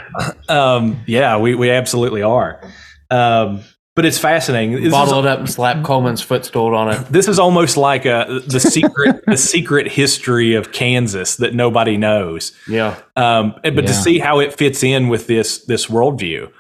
um, 0.50 1.02
yeah, 1.06 1.38
we 1.38 1.56
we 1.56 1.70
absolutely 1.70 2.24
are. 2.24 2.62
Um, 3.10 3.62
but 3.96 4.06
it's 4.06 4.18
fascinating. 4.18 4.82
This 4.82 4.92
Bottle 4.92 5.20
is, 5.20 5.26
it 5.26 5.30
up 5.30 5.40
and 5.40 5.50
slap 5.50 5.84
Coleman's 5.84 6.22
footstool 6.22 6.76
on 6.76 6.92
it. 6.92 7.06
This 7.10 7.28
is 7.28 7.38
almost 7.38 7.78
like 7.78 8.06
a 8.06 8.42
the 8.48 8.60
secret 8.60 9.24
the 9.28 9.38
secret 9.38 9.88
history 9.88 10.56
of 10.56 10.72
Kansas 10.72 11.36
that 11.36 11.54
nobody 11.54 11.96
knows. 11.96 12.54
Yeah. 12.68 13.00
Um, 13.16 13.54
but 13.62 13.76
yeah. 13.76 13.82
to 13.82 13.94
see 13.94 14.18
how 14.18 14.40
it 14.40 14.54
fits 14.54 14.82
in 14.82 15.10
with 15.10 15.28
this 15.28 15.66
this 15.66 15.86
worldview, 15.86 16.52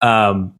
um, 0.00 0.58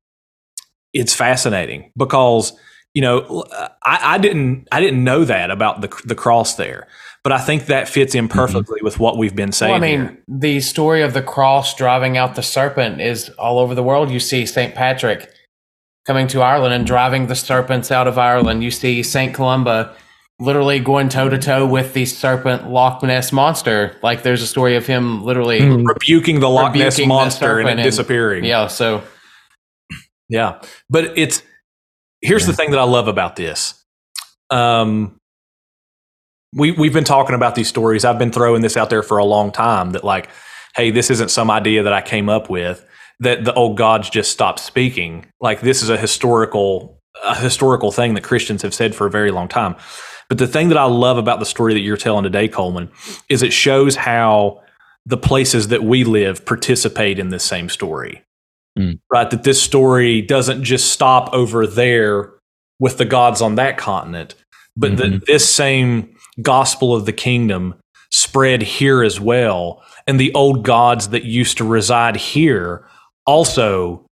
it's 0.92 1.14
fascinating 1.14 1.92
because 1.96 2.52
you 2.94 3.02
know 3.02 3.44
I, 3.82 4.14
I, 4.14 4.18
didn't 4.18 4.66
I 4.72 4.80
didn't 4.80 5.04
know 5.04 5.24
that 5.24 5.50
about 5.50 5.80
the 5.80 5.88
the 6.04 6.14
cross 6.14 6.54
there, 6.56 6.88
but 7.22 7.32
I 7.32 7.38
think 7.38 7.66
that 7.66 7.88
fits 7.88 8.14
in 8.14 8.28
perfectly 8.28 8.80
with 8.82 8.98
what 8.98 9.16
we've 9.18 9.34
been 9.36 9.52
saying. 9.52 9.72
Well, 9.72 9.82
I 9.82 9.86
mean, 9.86 10.00
here. 10.00 10.24
the 10.28 10.60
story 10.60 11.02
of 11.02 11.12
the 11.14 11.22
cross 11.22 11.74
driving 11.74 12.16
out 12.16 12.34
the 12.34 12.42
serpent 12.42 13.00
is 13.00 13.28
all 13.30 13.58
over 13.58 13.74
the 13.74 13.82
world. 13.82 14.10
You 14.10 14.20
see 14.20 14.46
St. 14.46 14.74
Patrick 14.74 15.30
coming 16.06 16.26
to 16.28 16.40
Ireland 16.40 16.74
and 16.74 16.86
driving 16.86 17.26
the 17.26 17.36
serpents 17.36 17.90
out 17.90 18.08
of 18.08 18.18
Ireland. 18.18 18.64
You 18.64 18.70
see 18.70 19.02
St. 19.02 19.34
Columba 19.34 19.94
literally 20.40 20.80
going 20.80 21.10
toe 21.10 21.28
to 21.28 21.36
toe 21.38 21.66
with 21.66 21.92
the 21.92 22.06
serpent 22.06 22.68
Loch 22.70 23.02
Ness 23.02 23.30
monster. 23.30 23.94
Like 24.02 24.22
there's 24.22 24.40
a 24.42 24.46
story 24.46 24.74
of 24.76 24.86
him 24.86 25.22
literally 25.22 25.60
Mm. 25.60 25.86
rebuking 25.86 26.40
the 26.40 26.48
Loch 26.48 26.74
Ness 26.74 26.94
rebuking 26.94 27.08
the 27.10 27.14
monster 27.14 27.58
and 27.58 27.68
it 27.68 27.72
serpent 27.72 27.84
disappearing. 27.84 28.44
Yeah, 28.44 28.66
so 28.66 29.02
Yeah. 30.30 30.62
But 30.88 31.18
it's 31.18 31.42
here's 32.22 32.46
the 32.46 32.52
thing 32.54 32.70
that 32.70 32.78
I 32.80 32.84
love 32.84 33.08
about 33.08 33.36
this. 33.36 33.74
Um 34.48 35.18
we 36.54 36.72
we've 36.72 36.92
been 36.94 37.04
talking 37.04 37.34
about 37.34 37.54
these 37.54 37.68
stories. 37.68 38.04
I've 38.04 38.18
been 38.18 38.32
throwing 38.32 38.62
this 38.62 38.76
out 38.76 38.88
there 38.88 39.02
for 39.02 39.18
a 39.18 39.24
long 39.24 39.52
time 39.52 39.90
that 39.90 40.04
like, 40.04 40.30
hey, 40.76 40.90
this 40.90 41.10
isn't 41.10 41.30
some 41.30 41.50
idea 41.50 41.82
that 41.82 41.92
I 41.92 42.00
came 42.00 42.28
up 42.28 42.48
with 42.48 42.86
that 43.18 43.44
the 43.44 43.52
old 43.54 43.76
gods 43.76 44.08
just 44.08 44.30
stopped 44.30 44.60
speaking. 44.60 45.26
Like 45.40 45.60
this 45.60 45.82
is 45.82 45.90
a 45.90 45.98
historical 45.98 47.02
a 47.24 47.34
historical 47.34 47.92
thing 47.92 48.14
that 48.14 48.22
Christians 48.24 48.62
have 48.62 48.72
said 48.72 48.94
for 48.94 49.06
a 49.06 49.10
very 49.10 49.30
long 49.30 49.48
time. 49.48 49.76
But 50.28 50.38
the 50.38 50.46
thing 50.46 50.68
that 50.68 50.78
I 50.78 50.84
love 50.84 51.18
about 51.18 51.40
the 51.40 51.44
story 51.44 51.74
that 51.74 51.80
you're 51.80 51.96
telling 51.96 52.22
today, 52.22 52.46
Coleman, 52.46 52.88
is 53.28 53.42
it 53.42 53.52
shows 53.52 53.96
how 53.96 54.62
the 55.04 55.16
places 55.16 55.68
that 55.68 55.82
we 55.82 56.04
live 56.04 56.44
participate 56.46 57.18
in 57.18 57.30
this 57.30 57.42
same 57.42 57.68
story. 57.68 58.22
Mm. 58.80 58.98
Right? 59.12 59.30
That 59.30 59.42
this 59.44 59.62
story 59.62 60.22
doesn't 60.22 60.64
just 60.64 60.90
stop 60.92 61.32
over 61.34 61.66
there 61.66 62.30
with 62.78 62.96
the 62.98 63.04
gods 63.04 63.42
on 63.42 63.56
that 63.56 63.76
continent, 63.76 64.34
but 64.76 64.96
that 64.96 65.06
Mhm. 65.12 65.24
this 65.26 65.48
same 65.48 66.08
gospel 66.42 66.94
of 66.94 67.04
the 67.04 67.12
kingdom 67.12 67.74
spread 68.10 68.62
here 68.62 69.02
as 69.02 69.20
well. 69.20 69.82
And 70.06 70.18
the 70.18 70.32
old 70.34 70.64
gods 70.64 71.08
that 71.08 71.24
used 71.24 71.58
to 71.58 71.64
reside 71.64 72.16
here 72.16 72.84
also 73.26 74.06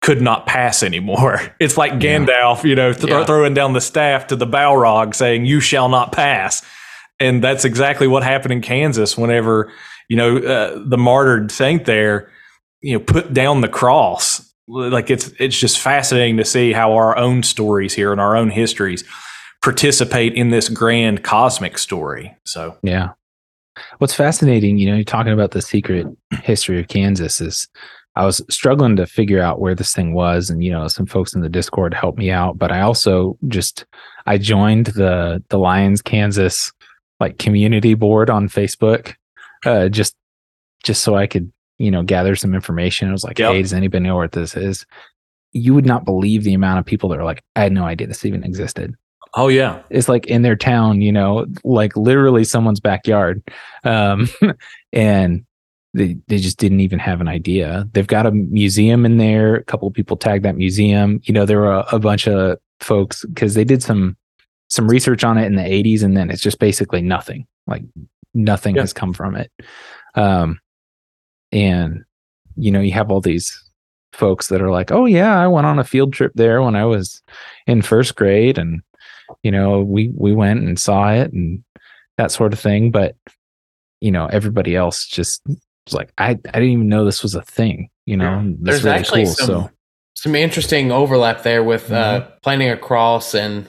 could 0.00 0.20
not 0.22 0.46
pass 0.46 0.82
anymore. 0.82 1.40
It's 1.60 1.76
like 1.76 1.92
Yeah. 1.92 2.18
Gandalf, 2.18 2.64
you 2.64 2.74
know, 2.76 2.92
th- 2.92 3.08
Yeah. 3.10 3.24
throwing 3.24 3.54
down 3.54 3.72
the 3.72 3.80
staff 3.80 4.26
to 4.28 4.36
the 4.36 4.46
Balrog 4.46 5.14
saying, 5.14 5.44
You 5.46 5.60
shall 5.60 5.88
not 5.88 6.12
pass. 6.12 6.62
And 7.20 7.42
that's 7.42 7.64
exactly 7.64 8.06
what 8.06 8.22
happened 8.22 8.52
in 8.52 8.60
Kansas 8.60 9.16
whenever, 9.16 9.72
you 10.08 10.16
know, 10.16 10.36
uh, 10.38 10.78
the 10.84 10.98
martyred 10.98 11.50
saint 11.50 11.84
there, 11.86 12.28
you 12.84 12.92
know, 12.92 13.00
put 13.00 13.32
down 13.32 13.62
the 13.62 13.68
cross. 13.68 14.52
Like 14.68 15.10
it's 15.10 15.32
it's 15.40 15.58
just 15.58 15.78
fascinating 15.78 16.36
to 16.36 16.44
see 16.44 16.72
how 16.72 16.92
our 16.92 17.16
own 17.16 17.42
stories 17.42 17.94
here 17.94 18.12
and 18.12 18.20
our 18.20 18.36
own 18.36 18.50
histories 18.50 19.04
participate 19.62 20.34
in 20.34 20.50
this 20.50 20.68
grand 20.68 21.24
cosmic 21.24 21.78
story. 21.78 22.36
So 22.44 22.76
Yeah. 22.82 23.10
What's 23.98 24.14
fascinating, 24.14 24.76
you 24.76 24.88
know, 24.88 24.94
you're 24.96 25.04
talking 25.04 25.32
about 25.32 25.52
the 25.52 25.62
secret 25.62 26.06
history 26.42 26.78
of 26.78 26.88
Kansas 26.88 27.40
is 27.40 27.66
I 28.16 28.26
was 28.26 28.42
struggling 28.48 28.96
to 28.96 29.06
figure 29.06 29.40
out 29.40 29.60
where 29.60 29.74
this 29.74 29.92
thing 29.92 30.12
was 30.12 30.50
and 30.50 30.62
you 30.62 30.70
know, 30.70 30.86
some 30.88 31.06
folks 31.06 31.34
in 31.34 31.40
the 31.40 31.48
Discord 31.48 31.94
helped 31.94 32.18
me 32.18 32.30
out, 32.30 32.58
but 32.58 32.70
I 32.70 32.82
also 32.82 33.38
just 33.48 33.86
I 34.26 34.36
joined 34.36 34.86
the 34.88 35.42
the 35.48 35.58
Lyons 35.58 36.02
Kansas 36.02 36.70
like 37.18 37.38
community 37.38 37.94
board 37.94 38.28
on 38.28 38.48
Facebook 38.48 39.14
uh 39.64 39.88
just 39.88 40.14
just 40.84 41.02
so 41.02 41.16
I 41.16 41.26
could, 41.26 41.50
you 41.78 41.90
know, 41.90 42.02
gather 42.02 42.36
some 42.36 42.54
information. 42.54 43.08
I 43.08 43.12
was 43.12 43.24
like, 43.24 43.38
Yep. 43.38 43.52
"Hey, 43.52 43.62
does 43.62 43.72
anybody 43.72 44.04
know 44.04 44.16
what 44.16 44.32
this 44.32 44.56
is?" 44.56 44.84
You 45.52 45.72
would 45.74 45.86
not 45.86 46.04
believe 46.04 46.42
the 46.44 46.54
amount 46.54 46.80
of 46.80 46.84
people 46.86 47.08
that 47.10 47.18
are 47.18 47.24
like, 47.24 47.42
"I 47.56 47.62
had 47.62 47.72
no 47.72 47.84
idea 47.84 48.06
this 48.06 48.24
even 48.24 48.44
existed." 48.44 48.94
oh 49.36 49.48
yeah. 49.48 49.82
it's 49.90 50.08
like 50.08 50.26
in 50.28 50.42
their 50.42 50.54
town, 50.54 51.00
you 51.02 51.10
know, 51.10 51.44
like 51.64 51.96
literally 51.96 52.44
someone's 52.44 52.78
backyard. 52.78 53.42
Um, 53.82 54.28
and 54.92 55.44
they, 55.92 56.16
they 56.28 56.38
just 56.38 56.56
didn't 56.58 56.78
even 56.78 57.00
have 57.00 57.20
an 57.20 57.26
idea. 57.26 57.88
They've 57.94 58.06
got 58.06 58.26
a 58.26 58.30
museum 58.30 59.04
in 59.04 59.16
there. 59.18 59.56
A 59.56 59.64
couple 59.64 59.88
of 59.88 59.94
people 59.94 60.16
tagged 60.16 60.44
that 60.44 60.56
museum. 60.56 61.20
You 61.24 61.34
know, 61.34 61.46
there 61.46 61.58
were 61.60 61.72
a, 61.72 61.86
a 61.92 61.98
bunch 61.98 62.28
of 62.28 62.58
folks 62.80 63.24
because 63.24 63.54
they 63.54 63.64
did 63.64 63.82
some 63.82 64.16
some 64.68 64.86
research 64.88 65.24
on 65.24 65.36
it 65.36 65.46
in 65.46 65.56
the 65.56 65.62
80s 65.62 66.02
and 66.04 66.16
then 66.16 66.30
it's 66.30 66.42
just 66.42 66.60
basically 66.60 67.02
nothing. 67.02 67.46
Like 67.66 67.82
nothing 68.34 68.76
Yeah. 68.76 68.82
has 68.82 68.92
come 68.92 69.12
from 69.12 69.34
it. 69.36 69.50
Um, 70.14 70.60
and 71.54 72.04
you 72.56 72.70
know, 72.70 72.80
you 72.80 72.92
have 72.92 73.10
all 73.10 73.20
these 73.20 73.58
folks 74.12 74.48
that 74.48 74.60
are 74.60 74.70
like, 74.70 74.92
"Oh 74.92 75.06
yeah, 75.06 75.40
I 75.40 75.46
went 75.46 75.66
on 75.66 75.78
a 75.78 75.84
field 75.84 76.12
trip 76.12 76.32
there 76.34 76.60
when 76.62 76.76
I 76.76 76.84
was 76.84 77.22
in 77.66 77.80
first 77.82 78.14
grade 78.16 78.58
and 78.58 78.82
you 79.42 79.50
know 79.50 79.80
we 79.80 80.12
we 80.16 80.34
went 80.34 80.60
and 80.60 80.78
saw 80.78 81.10
it 81.10 81.32
and 81.32 81.64
that 82.18 82.30
sort 82.30 82.52
of 82.52 82.60
thing 82.60 82.90
but 82.90 83.16
you 84.00 84.10
know 84.10 84.26
everybody 84.26 84.76
else 84.76 85.06
just 85.06 85.40
was 85.46 85.94
like 85.94 86.12
i 86.18 86.28
i 86.28 86.34
didn't 86.34 86.68
even 86.68 86.88
know 86.88 87.06
this 87.06 87.22
was 87.22 87.34
a 87.34 87.40
thing 87.40 87.88
you 88.04 88.16
know 88.18 88.38
and 88.38 88.58
there's 88.60 88.84
really 88.84 88.98
actually 88.98 89.24
cool 89.24 89.32
some 89.32 89.46
so 89.46 89.70
some 90.14 90.34
interesting 90.34 90.92
overlap 90.92 91.42
there 91.42 91.64
with 91.64 91.90
uh, 91.90 92.20
Mm-hmm. 92.20 92.30
planting 92.42 92.68
a 92.70 92.76
cross 92.76 93.34
and 93.34 93.66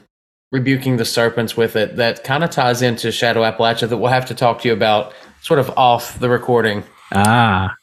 rebuking 0.52 0.98
the 0.98 1.06
serpents 1.06 1.58
with 1.58 1.76
it. 1.76 1.96
That 1.96 2.24
kind 2.24 2.44
of 2.44 2.50
ties 2.52 2.82
into 2.82 3.12
Shadow 3.12 3.42
Appalachia 3.42 3.90
that 3.90 3.98
we'll 3.98 4.12
have 4.12 4.26
to 4.28 4.36
talk 4.36 4.62
to 4.62 4.68
you 4.68 4.74
about 4.74 5.14
sort 5.42 5.60
of 5.60 5.70
off 5.78 6.20
the 6.20 6.30
recording. 6.30 6.84
Ah 7.14 7.76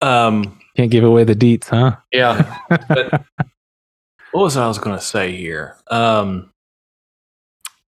Um 0.00 0.58
can't 0.76 0.90
give 0.90 1.04
away 1.04 1.24
the 1.24 1.34
deets 1.34 1.68
huh 1.68 1.96
Yeah. 2.12 2.58
what 4.36 4.42
was 4.42 4.56
I 4.58 4.68
was 4.68 4.78
going 4.78 4.96
to 4.96 5.02
say 5.02 5.34
here? 5.34 5.76
Um, 5.90 6.50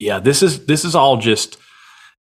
yeah, 0.00 0.18
this 0.18 0.42
is 0.42 0.66
this 0.66 0.84
is 0.84 0.96
all 0.96 1.16
just 1.16 1.56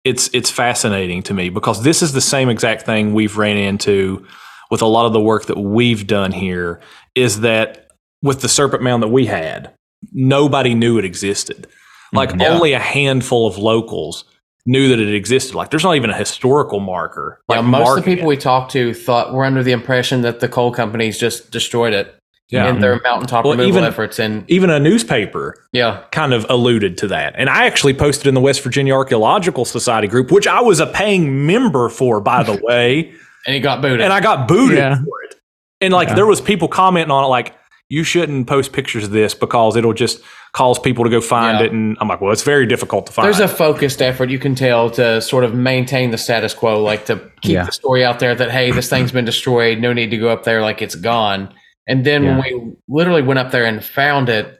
it's 0.04 0.30
it's 0.32 0.50
fascinating 0.50 1.24
to 1.24 1.34
me 1.34 1.48
because 1.48 1.82
this 1.82 2.02
is 2.02 2.12
the 2.12 2.20
same 2.20 2.48
exact 2.48 2.82
thing 2.86 3.14
we've 3.14 3.36
ran 3.36 3.56
into 3.56 4.24
with 4.70 4.80
a 4.80 4.86
lot 4.86 5.06
of 5.06 5.12
the 5.12 5.20
work 5.20 5.46
that 5.46 5.58
we've 5.58 6.06
done 6.06 6.30
here. 6.30 6.80
Is 7.16 7.40
that 7.40 7.88
with 8.22 8.40
the 8.40 8.48
Serpent 8.48 8.82
Mound 8.84 9.02
that 9.02 9.08
we 9.08 9.26
had, 9.26 9.74
nobody 10.12 10.74
knew 10.74 10.98
it 10.98 11.04
existed. 11.04 11.66
Like. 12.12 12.30
Yeah. 12.38 12.50
only 12.50 12.74
a 12.74 12.78
handful 12.78 13.48
of 13.48 13.58
locals 13.58 14.24
knew 14.66 14.88
that 14.88 15.00
it 15.00 15.12
existed. 15.14 15.54
Like 15.54 15.70
there's 15.70 15.84
not 15.84 15.96
even 15.96 16.10
a 16.10 16.16
historical 16.16 16.80
marker. 16.80 17.40
Like 17.48 17.56
yeah, 17.56 17.62
most 17.62 17.98
of 17.98 18.04
the 18.04 18.14
people 18.14 18.24
it. 18.26 18.28
we 18.28 18.36
talked 18.36 18.72
to 18.72 18.94
thought 18.94 19.32
were 19.34 19.44
under 19.44 19.62
the 19.62 19.72
impression 19.72 20.22
that 20.22 20.40
the 20.40 20.48
coal 20.48 20.70
companies 20.72 21.18
just 21.18 21.50
destroyed 21.50 21.92
it 21.92 22.14
Yeah. 22.48 22.68
in 22.68 22.80
their 22.80 22.96
mm-hmm. 22.96 23.02
mountaintop 23.02 23.44
Well, 23.44 23.54
removal 23.54 23.78
even- 23.78 23.84
efforts. 23.84 24.18
And 24.20 24.44
even 24.48 24.70
a 24.70 24.78
newspaper 24.78 25.66
yeah, 25.72 26.04
kind 26.12 26.32
of 26.32 26.46
alluded 26.48 26.96
to 26.98 27.08
that. 27.08 27.34
And 27.36 27.50
I 27.50 27.66
actually 27.66 27.94
posted 27.94 28.28
in 28.28 28.34
the 28.34 28.40
West 28.40 28.62
Virginia 28.62 28.94
Archaeological 28.94 29.64
Society 29.64 30.06
group, 30.06 30.30
which 30.30 30.46
I 30.46 30.60
was 30.60 30.78
a 30.78 30.86
paying 30.86 31.44
member 31.46 31.88
for, 31.88 32.20
by 32.20 32.42
the 32.44 32.54
way, 32.62 33.12
and 33.46 33.54
he 33.54 33.60
got 33.60 33.82
booted. 33.82 34.00
and 34.00 34.12
I 34.12 34.20
got 34.20 34.46
booted 34.46 34.78
Yeah. 34.78 34.94
for 34.96 35.22
it. 35.24 35.34
And 35.80 35.92
like 35.92 36.08
Yeah. 36.10 36.14
there 36.14 36.26
was 36.26 36.40
people 36.40 36.68
commenting 36.68 37.10
on 37.10 37.24
it 37.24 37.28
like, 37.28 37.56
you 37.92 38.04
shouldn't 38.04 38.46
post 38.46 38.72
pictures 38.72 39.04
of 39.04 39.10
this 39.10 39.34
because 39.34 39.76
it'll 39.76 39.92
just 39.92 40.22
cause 40.52 40.78
people 40.78 41.04
to 41.04 41.10
go 41.10 41.20
find 41.20 41.58
Yeah. 41.58 41.66
it. 41.66 41.72
And 41.72 41.96
I'm 42.00 42.08
like, 42.08 42.20
well, 42.22 42.32
it's 42.32 42.42
very 42.42 42.64
difficult 42.66 43.04
to 43.06 43.12
find. 43.12 43.26
There's 43.26 43.40
a 43.40 43.46
focused 43.48 44.00
effort 44.00 44.30
you 44.30 44.38
can 44.38 44.54
tell 44.54 44.88
to 44.90 45.20
sort 45.20 45.44
of 45.44 45.54
maintain 45.54 46.10
the 46.10 46.16
status 46.18 46.54
quo, 46.54 46.82
like 46.82 47.04
to 47.06 47.16
keep 47.42 47.52
Yeah. 47.52 47.64
the 47.66 47.72
story 47.72 48.02
out 48.04 48.18
there 48.18 48.34
that 48.34 48.50
hey, 48.50 48.70
this 48.70 48.88
thing's 48.88 49.12
been 49.12 49.24
destroyed, 49.26 49.78
no 49.78 49.92
need 49.92 50.10
to 50.10 50.16
go 50.16 50.28
up 50.30 50.44
there 50.44 50.62
like 50.62 50.80
it's 50.80 50.94
gone. 50.94 51.52
And 51.86 52.04
then 52.06 52.24
when 52.24 52.38
we 52.40 52.72
literally 52.88 53.22
went 53.22 53.38
up 53.40 53.50
there 53.50 53.64
and 53.66 53.84
found 53.84 54.28
it, 54.30 54.58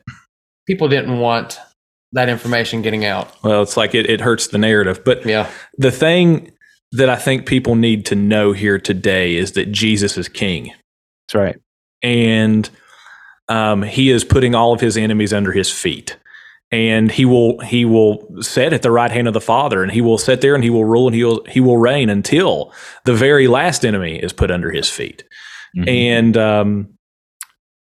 people 0.66 0.89
didn't 0.89 1.18
want 1.18 1.59
that 2.12 2.28
information 2.28 2.83
getting 2.83 3.07
out. 3.07 3.33
well, 3.43 3.62
it's 3.62 3.76
like 3.78 3.95
it, 3.95 4.11
it 4.11 4.20
hurts 4.20 4.49
the 4.49 4.59
narrative. 4.59 5.03
But 5.05 5.24
Yeah, 5.24 5.49
the 5.78 5.91
thing 5.91 6.53
that 6.93 7.09
I 7.09 7.16
think 7.16 7.47
people 7.47 7.76
need 7.76 8.05
to 8.07 8.14
know 8.14 8.53
here 8.53 8.78
today 8.78 9.37
is 9.37 9.53
that 9.53 9.72
Jesus 9.72 10.18
is 10.18 10.28
king. 10.28 10.72
that's 11.28 11.35
right 11.35 11.57
and 12.03 12.68
um, 13.53 13.83
he 13.83 14.11
is 14.11 14.25
putting 14.25 14.55
all 14.55 14.73
of 14.73 14.81
his 14.81 14.97
enemies 14.97 15.33
under 15.33 15.53
his 15.53 15.71
feet. 15.71 16.17
And 16.71 17.13
he 17.13 17.27
will 17.27 17.59
he 17.59 17.85
will 17.85 18.27
sit 18.41 18.73
at 18.73 18.81
the 18.81 18.91
right 18.91 19.11
hand 19.11 19.29
of 19.29 19.35
the 19.35 19.43
father 19.43 19.83
and 19.83 19.93
he 19.93 20.01
will 20.01 20.17
sit 20.17 20.41
there 20.41 20.55
and 20.55 20.65
he 20.65 20.71
will 20.71 20.87
rule 20.87 21.07
and 21.07 21.15
he 21.15 21.23
will 21.23 21.45
he 21.45 21.61
will 21.61 21.77
reign 21.77 22.09
until 22.09 22.73
the 23.05 23.13
very 23.13 23.47
last 23.47 23.85
enemy 23.85 24.17
is 24.17 24.33
put 24.33 24.51
under 24.51 24.71
his 24.71 24.89
feet. 24.89 25.23
Mhm. 25.77 25.89
and 25.89 26.37
um, 26.37 26.89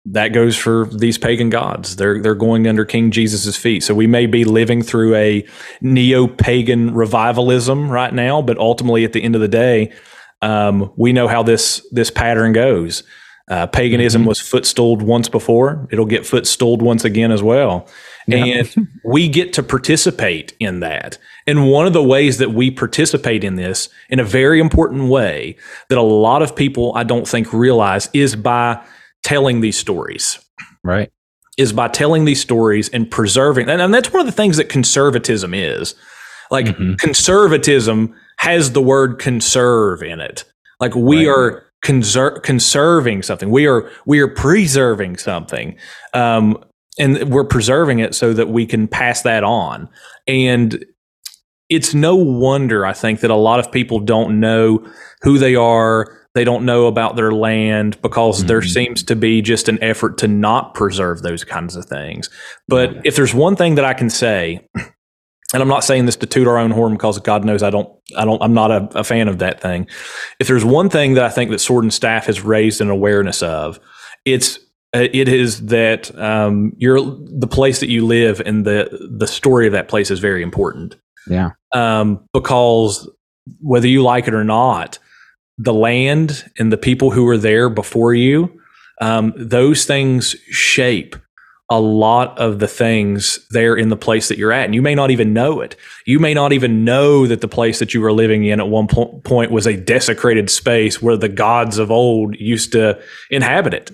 that 0.07 0.29
goes 0.29 0.57
for 0.57 0.87
these 0.87 1.19
pagan 1.19 1.51
gods. 1.51 1.95
They're 1.95 2.21
they're 2.21 2.35
going 2.35 2.67
under 2.67 2.85
king 2.85 3.13
jesus's 3.13 3.57
feet. 3.57 3.85
So 3.85 3.95
we 3.95 4.09
may 4.09 4.27
be 4.27 4.45
living 4.45 4.83
through 4.83 5.15
a 5.15 5.47
neo-pagan 5.81 6.93
revivalism 6.93 7.91
right 7.91 8.13
now 8.13 8.43
but 8.43 8.59
ultimately 8.59 9.05
at 9.05 9.13
the 9.13 9.23
end 9.23 9.37
of 9.37 9.41
the 9.41 9.47
day 9.65 9.93
um, 10.43 10.93
we 10.97 11.13
know 11.13 11.29
how 11.29 11.45
this 11.45 11.87
this 11.93 12.11
pattern 12.11 12.53
goes 12.53 13.05
uh, 13.51 13.67
paganism 13.67 14.23
Mhm. 14.23 14.29
was 14.29 14.39
footstooled 14.41 15.03
once 15.03 15.29
before. 15.29 15.87
It'll 15.91 16.07
get 16.07 16.23
footstooled 16.23 16.81
once 16.83 17.05
again 17.05 17.33
as 17.33 17.43
well. 17.43 17.87
Yeah. 18.29 18.45
And 18.45 18.89
we 19.05 19.29
get 19.29 19.53
to 19.55 19.63
participate 19.63 20.55
in 20.61 20.81
that. 20.81 21.19
And 21.47 21.69
one 21.71 21.87
of 21.87 21.93
the 21.93 22.03
ways 22.03 22.39
that 22.39 22.53
we 22.55 22.71
participate 22.71 23.43
in 23.45 23.57
this 23.57 23.89
in 24.09 24.21
a 24.21 24.25
very 24.25 24.61
important 24.61 25.09
way 25.09 25.57
that 25.89 25.99
a 25.99 26.03
lot 26.03 26.43
of 26.43 26.55
people 26.55 26.93
I 26.95 27.03
don't 27.03 27.27
think 27.27 27.53
realize 27.53 28.09
is 28.13 28.37
by 28.37 28.81
telling 29.25 29.61
these 29.61 29.77
stories 29.77 30.39
right 30.85 31.11
is 31.59 31.73
by 31.75 31.89
telling 31.89 32.25
these 32.25 32.41
stories 32.41 32.89
and 32.91 33.11
preserving 33.11 33.69
and, 33.69 33.83
and 33.83 33.93
that's 33.93 34.13
one 34.13 34.21
of 34.21 34.27
the 34.27 34.33
things 34.33 34.57
that 34.57 34.69
conservatism 34.71 35.53
is 35.53 35.95
Like 36.51 36.67
Mhm. 36.67 36.99
conservatism 36.99 38.15
has 38.39 38.73
the 38.73 38.81
word 38.83 39.19
conserve 39.19 40.03
in 40.03 40.21
it. 40.21 40.45
Like 40.81 40.95
we 40.95 41.27
Right. 41.27 41.29
are 41.29 41.63
conser- 41.85 42.43
conserving 42.43 43.23
something. 43.23 43.51
We 43.51 43.67
are 43.67 43.91
we 44.07 44.21
are 44.21 44.29
preserving 44.29 45.17
something. 45.19 45.77
Um, 46.15 46.63
and 46.99 47.31
we're 47.33 47.45
preserving 47.45 48.01
it 48.01 48.15
so 48.15 48.33
that 48.35 48.49
we 48.49 48.67
can 48.67 48.87
pass 48.89 49.23
that 49.23 49.45
on. 49.45 49.89
And 50.27 50.85
it's 51.69 51.95
no 51.95 52.17
wonder 52.17 52.85
I 52.85 52.93
think 52.93 53.21
that 53.21 53.31
a 53.31 53.37
lot 53.37 53.61
of 53.61 53.71
people 53.73 54.01
don't 54.01 54.41
know 54.41 54.85
who 55.23 55.39
they 55.39 55.55
are. 55.55 56.17
They 56.35 56.45
don't 56.45 56.65
know 56.65 56.87
about 56.87 57.17
their 57.17 57.33
land 57.33 58.01
because 58.03 58.45
there 58.45 58.61
Mhm. 58.61 58.73
seems 58.73 59.03
to 59.05 59.17
be 59.17 59.41
just 59.41 59.69
an 59.69 59.83
effort 59.83 60.19
to 60.19 60.29
not 60.29 60.75
preserve 60.75 61.23
those 61.23 61.43
kinds 61.45 61.75
of 61.77 61.87
things. 61.87 62.29
But 62.69 62.97
if 63.05 63.17
there's 63.17 63.35
one 63.35 63.57
thing 63.57 63.77
that 63.77 63.85
I 63.85 63.95
can 63.95 64.11
say, 64.11 64.67
and 65.53 65.63
I'm 65.63 65.69
not 65.69 65.85
saying 65.85 66.07
this 66.07 66.17
to 66.17 66.27
toot 66.27 66.47
our 66.47 66.59
own 66.59 66.71
horn 66.71 66.93
because 66.93 67.19
God 67.19 67.45
knows 67.45 67.63
I 67.63 67.71
don't, 67.71 67.89
I 68.17 68.25
don't, 68.25 68.41
I'm 68.43 68.55
not 68.55 68.71
a, 68.71 68.89
a 68.99 69.05
fan 69.05 69.29
of 69.29 69.39
that 69.39 69.61
thing. 69.61 69.87
If 70.39 70.47
there's 70.47 70.65
one 70.65 70.89
thing 70.91 71.15
that 71.15 71.25
I 71.25 71.29
think 71.31 71.51
that 71.51 71.59
Sword 71.59 71.85
and 71.85 71.93
Staff 71.93 72.27
has 72.27 72.41
raised 72.43 72.81
an 72.81 72.91
awareness 72.91 73.43
of, 73.43 73.81
it's 74.25 74.59
uh, 74.95 75.07
it 75.13 75.29
is 75.29 75.67
that 75.67 76.17
um, 76.19 76.73
you're 76.77 77.01
the 77.01 77.47
place 77.49 77.79
that 77.81 77.89
you 77.89 78.05
live 78.07 78.41
and 78.45 78.65
the 78.65 79.09
the 79.17 79.27
story 79.27 79.67
of 79.67 79.73
that 79.73 79.89
place 79.89 80.11
is 80.11 80.19
very 80.19 80.43
important 80.43 80.97
Yeah. 81.29 81.51
um, 81.73 82.25
because 82.33 83.09
whether 83.61 83.87
you 83.89 84.03
like 84.03 84.27
it 84.29 84.35
or 84.35 84.45
not, 84.45 84.99
the 85.59 85.73
land 85.75 86.45
and 86.59 86.73
the 86.73 86.77
people 86.77 87.11
who 87.11 87.25
were 87.25 87.39
there 87.39 87.69
before 87.71 88.15
you, 88.15 88.51
um, 89.01 89.33
those 89.37 89.85
things 89.85 90.35
shape 90.51 91.17
a 91.71 91.81
lot 91.81 92.37
of 92.37 92.59
the 92.59 92.67
things 92.67 93.39
there 93.51 93.77
in 93.77 93.89
the 93.89 93.97
place 93.97 94.29
that 94.29 94.37
you're 94.37 94.53
at. 94.53 94.65
And 94.65 94.75
you 94.75 94.83
may 94.83 94.97
not 94.97 95.13
even 95.13 95.33
know 95.33 95.61
it. 95.61 95.77
You 96.05 96.19
may 96.19 96.35
not 96.35 96.53
even 96.53 96.85
know 96.85 97.29
that 97.29 97.41
the 97.41 97.49
place 97.49 97.79
that 97.79 97.95
you 97.95 98.01
were 98.01 98.13
living 98.13 98.45
in 98.45 98.59
at 98.59 98.69
one 98.69 98.89
po- 98.89 99.21
point 99.25 99.53
was 99.53 99.69
a 99.69 99.77
desecrated 99.77 100.51
space 100.51 101.01
where 101.01 101.17
the 101.17 101.29
gods 101.29 101.79
of 101.79 101.93
old 101.93 102.35
used 102.35 102.73
to 102.73 103.01
inhabit 103.31 103.75
it. 103.75 103.91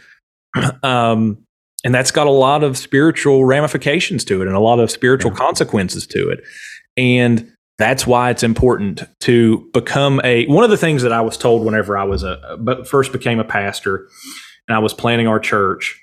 um, 0.82 1.38
and 1.84 1.94
that's 1.94 2.10
got 2.10 2.26
a 2.26 2.30
lot 2.32 2.64
of 2.64 2.78
spiritual 2.78 3.44
ramifications 3.44 4.24
to 4.24 4.40
it 4.40 4.48
and 4.48 4.56
a 4.56 4.60
lot 4.60 4.80
of 4.80 4.90
spiritual 4.90 5.30
consequences 5.30 6.06
to 6.06 6.30
it. 6.30 6.42
And 6.96 7.52
that's 7.78 8.06
why 8.06 8.30
it's 8.30 8.42
important 8.42 9.02
to 9.20 9.68
become 9.72 10.20
a 10.24 10.46
one 10.46 10.64
of 10.64 10.70
the 10.70 10.78
things 10.78 11.02
that 11.02 11.12
I 11.12 11.20
was 11.20 11.36
told 11.36 11.64
whenever 11.64 11.96
I 11.96 12.04
was 12.04 12.22
a 12.22 12.56
but 12.58 12.88
first 12.88 13.12
became 13.12 13.38
a 13.38 13.44
pastor 13.44 14.08
and 14.66 14.74
I 14.74 14.78
was 14.78 14.94
planning 14.94 15.28
our 15.28 15.38
church. 15.38 16.02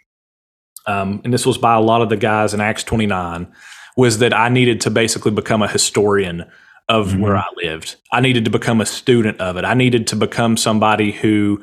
Um, 0.87 1.21
and 1.23 1.33
this 1.33 1.45
was 1.45 1.57
by 1.57 1.75
a 1.75 1.81
lot 1.81 2.01
of 2.01 2.09
the 2.09 2.17
guys 2.17 2.53
in 2.53 2.61
Acts 2.61 2.83
29 2.83 3.47
was 3.95 4.17
that 4.19 4.33
I 4.33 4.49
needed 4.49 4.81
to 4.81 4.89
basically 4.89 5.31
become 5.31 5.61
a 5.61 5.67
historian 5.67 6.45
of 6.89 7.09
Mhm. 7.13 7.19
where 7.21 7.37
I 7.37 7.45
lived. 7.63 7.95
I 8.11 8.19
needed 8.19 8.43
to 8.45 8.51
become 8.51 8.81
a 8.81 8.85
student 8.85 9.39
of 9.39 9.55
it. 9.57 9.63
I 9.65 9.73
needed 9.73 10.07
to 10.07 10.15
become 10.15 10.57
somebody 10.57 11.11
who 11.11 11.61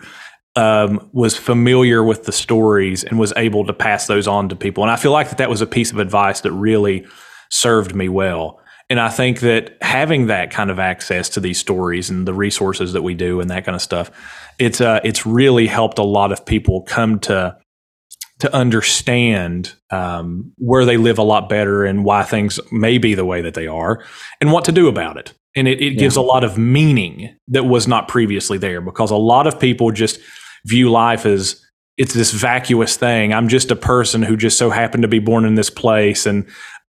um, 0.56 1.08
was 1.12 1.36
familiar 1.36 2.02
with 2.02 2.24
the 2.24 2.32
stories 2.32 3.04
and 3.04 3.20
was 3.20 3.32
able 3.36 3.64
to 3.64 3.72
pass 3.72 4.08
those 4.08 4.26
on 4.26 4.48
to 4.48 4.56
people. 4.56 4.82
And 4.82 4.90
I 4.90 4.96
feel 4.96 5.12
like 5.12 5.28
that 5.28 5.38
that 5.38 5.48
was 5.48 5.60
a 5.60 5.66
piece 5.66 5.92
of 5.92 5.98
advice 6.00 6.40
that 6.40 6.50
really 6.50 7.06
served 7.50 7.94
me 7.94 8.08
well. 8.08 8.58
And 8.90 8.98
I 8.98 9.10
think 9.10 9.40
that 9.40 9.76
having 9.80 10.26
that 10.26 10.50
kind 10.50 10.68
of 10.68 10.80
access 10.80 11.28
to 11.30 11.40
these 11.40 11.58
stories 11.60 12.10
and 12.10 12.26
the 12.26 12.34
resources 12.34 12.92
that 12.94 13.02
we 13.02 13.14
do 13.14 13.40
and 13.40 13.48
that 13.50 13.64
kind 13.64 13.76
of 13.76 13.80
stuff, 13.80 14.10
it's 14.58 14.80
uh, 14.80 14.98
it's 15.04 15.24
really 15.24 15.68
helped 15.68 15.98
a 16.00 16.04
lot 16.04 16.32
of 16.32 16.44
people 16.44 16.82
come 16.82 17.20
to 17.20 17.56
to 18.40 18.54
understand 18.54 19.74
um, 19.90 20.52
where 20.58 20.84
they 20.84 20.96
live 20.96 21.18
a 21.18 21.22
lot 21.22 21.48
better 21.48 21.84
and 21.84 22.04
why 22.04 22.22
things 22.22 22.58
may 22.72 22.98
be 22.98 23.14
the 23.14 23.24
way 23.24 23.40
that 23.42 23.54
they 23.54 23.66
are 23.66 24.04
and 24.40 24.52
what 24.52 24.64
to 24.64 24.72
do 24.72 24.88
about 24.88 25.16
it. 25.16 25.32
And 25.56 25.66
it, 25.66 25.80
it 25.80 25.98
gives 25.98 26.16
a 26.16 26.20
lot 26.22 26.44
of 26.44 26.56
meaning 26.58 27.36
that 27.48 27.64
was 27.64 27.88
not 27.88 28.06
previously 28.08 28.56
there 28.58 28.80
because 28.80 29.10
a 29.10 29.16
lot 29.16 29.46
of 29.46 29.58
people 29.58 29.90
just 29.90 30.20
view 30.66 30.90
life 30.90 31.26
as 31.26 31.60
it's 31.96 32.14
this 32.14 32.30
vacuous 32.32 32.96
thing. 32.96 33.32
I'm 33.34 33.48
just 33.48 33.70
a 33.70 33.76
person 33.76 34.22
who 34.22 34.36
just 34.36 34.56
so 34.58 34.70
happened 34.70 35.02
to 35.02 35.08
be 35.08 35.18
born 35.18 35.44
in 35.44 35.54
this 35.56 35.68
place 35.70 36.24
and, 36.24 36.46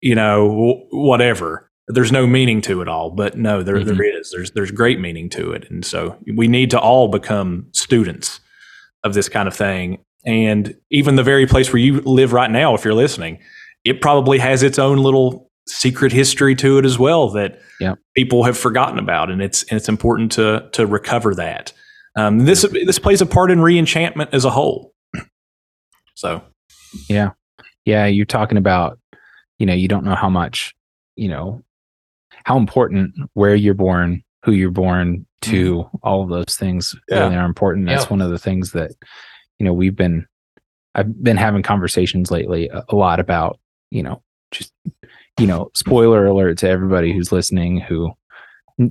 you 0.00 0.14
know, 0.14 0.48
w- 0.48 0.86
whatever. 0.90 1.68
There's 1.88 2.12
no 2.12 2.26
meaning 2.26 2.62
to 2.62 2.80
it 2.80 2.88
all, 2.88 3.10
but 3.10 3.36
no, 3.36 3.62
there, 3.62 3.76
Mhm. 3.76 3.84
there 3.98 4.18
is. 4.18 4.30
There's 4.34 4.52
there's 4.52 4.70
great 4.70 4.98
meaning 5.00 5.28
to 5.30 5.50
it, 5.52 5.66
and 5.70 5.84
so 5.84 6.16
we 6.34 6.48
need 6.48 6.70
to 6.70 6.80
all 6.80 7.08
become 7.08 7.66
students 7.72 8.40
of 9.02 9.12
this 9.12 9.28
kind 9.28 9.46
of 9.48 9.54
thing. 9.54 9.98
And 10.26 10.74
even 10.90 11.16
the 11.16 11.22
very 11.22 11.46
place 11.46 11.72
where 11.72 11.80
you 11.80 12.00
live 12.00 12.32
right 12.32 12.50
now, 12.50 12.74
if 12.74 12.84
you're 12.84 12.94
listening, 12.94 13.38
it 13.84 14.00
probably 14.00 14.38
has 14.38 14.62
its 14.62 14.78
own 14.78 14.98
little 14.98 15.50
secret 15.68 16.12
history 16.12 16.54
to 16.56 16.78
it 16.78 16.84
as 16.84 16.98
well 16.98 17.28
that 17.30 17.60
Yep. 17.80 17.98
people 18.14 18.44
have 18.44 18.56
forgotten 18.56 18.98
about, 18.98 19.30
and 19.30 19.42
it's 19.42 19.62
and 19.64 19.76
it's 19.76 19.88
important 19.88 20.32
to 20.32 20.68
to 20.72 20.86
recover 20.86 21.34
that. 21.34 21.72
Um, 22.16 22.40
this 22.40 22.62
this 22.86 22.98
plays 22.98 23.20
a 23.20 23.26
part 23.26 23.50
in 23.50 23.58
reenchantment 23.58 24.28
as 24.32 24.44
a 24.44 24.50
whole. 24.50 24.92
So 26.14 26.42
Yeah, 27.08 27.30
yeah, 27.84 28.06
you're 28.06 28.24
talking 28.24 28.56
about, 28.56 28.98
you 29.58 29.66
know, 29.66 29.74
you 29.74 29.88
don't 29.88 30.04
know 30.04 30.14
how 30.14 30.28
much, 30.30 30.74
you 31.16 31.28
know, 31.28 31.62
how 32.44 32.56
important 32.56 33.14
where 33.34 33.54
you're 33.56 33.74
born, 33.74 34.22
who 34.44 34.52
you're 34.52 34.70
born 34.70 35.26
to, 35.42 35.90
all 36.02 36.22
of 36.22 36.28
those 36.28 36.56
things 36.56 36.94
Yeah. 37.10 37.24
really 37.24 37.36
are 37.36 37.44
important. 37.44 37.86
That's 37.88 38.04
Yeah. 38.04 38.10
one 38.10 38.20
of 38.22 38.30
the 38.30 38.38
things 38.38 38.70
that, 38.72 38.92
you 39.58 39.64
know, 39.64 39.72
we've 39.72 39.96
been, 39.96 40.26
I've 40.94 41.22
been 41.22 41.36
having 41.36 41.62
conversations 41.62 42.30
lately 42.30 42.68
a, 42.68 42.84
a 42.88 42.96
lot 42.96 43.20
about, 43.20 43.58
you 43.90 44.02
know, 44.02 44.22
just, 44.50 44.72
you 45.38 45.46
know, 45.46 45.70
spoiler 45.74 46.26
alert 46.26 46.58
to 46.58 46.68
everybody 46.68 47.12
who's 47.12 47.32
listening 47.32 47.80
who 47.80 48.14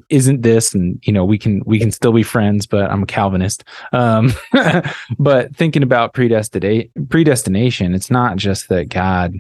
isn't 0.10 0.42
this 0.42 0.74
and 0.74 1.02
you 1.04 1.12
know 1.12 1.26
we 1.26 1.38
can 1.38 1.62
we 1.66 1.78
can 1.78 1.92
still 1.92 2.14
be 2.14 2.24
friends 2.24 2.66
but 2.66 2.90
i'm 2.90 3.04
a 3.04 3.08
calvinist. 3.08 3.64
Um 3.92 4.32
but 5.20 5.56
thinking 5.56 5.84
about 5.84 6.14
predestination 6.14 6.90
predestination 7.10 7.94
it's 7.94 8.10
not 8.10 8.38
just 8.38 8.70
that 8.70 8.88
god 8.88 9.34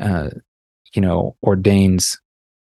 uh 0.00 0.30
you 0.94 1.02
know 1.02 1.36
ordains 1.42 2.20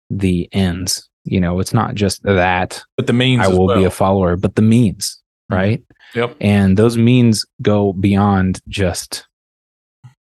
the 0.08 0.48
ends 0.52 1.08
you 1.24 1.40
know 1.40 1.60
it's 1.60 1.74
not 1.74 1.94
just 1.94 2.22
that 2.22 2.82
but 2.96 3.06
the 3.06 3.12
means 3.12 3.42
i 3.42 3.48
will 3.48 3.74
be 3.74 3.84
a 3.84 3.90
follower 3.90 4.36
but 4.36 4.54
the 4.54 4.62
means 4.62 5.22
right 5.51 5.82
Yep. 6.14 6.36
and 6.40 6.76
those 6.76 6.97
means 6.99 7.44
go 7.62 7.92
beyond 7.92 8.61
just 8.68 9.26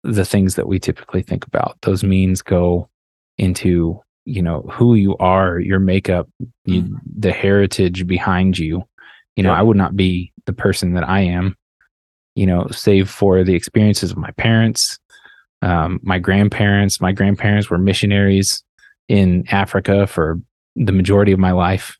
the 0.04 0.24
things 0.24 0.54
that 0.54 0.68
we 0.68 0.78
typically 0.78 1.22
think 1.22 1.46
about 1.46 1.76
those 1.82 2.04
means 2.04 2.42
go 2.42 2.88
into 3.38 4.00
you 4.24 4.42
know 4.42 4.62
who 4.72 4.94
you 4.94 5.16
are 5.18 5.58
your 5.58 5.78
makeup 5.80 6.28
you, 6.64 6.82
Mhm. 6.82 6.94
the 7.18 7.32
heritage 7.32 8.06
behind 8.06 8.58
you 8.58 8.82
you 9.36 9.42
know 9.42 9.50
Yep. 9.50 9.58
i 9.58 9.62
would 9.62 9.76
not 9.76 9.96
be 9.96 10.32
the 10.46 10.52
person 10.52 10.94
that 10.94 11.08
i 11.08 11.20
am 11.20 11.56
you 12.34 12.46
know 12.46 12.66
save 12.68 13.08
for 13.10 13.42
the 13.44 13.54
experiences 13.54 14.10
of 14.10 14.16
my 14.18 14.30
parents 14.32 14.98
um, 15.62 15.98
my 16.02 16.18
grandparents 16.18 17.00
my 17.00 17.12
grandparents 17.12 17.70
were 17.70 17.78
missionaries 17.78 18.62
in 19.08 19.44
africa 19.50 20.06
for 20.06 20.38
the 20.76 20.92
majority 20.92 21.32
of 21.32 21.38
my 21.38 21.52
life 21.52 21.96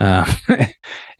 uh, 0.00 0.30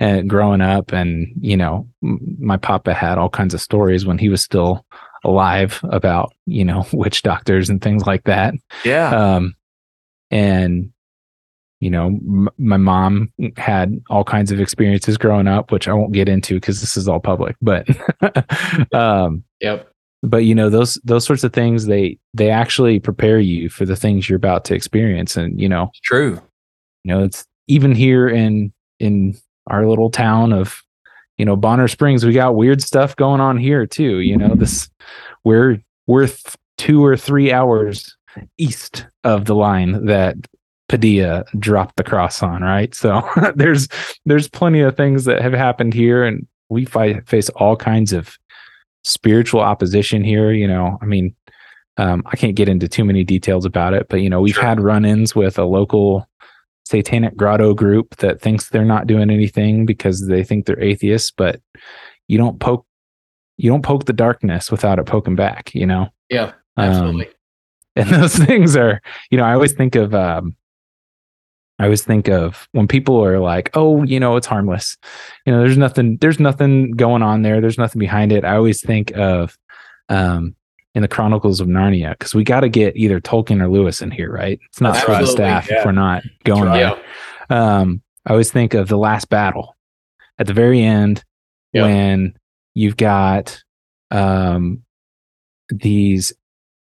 and 0.01 0.29
growing 0.29 0.61
up 0.63 0.93
and 0.93 1.29
you 1.41 1.57
know 1.57 1.87
m- 2.03 2.19
my 2.41 2.57
papa 2.57 2.93
had 2.95 3.19
all 3.19 3.29
kinds 3.31 3.55
of 3.55 3.61
stories 3.61 4.05
when 4.07 4.19
he 4.19 4.29
was 4.29 4.43
still 4.43 4.85
alive 5.25 5.79
about 5.85 6.33
you 6.47 6.65
know 6.65 6.87
witch 6.93 7.23
doctors 7.23 7.69
and 7.71 7.81
things 7.83 8.07
like 8.07 8.25
that 8.25 8.55
Yeah. 8.85 9.11
um 9.37 9.55
and 10.31 10.91
you 11.81 11.91
know 11.91 12.07
m- 12.07 12.49
my 12.59 12.77
mom 12.79 13.33
had 13.57 14.01
all 14.11 14.25
kinds 14.25 14.51
of 14.53 14.61
experiences 14.61 15.17
growing 15.19 15.47
up 15.49 15.71
which 15.73 15.87
i 15.89 15.93
won't 15.93 16.13
get 16.13 16.29
into 16.29 16.55
because 16.55 16.81
this 16.81 16.97
is 16.97 17.07
all 17.09 17.21
public 17.21 17.57
but 17.63 17.87
um 18.95 19.45
Yep. 19.61 19.91
but 20.23 20.39
you 20.39 20.55
know 20.55 20.71
those 20.71 20.95
those 21.05 21.25
sorts 21.27 21.45
of 21.45 21.53
things 21.53 21.85
they 21.87 22.19
they 22.35 22.49
actually 22.51 22.99
prepare 23.01 23.39
you 23.39 23.69
for 23.69 23.85
the 23.85 23.97
things 23.97 24.29
you're 24.29 24.37
about 24.39 24.65
to 24.67 24.75
experience 24.75 25.37
and 25.37 25.61
you 25.61 25.69
know 25.69 25.91
True. 26.05 26.41
you 27.05 27.13
know 27.15 27.23
it's 27.23 27.47
even 27.67 27.95
here 27.95 28.29
in 28.29 28.73
in 28.99 29.37
our 29.69 29.87
little 29.87 30.11
town 30.11 30.53
of 30.53 30.83
you 31.39 31.45
know 31.45 31.57
bonner 31.57 31.89
springs 31.89 32.25
we 32.25 32.33
got 32.33 32.55
weird 32.57 32.83
stuff 32.83 33.17
going 33.17 33.41
on 33.41 33.57
here 33.57 33.87
too 33.87 34.19
you 34.21 34.37
know 34.37 34.55
this 34.55 34.91
we're 35.45 35.79
we're 36.07 36.27
th- 36.27 36.57
two 36.79 37.05
or 37.05 37.17
three 37.17 37.53
hours 37.53 38.17
east 38.59 39.07
of 39.25 39.45
the 39.47 39.55
line 39.55 40.05
that 40.07 40.37
padilla 40.89 41.45
dropped 41.59 41.97
the 41.97 42.05
cross 42.05 42.43
on 42.43 42.63
right 42.63 42.95
so 42.95 43.23
there's 43.55 43.89
there's 44.27 44.49
plenty 44.49 44.81
of 44.81 44.97
things 44.97 45.25
that 45.25 45.41
have 45.41 45.53
happened 45.53 45.95
here 45.95 46.25
and 46.25 46.47
we 46.69 46.85
fight, 46.85 47.29
face 47.29 47.49
all 47.51 47.77
kinds 47.77 48.13
of 48.13 48.39
spiritual 49.05 49.61
opposition 49.61 50.23
here 50.23 50.53
you 50.53 50.67
know 50.69 50.99
i 51.01 51.05
mean 51.07 51.35
um, 51.97 52.23
i 52.27 52.37
can't 52.37 52.55
get 52.57 52.69
into 52.69 52.89
too 52.89 53.05
many 53.05 53.25
details 53.25 53.65
about 53.65 53.95
it 53.95 54.07
but 54.09 54.21
you 54.21 54.29
know 54.31 54.41
we've 54.41 54.55
Sure. 54.55 54.65
had 54.65 54.81
run-ins 54.81 55.35
with 55.35 55.59
a 55.59 55.65
local 55.65 56.29
satanic 56.91 57.37
grotto 57.37 57.73
group 57.73 58.17
that 58.17 58.41
thinks 58.41 58.69
they're 58.69 58.85
not 58.85 59.07
doing 59.07 59.31
anything 59.31 59.87
because 59.87 60.27
they 60.27 60.43
think 60.43 60.67
they're 60.67 60.83
atheists 60.83 61.31
but 61.31 61.61
you 62.27 62.37
don't 62.37 62.59
poke 62.59 62.85
you 63.57 63.71
don't 63.71 63.85
poke 63.85 64.07
the 64.07 64.13
darkness 64.13 64.71
without 64.71 64.99
it 64.99 65.07
poking 65.07 65.37
back 65.37 65.73
you 65.75 65.87
know 65.87 66.09
Yeah. 66.29 66.53
Um, 66.77 67.23
and 67.97 68.09
those 68.23 68.35
things 68.35 68.75
are 68.77 69.01
you 69.31 69.39
know 69.39 69.45
i 69.45 69.55
always 69.55 69.73
think 69.73 69.95
of 69.95 70.15
um 70.15 70.57
I 71.79 71.85
always 71.85 72.03
think 72.03 72.29
of 72.29 72.69
when 72.73 72.87
people 72.87 73.25
are 73.25 73.39
like, 73.39 73.71
"Oh, 73.73 74.03
you 74.03 74.21
know, 74.21 74.37
it's 74.37 74.47
harmless. 74.47 74.99
You 75.47 75.55
know, 75.55 75.61
there's 75.61 75.79
nothing 75.79 76.19
there's 76.19 76.39
nothing 76.39 76.91
going 76.91 77.23
on 77.23 77.41
there. 77.41 77.63
There's 77.63 77.79
nothing 77.79 77.99
behind 77.99 78.33
it." 78.33 78.45
I 78.45 78.57
always 78.57 78.83
think 78.83 79.17
of 79.17 79.57
um 80.11 80.55
in 80.95 81.03
the 81.03 81.09
Chronicles 81.09 81.61
of 81.61 81.69
Narnia 81.69 82.11
because 82.13 82.35
we 82.35 82.45
got 82.45 82.61
to 82.61 82.69
get 82.69 82.97
either 82.97 83.21
Tolkien 83.21 83.63
or 83.63 83.69
Lewis 83.69 84.03
in 84.03 84.11
here, 84.11 84.33
right? 84.33 84.59
It's 84.69 84.81
not 84.81 84.97
for 84.97 85.13
the 85.13 85.27
staff 85.27 85.69
yeah. 85.71 85.79
if 85.79 85.85
we're 85.85 85.93
not 85.93 86.23
going 86.45 86.71
there. 86.73 87.01
Um, 87.49 88.03
I 88.27 88.31
always 88.31 88.51
think 88.51 88.75
of 88.75 88.89
the 88.89 88.99
last 88.99 89.29
battle 89.29 89.77
at 90.39 90.47
the 90.47 90.55
very 90.55 90.83
end 90.83 91.25
Yeah. 91.73 91.83
when 91.83 92.35
you've 92.75 92.97
got 92.97 93.63
um 94.11 94.83
these 95.69 96.33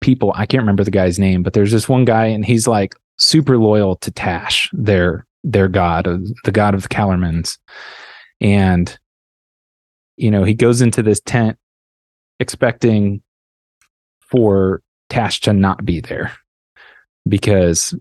people. 0.01 0.33
I 0.37 0.47
can't 0.47 0.63
remember 0.63 0.85
the 0.85 0.91
guy's 0.91 1.19
name, 1.19 1.43
but 1.43 1.53
there's 1.53 1.73
this 1.73 1.89
one 1.89 2.05
guy, 2.05 2.27
and 2.27 2.45
he's 2.45 2.69
like 2.69 2.95
super 3.17 3.59
loyal 3.59 3.97
to 3.97 4.11
Tash, 4.11 4.71
their 4.73 5.27
their 5.43 5.69
god, 5.69 6.07
uh, 6.07 6.19
the 6.45 6.53
god 6.53 6.75
of 6.75 6.83
the 6.83 6.89
Calormans, 6.89 7.59
and 8.41 8.97
you 10.17 10.31
know 10.31 10.45
he 10.45 10.55
goes 10.55 10.81
into 10.81 11.03
this 11.03 11.21
tent 11.21 11.59
expecting 12.39 13.23
for 14.37 14.83
Tash 15.09 15.41
to 15.41 15.55
not 15.55 15.83
be 15.83 16.01
there 16.01 16.31
because 17.27 17.95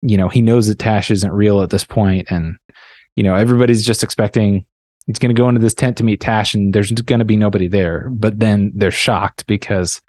you 0.00 0.16
know 0.16 0.30
he 0.30 0.40
knows 0.40 0.66
that 0.68 0.78
Tash 0.78 1.10
isn't 1.10 1.30
real 1.30 1.60
at 1.60 1.68
this 1.68 1.84
point, 1.84 2.30
and 2.30 2.56
you 3.14 3.22
know 3.22 3.34
everybody's 3.34 3.84
just 3.84 4.02
expecting 4.02 4.64
he's 5.06 5.18
going 5.18 5.34
to 5.34 5.38
go 5.38 5.50
into 5.50 5.60
this 5.60 5.74
tent 5.74 5.98
to 5.98 6.04
meet 6.04 6.20
Tash, 6.20 6.54
and 6.54 6.74
there's 6.74 6.90
going 6.92 7.18
to 7.18 7.26
be 7.26 7.36
nobody 7.36 7.68
there. 7.68 8.08
But 8.08 8.38
then 8.38 8.72
they're 8.74 8.90
shocked 8.90 9.46
because 9.46 10.00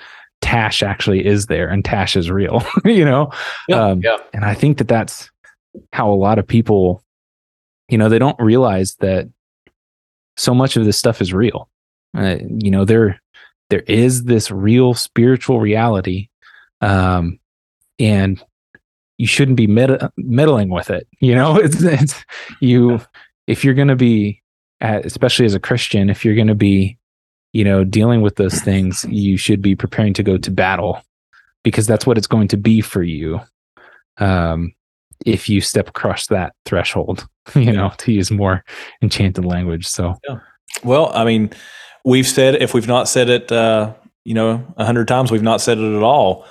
Tash 0.42 0.82
actually 0.82 1.26
is 1.26 1.48
there, 1.48 1.68
and 1.68 1.84
Tash 1.84 2.16
is 2.16 2.32
real. 2.32 2.64
you 2.86 3.04
know, 3.04 3.30
Yeah, 3.68 3.84
um, 3.84 4.02
yeah. 4.02 4.18
and 4.34 4.46
I 4.46 4.54
think 4.54 4.78
that 4.78 4.88
that's 4.88 5.30
how 5.92 6.10
a 6.10 6.16
lot 6.16 6.40
of 6.40 6.48
people, 6.48 7.04
you 7.90 7.98
know, 7.98 8.08
they 8.08 8.20
don't 8.20 8.40
realize 8.40 8.96
that 9.02 9.28
so 10.38 10.54
much 10.54 10.78
of 10.78 10.86
this 10.86 10.98
stuff 10.98 11.22
is 11.22 11.34
real. 11.34 11.68
Uh, 12.16 12.38
you 12.48 12.72
know, 12.72 12.86
there 12.86 13.20
there 13.74 13.84
is 13.88 14.26
this 14.26 14.52
real 14.52 14.94
spiritual 14.94 15.60
reality, 15.60 16.30
um, 16.82 17.40
and 17.98 18.40
you 19.18 19.26
shouldn't 19.26 19.58
be 19.58 19.66
med- 19.66 20.12
meddling 20.16 20.70
with 20.70 20.92
it. 20.92 21.08
You 21.20 21.34
know, 21.34 21.56
it's, 21.60 21.82
it's 21.82 22.24
you 22.60 23.02
if 23.48 23.66
you're 23.66 23.74
going 23.74 23.88
to 23.88 23.96
be, 23.96 24.44
especially 24.80 25.48
as 25.48 25.56
a 25.56 25.60
Christian, 25.60 26.12
if 26.12 26.24
you're 26.24 26.36
going 26.36 26.50
to 26.50 26.54
be, 26.54 27.00
you 27.52 27.64
know, 27.64 27.84
dealing 27.84 28.22
with 28.22 28.36
those 28.36 28.62
things, 28.62 29.08
you 29.10 29.38
should 29.38 29.60
be 29.60 29.76
preparing 29.76 30.14
to 30.14 30.24
go 30.24 30.38
to 30.38 30.52
battle 30.52 31.02
because 31.64 31.88
that's 31.88 32.06
what 32.06 32.20
it's 32.20 32.28
going 32.28 32.50
to 32.50 32.58
be 32.58 32.80
for 32.80 33.02
you. 33.02 33.42
Um, 34.20 34.76
if 35.26 35.50
you 35.50 35.62
step 35.62 35.90
across 35.90 36.28
that 36.28 36.54
threshold, 36.66 37.26
you 37.56 37.72
know, 37.72 37.92
to 37.98 38.12
use 38.12 38.30
more 38.30 38.64
enchanted 39.02 39.46
language. 39.46 39.88
So 39.88 40.14
Well, 40.84 41.12
I 41.16 41.26
mean, 41.26 41.50
we've 42.04 42.28
said 42.28 42.56
if 42.62 42.74
we've 42.74 42.88
not 42.88 43.08
said 43.08 43.30
it, 43.30 43.52
uh, 43.52 43.94
you 44.24 44.34
know, 44.34 44.66
a 44.78 44.86
hundred 44.86 45.08
times, 45.08 45.32
we've 45.32 45.42
not 45.44 45.62
said 45.62 45.78
it 45.78 45.96
at 45.98 46.04
all. 46.04 46.46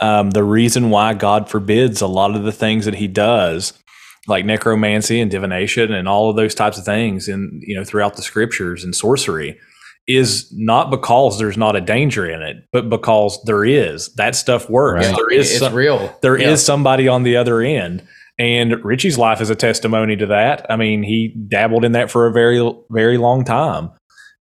Um, 0.00 0.30
the 0.30 0.44
reason 0.44 0.90
why 0.90 1.14
God 1.14 1.48
forbids 1.48 2.00
a 2.00 2.06
lot 2.06 2.34
of 2.36 2.44
the 2.44 2.52
things 2.52 2.84
that 2.84 2.94
He 2.94 3.08
does, 3.08 3.72
like 4.28 4.44
necromancy 4.44 5.20
and 5.20 5.30
divination 5.30 5.92
and 5.92 6.06
all 6.08 6.28
of 6.30 6.36
those 6.36 6.54
types 6.54 6.78
of 6.78 6.84
things, 6.84 7.28
and 7.28 7.62
you 7.64 7.74
know, 7.74 7.84
throughout 7.84 8.16
the 8.16 8.22
Scriptures 8.22 8.84
and 8.84 8.94
sorcery, 8.94 9.58
is 10.06 10.46
not 10.52 10.90
because 10.90 11.38
there's 11.38 11.56
not 11.56 11.74
a 11.74 11.80
danger 11.80 12.28
in 12.30 12.40
it, 12.42 12.58
but 12.72 12.88
because 12.88 13.42
there 13.44 13.64
is. 13.64 14.12
That 14.14 14.36
stuff 14.36 14.70
works. 14.70 15.06
Right. 15.06 15.16
There 15.16 15.32
is 15.32 15.50
it's 15.50 15.58
some- 15.60 15.74
real. 15.74 16.14
there 16.22 16.36
is 16.36 16.42
Yeah. 16.44 16.54
somebody 16.56 17.08
on 17.08 17.22
the 17.24 17.36
other 17.36 17.60
end. 17.60 18.02
And 18.38 18.84
Ritchie's 18.84 19.16
life 19.16 19.40
is 19.40 19.48
a 19.48 19.54
testimony 19.54 20.14
to 20.16 20.26
that. 20.26 20.66
I 20.70 20.76
mean, 20.76 21.02
he 21.02 21.34
dabbled 21.48 21.86
in 21.86 21.92
that 21.92 22.10
for 22.10 22.26
a 22.26 22.32
very, 22.32 22.60
very 22.90 23.16
long 23.16 23.44
time. 23.44 23.90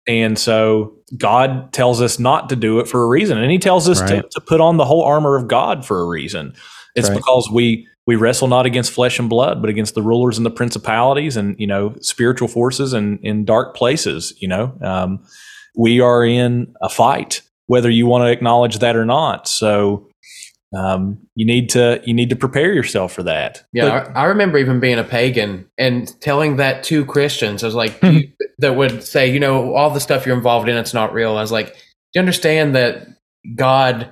And 0.07 0.37
so 0.37 0.95
God 1.17 1.71
tells 1.71 2.01
us 2.01 2.19
not 2.19 2.49
to 2.49 2.55
do 2.55 2.79
it 2.79 2.87
for 2.87 3.03
a 3.03 3.07
reason. 3.07 3.37
And 3.37 3.51
he 3.51 3.57
tells 3.57 3.87
us 3.87 4.01
to, 4.09 4.21
to 4.31 4.41
put 4.41 4.59
on 4.59 4.77
the 4.77 4.85
whole 4.85 5.03
armor 5.03 5.35
of 5.35 5.47
God 5.47 5.85
for 5.85 6.01
a 6.01 6.05
reason. 6.05 6.53
It's 6.95 7.09
Right. 7.09 7.17
because 7.17 7.49
we 7.51 7.87
we 8.05 8.17
wrestle 8.17 8.49
not 8.49 8.65
against 8.65 8.91
flesh 8.91 9.17
and 9.17 9.29
blood, 9.29 9.61
but 9.61 9.69
against 9.69 9.95
the 9.95 10.01
rulers 10.01 10.37
and 10.37 10.45
the 10.45 10.51
principalities 10.51 11.37
and, 11.37 11.55
you 11.57 11.65
know, 11.65 11.95
spiritual 12.01 12.49
forces 12.49 12.91
and 12.91 13.17
in 13.23 13.45
dark 13.45 13.77
places, 13.77 14.33
you 14.39 14.47
know. 14.47 14.77
Um, 14.81 15.23
we 15.77 16.01
are 16.01 16.25
in 16.25 16.73
a 16.81 16.89
fight, 16.89 17.41
whether 17.67 17.89
you 17.89 18.05
want 18.05 18.23
to 18.23 18.31
acknowledge 18.31 18.79
that 18.79 18.97
or 18.97 19.05
not. 19.05 19.47
So 19.47 20.09
um, 20.76 21.17
you 21.36 21.45
need 21.45 21.69
to 21.69 22.01
you 22.05 22.13
need 22.13 22.30
to 22.30 22.36
prepare 22.36 22.74
yourself 22.74 23.13
for 23.13 23.24
that. 23.24 23.63
Yeah, 23.74 23.89
But- 24.05 24.15
I, 24.17 24.21
I 24.21 24.26
remember 24.26 24.57
even 24.57 24.80
being 24.80 24.99
a 24.99 25.03
pagan 25.03 25.69
and 25.78 26.19
telling 26.21 26.57
that 26.57 26.84
to 26.86 27.05
Christians. 27.05 27.63
I 27.63 27.67
was 27.67 27.76
like, 27.76 28.01
you, 28.01 28.30
that 28.59 28.76
would 28.76 29.03
say, 29.03 29.32
you 29.32 29.39
know, 29.39 29.74
all 29.76 29.89
the 29.89 29.99
stuff 29.99 30.26
you're 30.26 30.36
involved 30.36 30.67
in, 30.69 30.76
it's 30.78 30.93
not 30.93 31.13
real. 31.13 31.38
I 31.38 31.41
was 31.41 31.51
like, 31.51 31.74
do 31.74 31.80
you 32.15 32.19
understand 32.21 32.76
that 32.76 33.07
God 33.55 34.11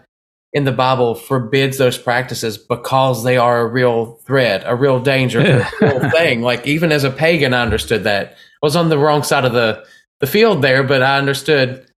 in 0.53 0.66
the 0.66 0.72
Bible 0.72 1.16
forbids 1.16 1.78
those 1.78 1.97
practices 1.97 2.57
because 2.57 3.24
they 3.24 3.38
are 3.38 3.62
a 3.62 3.68
real 3.68 4.20
threat, 4.28 4.64
a 4.66 4.76
real 4.76 4.99
danger, 4.99 5.39
a 5.39 5.70
real 5.82 6.09
thing? 6.12 6.41
Like 6.41 6.68
even 6.68 6.91
as 6.91 7.03
a 7.03 7.09
pagan, 7.12 7.53
I 7.53 7.62
understood 7.64 8.03
that. 8.03 8.34
I 8.34 8.66
was 8.66 8.76
on 8.76 8.89
the 8.89 8.97
wrong 8.99 9.24
side 9.24 9.45
of 9.45 9.53
the 9.53 9.84
the 10.20 10.28
field 10.28 10.62
there, 10.62 10.84
but 10.84 11.01
I 11.01 11.18
understood 11.18 11.88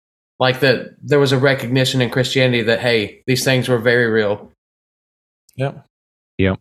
like 0.40 0.60
that 0.60 0.94
there 1.02 1.18
was 1.20 1.32
a 1.32 1.38
recognition 1.38 2.00
in 2.00 2.08
Christianity 2.10 2.62
that 2.62 2.80
hey, 2.80 3.22
these 3.26 3.44
things 3.44 3.68
were 3.68 3.78
very 3.78 4.06
real. 4.06 4.50
Yep. 5.56 5.86
Yep. 6.38 6.60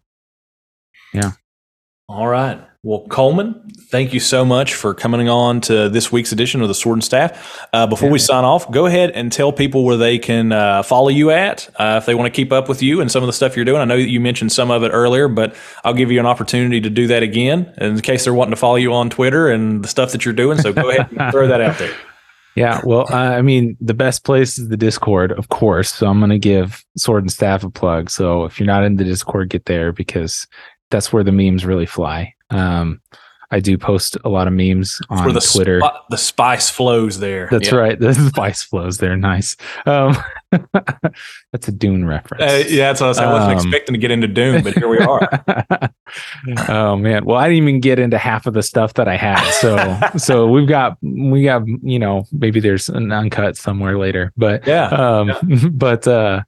Yeah. 1.14 1.32
All 2.10 2.28
right. 2.28 2.62
Well, 2.86 3.06
Coleman, 3.08 3.70
thank 3.92 4.14
you 4.14 4.20
so 4.20 4.44
much 4.44 4.74
for 4.74 4.94
coming 4.94 5.30
on 5.30 5.62
to 5.62 5.88
this 5.88 6.12
week's 6.12 6.34
edition 6.34 6.62
of 6.62 6.68
the 6.68 6.74
Sword 6.74 6.98
and 6.98 7.04
Staff. 7.04 7.66
Uh, 7.72 7.88
before 7.88 8.10
we 8.10 8.20
sign 8.20 8.44
off, 8.44 8.70
go 8.70 8.86
ahead 8.88 9.12
and 9.12 9.32
tell 9.32 9.54
people 9.54 9.86
where 9.86 9.96
they 9.96 10.20
can 10.20 10.52
uh, 10.52 10.84
follow 10.84 11.08
you 11.08 11.32
at 11.32 11.70
uh, 11.80 12.00
if 12.02 12.06
they 12.06 12.14
want 12.14 12.32
to 12.32 12.36
keep 12.36 12.52
up 12.52 12.68
with 12.68 12.84
you 12.84 13.00
and 13.00 13.10
some 13.10 13.24
of 13.24 13.28
the 13.28 13.34
stuff 13.34 13.56
you're 13.56 13.64
doing. 13.64 13.80
I 13.80 13.86
know 13.86 13.96
that 13.96 14.10
you 14.10 14.20
mentioned 14.20 14.52
some 14.52 14.70
of 14.70 14.84
it 14.84 14.90
earlier, 14.90 15.30
but 15.30 15.56
I'll 15.86 15.94
give 15.94 16.12
you 16.12 16.20
an 16.20 16.26
opportunity 16.26 16.82
to 16.82 16.90
do 16.90 17.08
that 17.08 17.24
again 17.24 17.74
in 17.78 18.02
case 18.02 18.26
they're 18.26 18.34
wanting 18.34 18.52
to 18.52 18.58
follow 18.58 18.76
you 18.76 18.92
on 18.92 19.10
Twitter 19.10 19.48
and 19.48 19.82
the 19.82 19.88
stuff 19.88 20.12
that 20.12 20.26
you're 20.26 20.34
doing. 20.34 20.58
So 20.58 20.74
go 20.74 20.90
ahead 20.90 21.10
and 21.10 21.32
throw 21.32 21.48
that 21.48 21.62
out 21.62 21.78
there. 21.78 21.96
Yeah, 22.56 22.82
well, 22.84 23.12
I 23.12 23.42
mean, 23.42 23.76
the 23.82 23.96
best 23.96 24.24
place 24.24 24.60
is 24.60 24.70
the 24.70 24.78
Discord, 24.78 25.32
of 25.32 25.50
course. 25.50 25.92
So 25.92 26.08
I'm 26.08 26.20
going 26.20 26.30
to 26.30 26.40
give 26.40 26.86
Sword 26.98 27.24
and 27.24 27.32
Staff 27.32 27.64
a 27.64 27.70
plug. 27.70 28.12
So 28.12 28.46
if 28.46 28.60
you're 28.60 28.68
not 28.68 28.84
in 28.84 28.98
the 28.98 29.04
Discord, 29.04 29.50
get 29.50 29.66
there 29.66 29.92
because 29.92 30.46
that's 30.92 31.12
where 31.12 31.24
the 31.24 31.32
memes 31.32 31.66
really 31.66 31.88
fly. 31.88 32.34
Um, 32.52 33.02
I 33.54 33.60
do 33.60 33.78
post 33.78 34.18
a 34.26 34.30
lot 34.30 34.48
of 34.48 34.54
memes 34.54 35.00
on 35.10 35.32
the 35.34 35.40
Twitter. 35.40 35.80
spi- 35.80 35.98
the 36.10 36.18
spice 36.18 36.70
flows 36.70 37.20
there. 37.20 37.48
That's 37.52 37.72
Yeah. 37.72 37.78
right. 37.78 38.00
The 38.04 38.14
spice 38.14 38.64
flows 38.64 38.98
there. 38.98 39.16
Nice. 39.16 39.56
Um, 39.86 40.18
that's 41.52 41.68
a 41.68 41.72
Dune 41.72 42.06
reference. 42.06 42.44
Uh, 42.44 42.64
yeah, 42.68 42.88
that's 42.88 43.00
what 43.02 43.08
I 43.08 43.10
was, 43.10 43.20
I 43.20 43.32
wasn't 43.32 43.52
Um, 43.52 43.58
expecting 43.58 43.94
to 43.94 44.00
get 44.00 44.12
into 44.12 44.28
Dune, 44.28 44.64
but 44.64 44.74
here 44.76 44.88
we 44.88 44.98
are. 45.14 45.90
oh 46.70 46.96
man. 46.96 47.26
Well, 47.26 47.38
I 47.38 47.48
didn't 47.48 47.64
even 47.64 47.80
get 47.80 48.00
into 48.00 48.18
half 48.18 48.46
of 48.48 48.54
the 48.54 48.64
stuff 48.64 48.96
that 48.96 49.08
I 49.08 49.16
had. 49.18 49.44
So 49.52 50.00
so 50.18 50.48
we've 50.48 50.68
got 50.68 50.98
we 51.02 51.44
got, 51.44 51.64
you 51.82 52.00
know, 52.00 52.26
maybe 52.32 52.60
there's 52.60 52.90
an 52.90 53.12
uncut 53.12 53.58
somewhere 53.58 53.98
later. 53.98 54.32
But 54.38 54.66
Yeah. 54.68 54.88
um 54.88 55.32
but 55.74 56.08
uh 56.08 56.42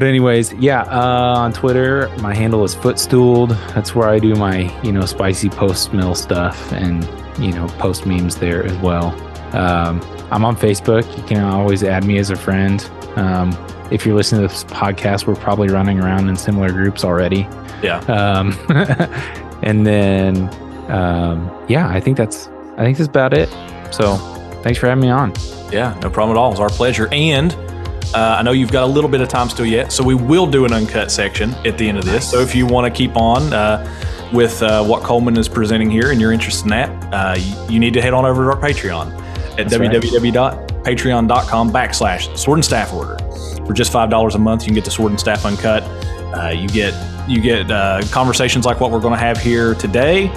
but 0.00 0.08
anyways, 0.08 0.54
yeah, 0.54 0.82
uh 0.84 1.34
on 1.36 1.52
Twitter, 1.52 2.08
my 2.22 2.34
handle 2.34 2.64
is 2.64 2.74
footstooled. 2.74 3.50
That's 3.74 3.94
where 3.94 4.08
I 4.08 4.18
do 4.18 4.34
my, 4.34 4.72
you 4.82 4.92
know, 4.92 5.04
spicy 5.04 5.50
post 5.50 5.92
mill 5.92 6.14
stuff 6.14 6.72
and, 6.72 7.04
you 7.38 7.52
know, 7.52 7.66
post 7.78 8.06
memes 8.06 8.36
there 8.36 8.64
as 8.64 8.76
well. 8.78 9.08
Um 9.54 10.00
I'm 10.30 10.42
on 10.44 10.56
Facebook. 10.56 11.04
You 11.18 11.22
can 11.24 11.44
always 11.44 11.84
add 11.84 12.04
me 12.04 12.16
as 12.18 12.30
a 12.30 12.36
friend. 12.36 12.82
Um 13.16 13.52
if 13.90 14.06
you're 14.06 14.14
listening 14.14 14.40
to 14.40 14.48
this 14.48 14.64
podcast, 14.64 15.26
we're 15.26 15.34
probably 15.34 15.68
running 15.68 16.00
around 16.00 16.30
in 16.30 16.36
similar 16.36 16.70
groups 16.70 17.04
already. 17.04 17.46
Yeah. 17.82 17.98
Um, 18.04 18.56
and 19.62 19.84
then, 19.84 20.48
um, 20.88 21.50
yeah, 21.68 21.88
I 21.88 21.98
think 21.98 22.16
that's, 22.16 22.48
I 22.76 22.84
think 22.84 22.98
that's 22.98 23.08
about 23.08 23.34
it. 23.34 23.48
So 23.92 24.16
thanks 24.62 24.78
for 24.78 24.86
having 24.86 25.02
me 25.02 25.10
on. 25.10 25.32
Yeah, 25.72 25.98
no 26.02 26.08
problem 26.08 26.36
at 26.36 26.40
all. 26.40 26.52
It's 26.52 26.60
our 26.60 26.68
pleasure. 26.68 27.08
And 27.10 27.52
uh, 28.14 28.36
I 28.38 28.42
know 28.42 28.52
you've 28.52 28.72
got 28.72 28.84
a 28.84 28.86
little 28.86 29.10
bit 29.10 29.20
of 29.20 29.28
time 29.28 29.48
still 29.48 29.66
yet, 29.66 29.92
so 29.92 30.02
we 30.02 30.14
will 30.14 30.46
do 30.46 30.64
an 30.64 30.72
uncut 30.72 31.10
section 31.10 31.54
at 31.66 31.78
the 31.78 31.88
end 31.88 31.98
of 31.98 32.04
this. 32.04 32.28
So 32.28 32.40
if 32.40 32.54
you 32.54 32.66
want 32.66 32.92
to 32.92 32.96
keep 32.96 33.16
on 33.16 33.52
uh, 33.52 33.86
with 34.32 34.62
uh, 34.62 34.84
what 34.84 35.02
Coleman 35.02 35.36
is 35.38 35.48
presenting 35.48 35.90
here 35.90 36.10
and 36.10 36.20
you're 36.20 36.32
interested 36.32 36.64
in 36.64 36.70
that, 36.70 37.14
uh, 37.14 37.36
you, 37.38 37.74
you 37.74 37.78
need 37.78 37.94
to 37.94 38.02
head 38.02 38.12
on 38.12 38.24
over 38.24 38.44
to 38.44 38.50
our 38.50 38.60
Patreon 38.60 39.12
at 39.58 39.68
That's 39.68 39.74
www.patreon.com 39.74 41.70
backslash 41.70 42.36
sword 42.36 42.58
and 42.58 42.64
staff 42.64 42.92
order. 42.92 43.16
For 43.64 43.72
just 43.72 43.92
$5 43.92 44.34
a 44.34 44.38
month, 44.38 44.62
you 44.62 44.66
can 44.66 44.74
get 44.74 44.84
the 44.84 44.90
sword 44.90 45.12
and 45.12 45.20
staff 45.20 45.44
uncut. 45.44 45.84
Uh, 46.34 46.50
you 46.50 46.68
get 46.68 46.94
you 47.28 47.40
get 47.40 47.70
uh, 47.70 48.02
conversations 48.10 48.64
like 48.64 48.80
what 48.80 48.90
we're 48.90 49.00
going 49.00 49.14
to 49.14 49.20
have 49.20 49.38
here 49.38 49.74
today, 49.74 50.28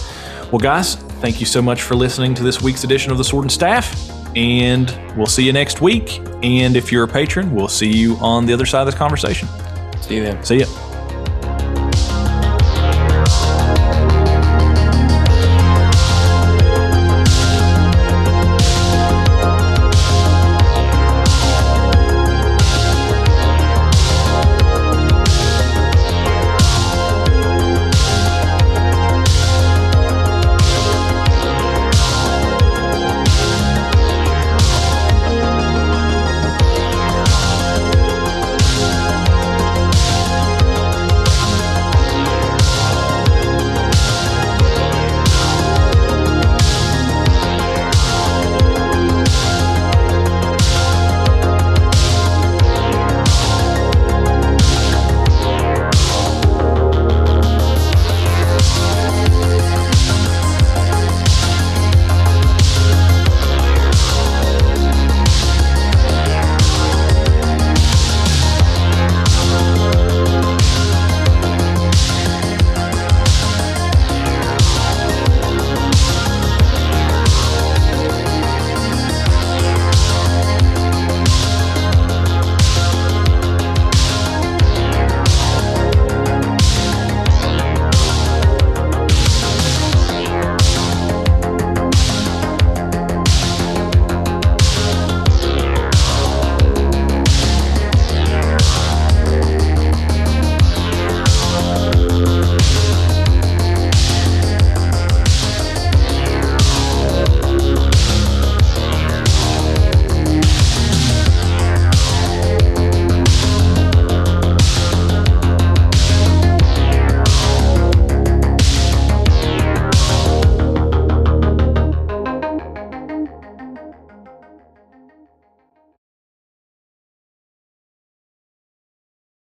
Well, 0.51 0.59
guys, 0.59 0.97
thank 0.97 1.39
you 1.39 1.47
so 1.47 1.63
much 1.63 1.83
for 1.83 1.95
listening 1.95 2.35
to 2.35 2.43
this 2.43 2.61
week's 2.61 2.83
edition 2.85 3.13
of 3.13 3.19
the 3.19 3.25
Sword 3.25 3.45
and 3.45 3.53
Staff. 3.53 4.11
And 4.37 4.99
we'll 5.17 5.27
see 5.27 5.45
you 5.45 5.53
next 5.53 5.81
week. 5.81 6.19
And 6.43 6.77
if 6.77 6.91
you're 6.91 7.05
a 7.05 7.09
patron, 7.09 7.55
we'll 7.55 7.69
see 7.69 7.91
you 7.91 8.17
on 8.17 8.47
the 8.47 8.53
other 8.53 8.67
side 8.67 8.81
of 8.81 8.87
this 8.87 8.97
conversation. 8.97 9.49
See 10.01 10.17
you 10.17 10.25
then. 10.25 10.43
See 10.43 10.59
you. 10.59 10.67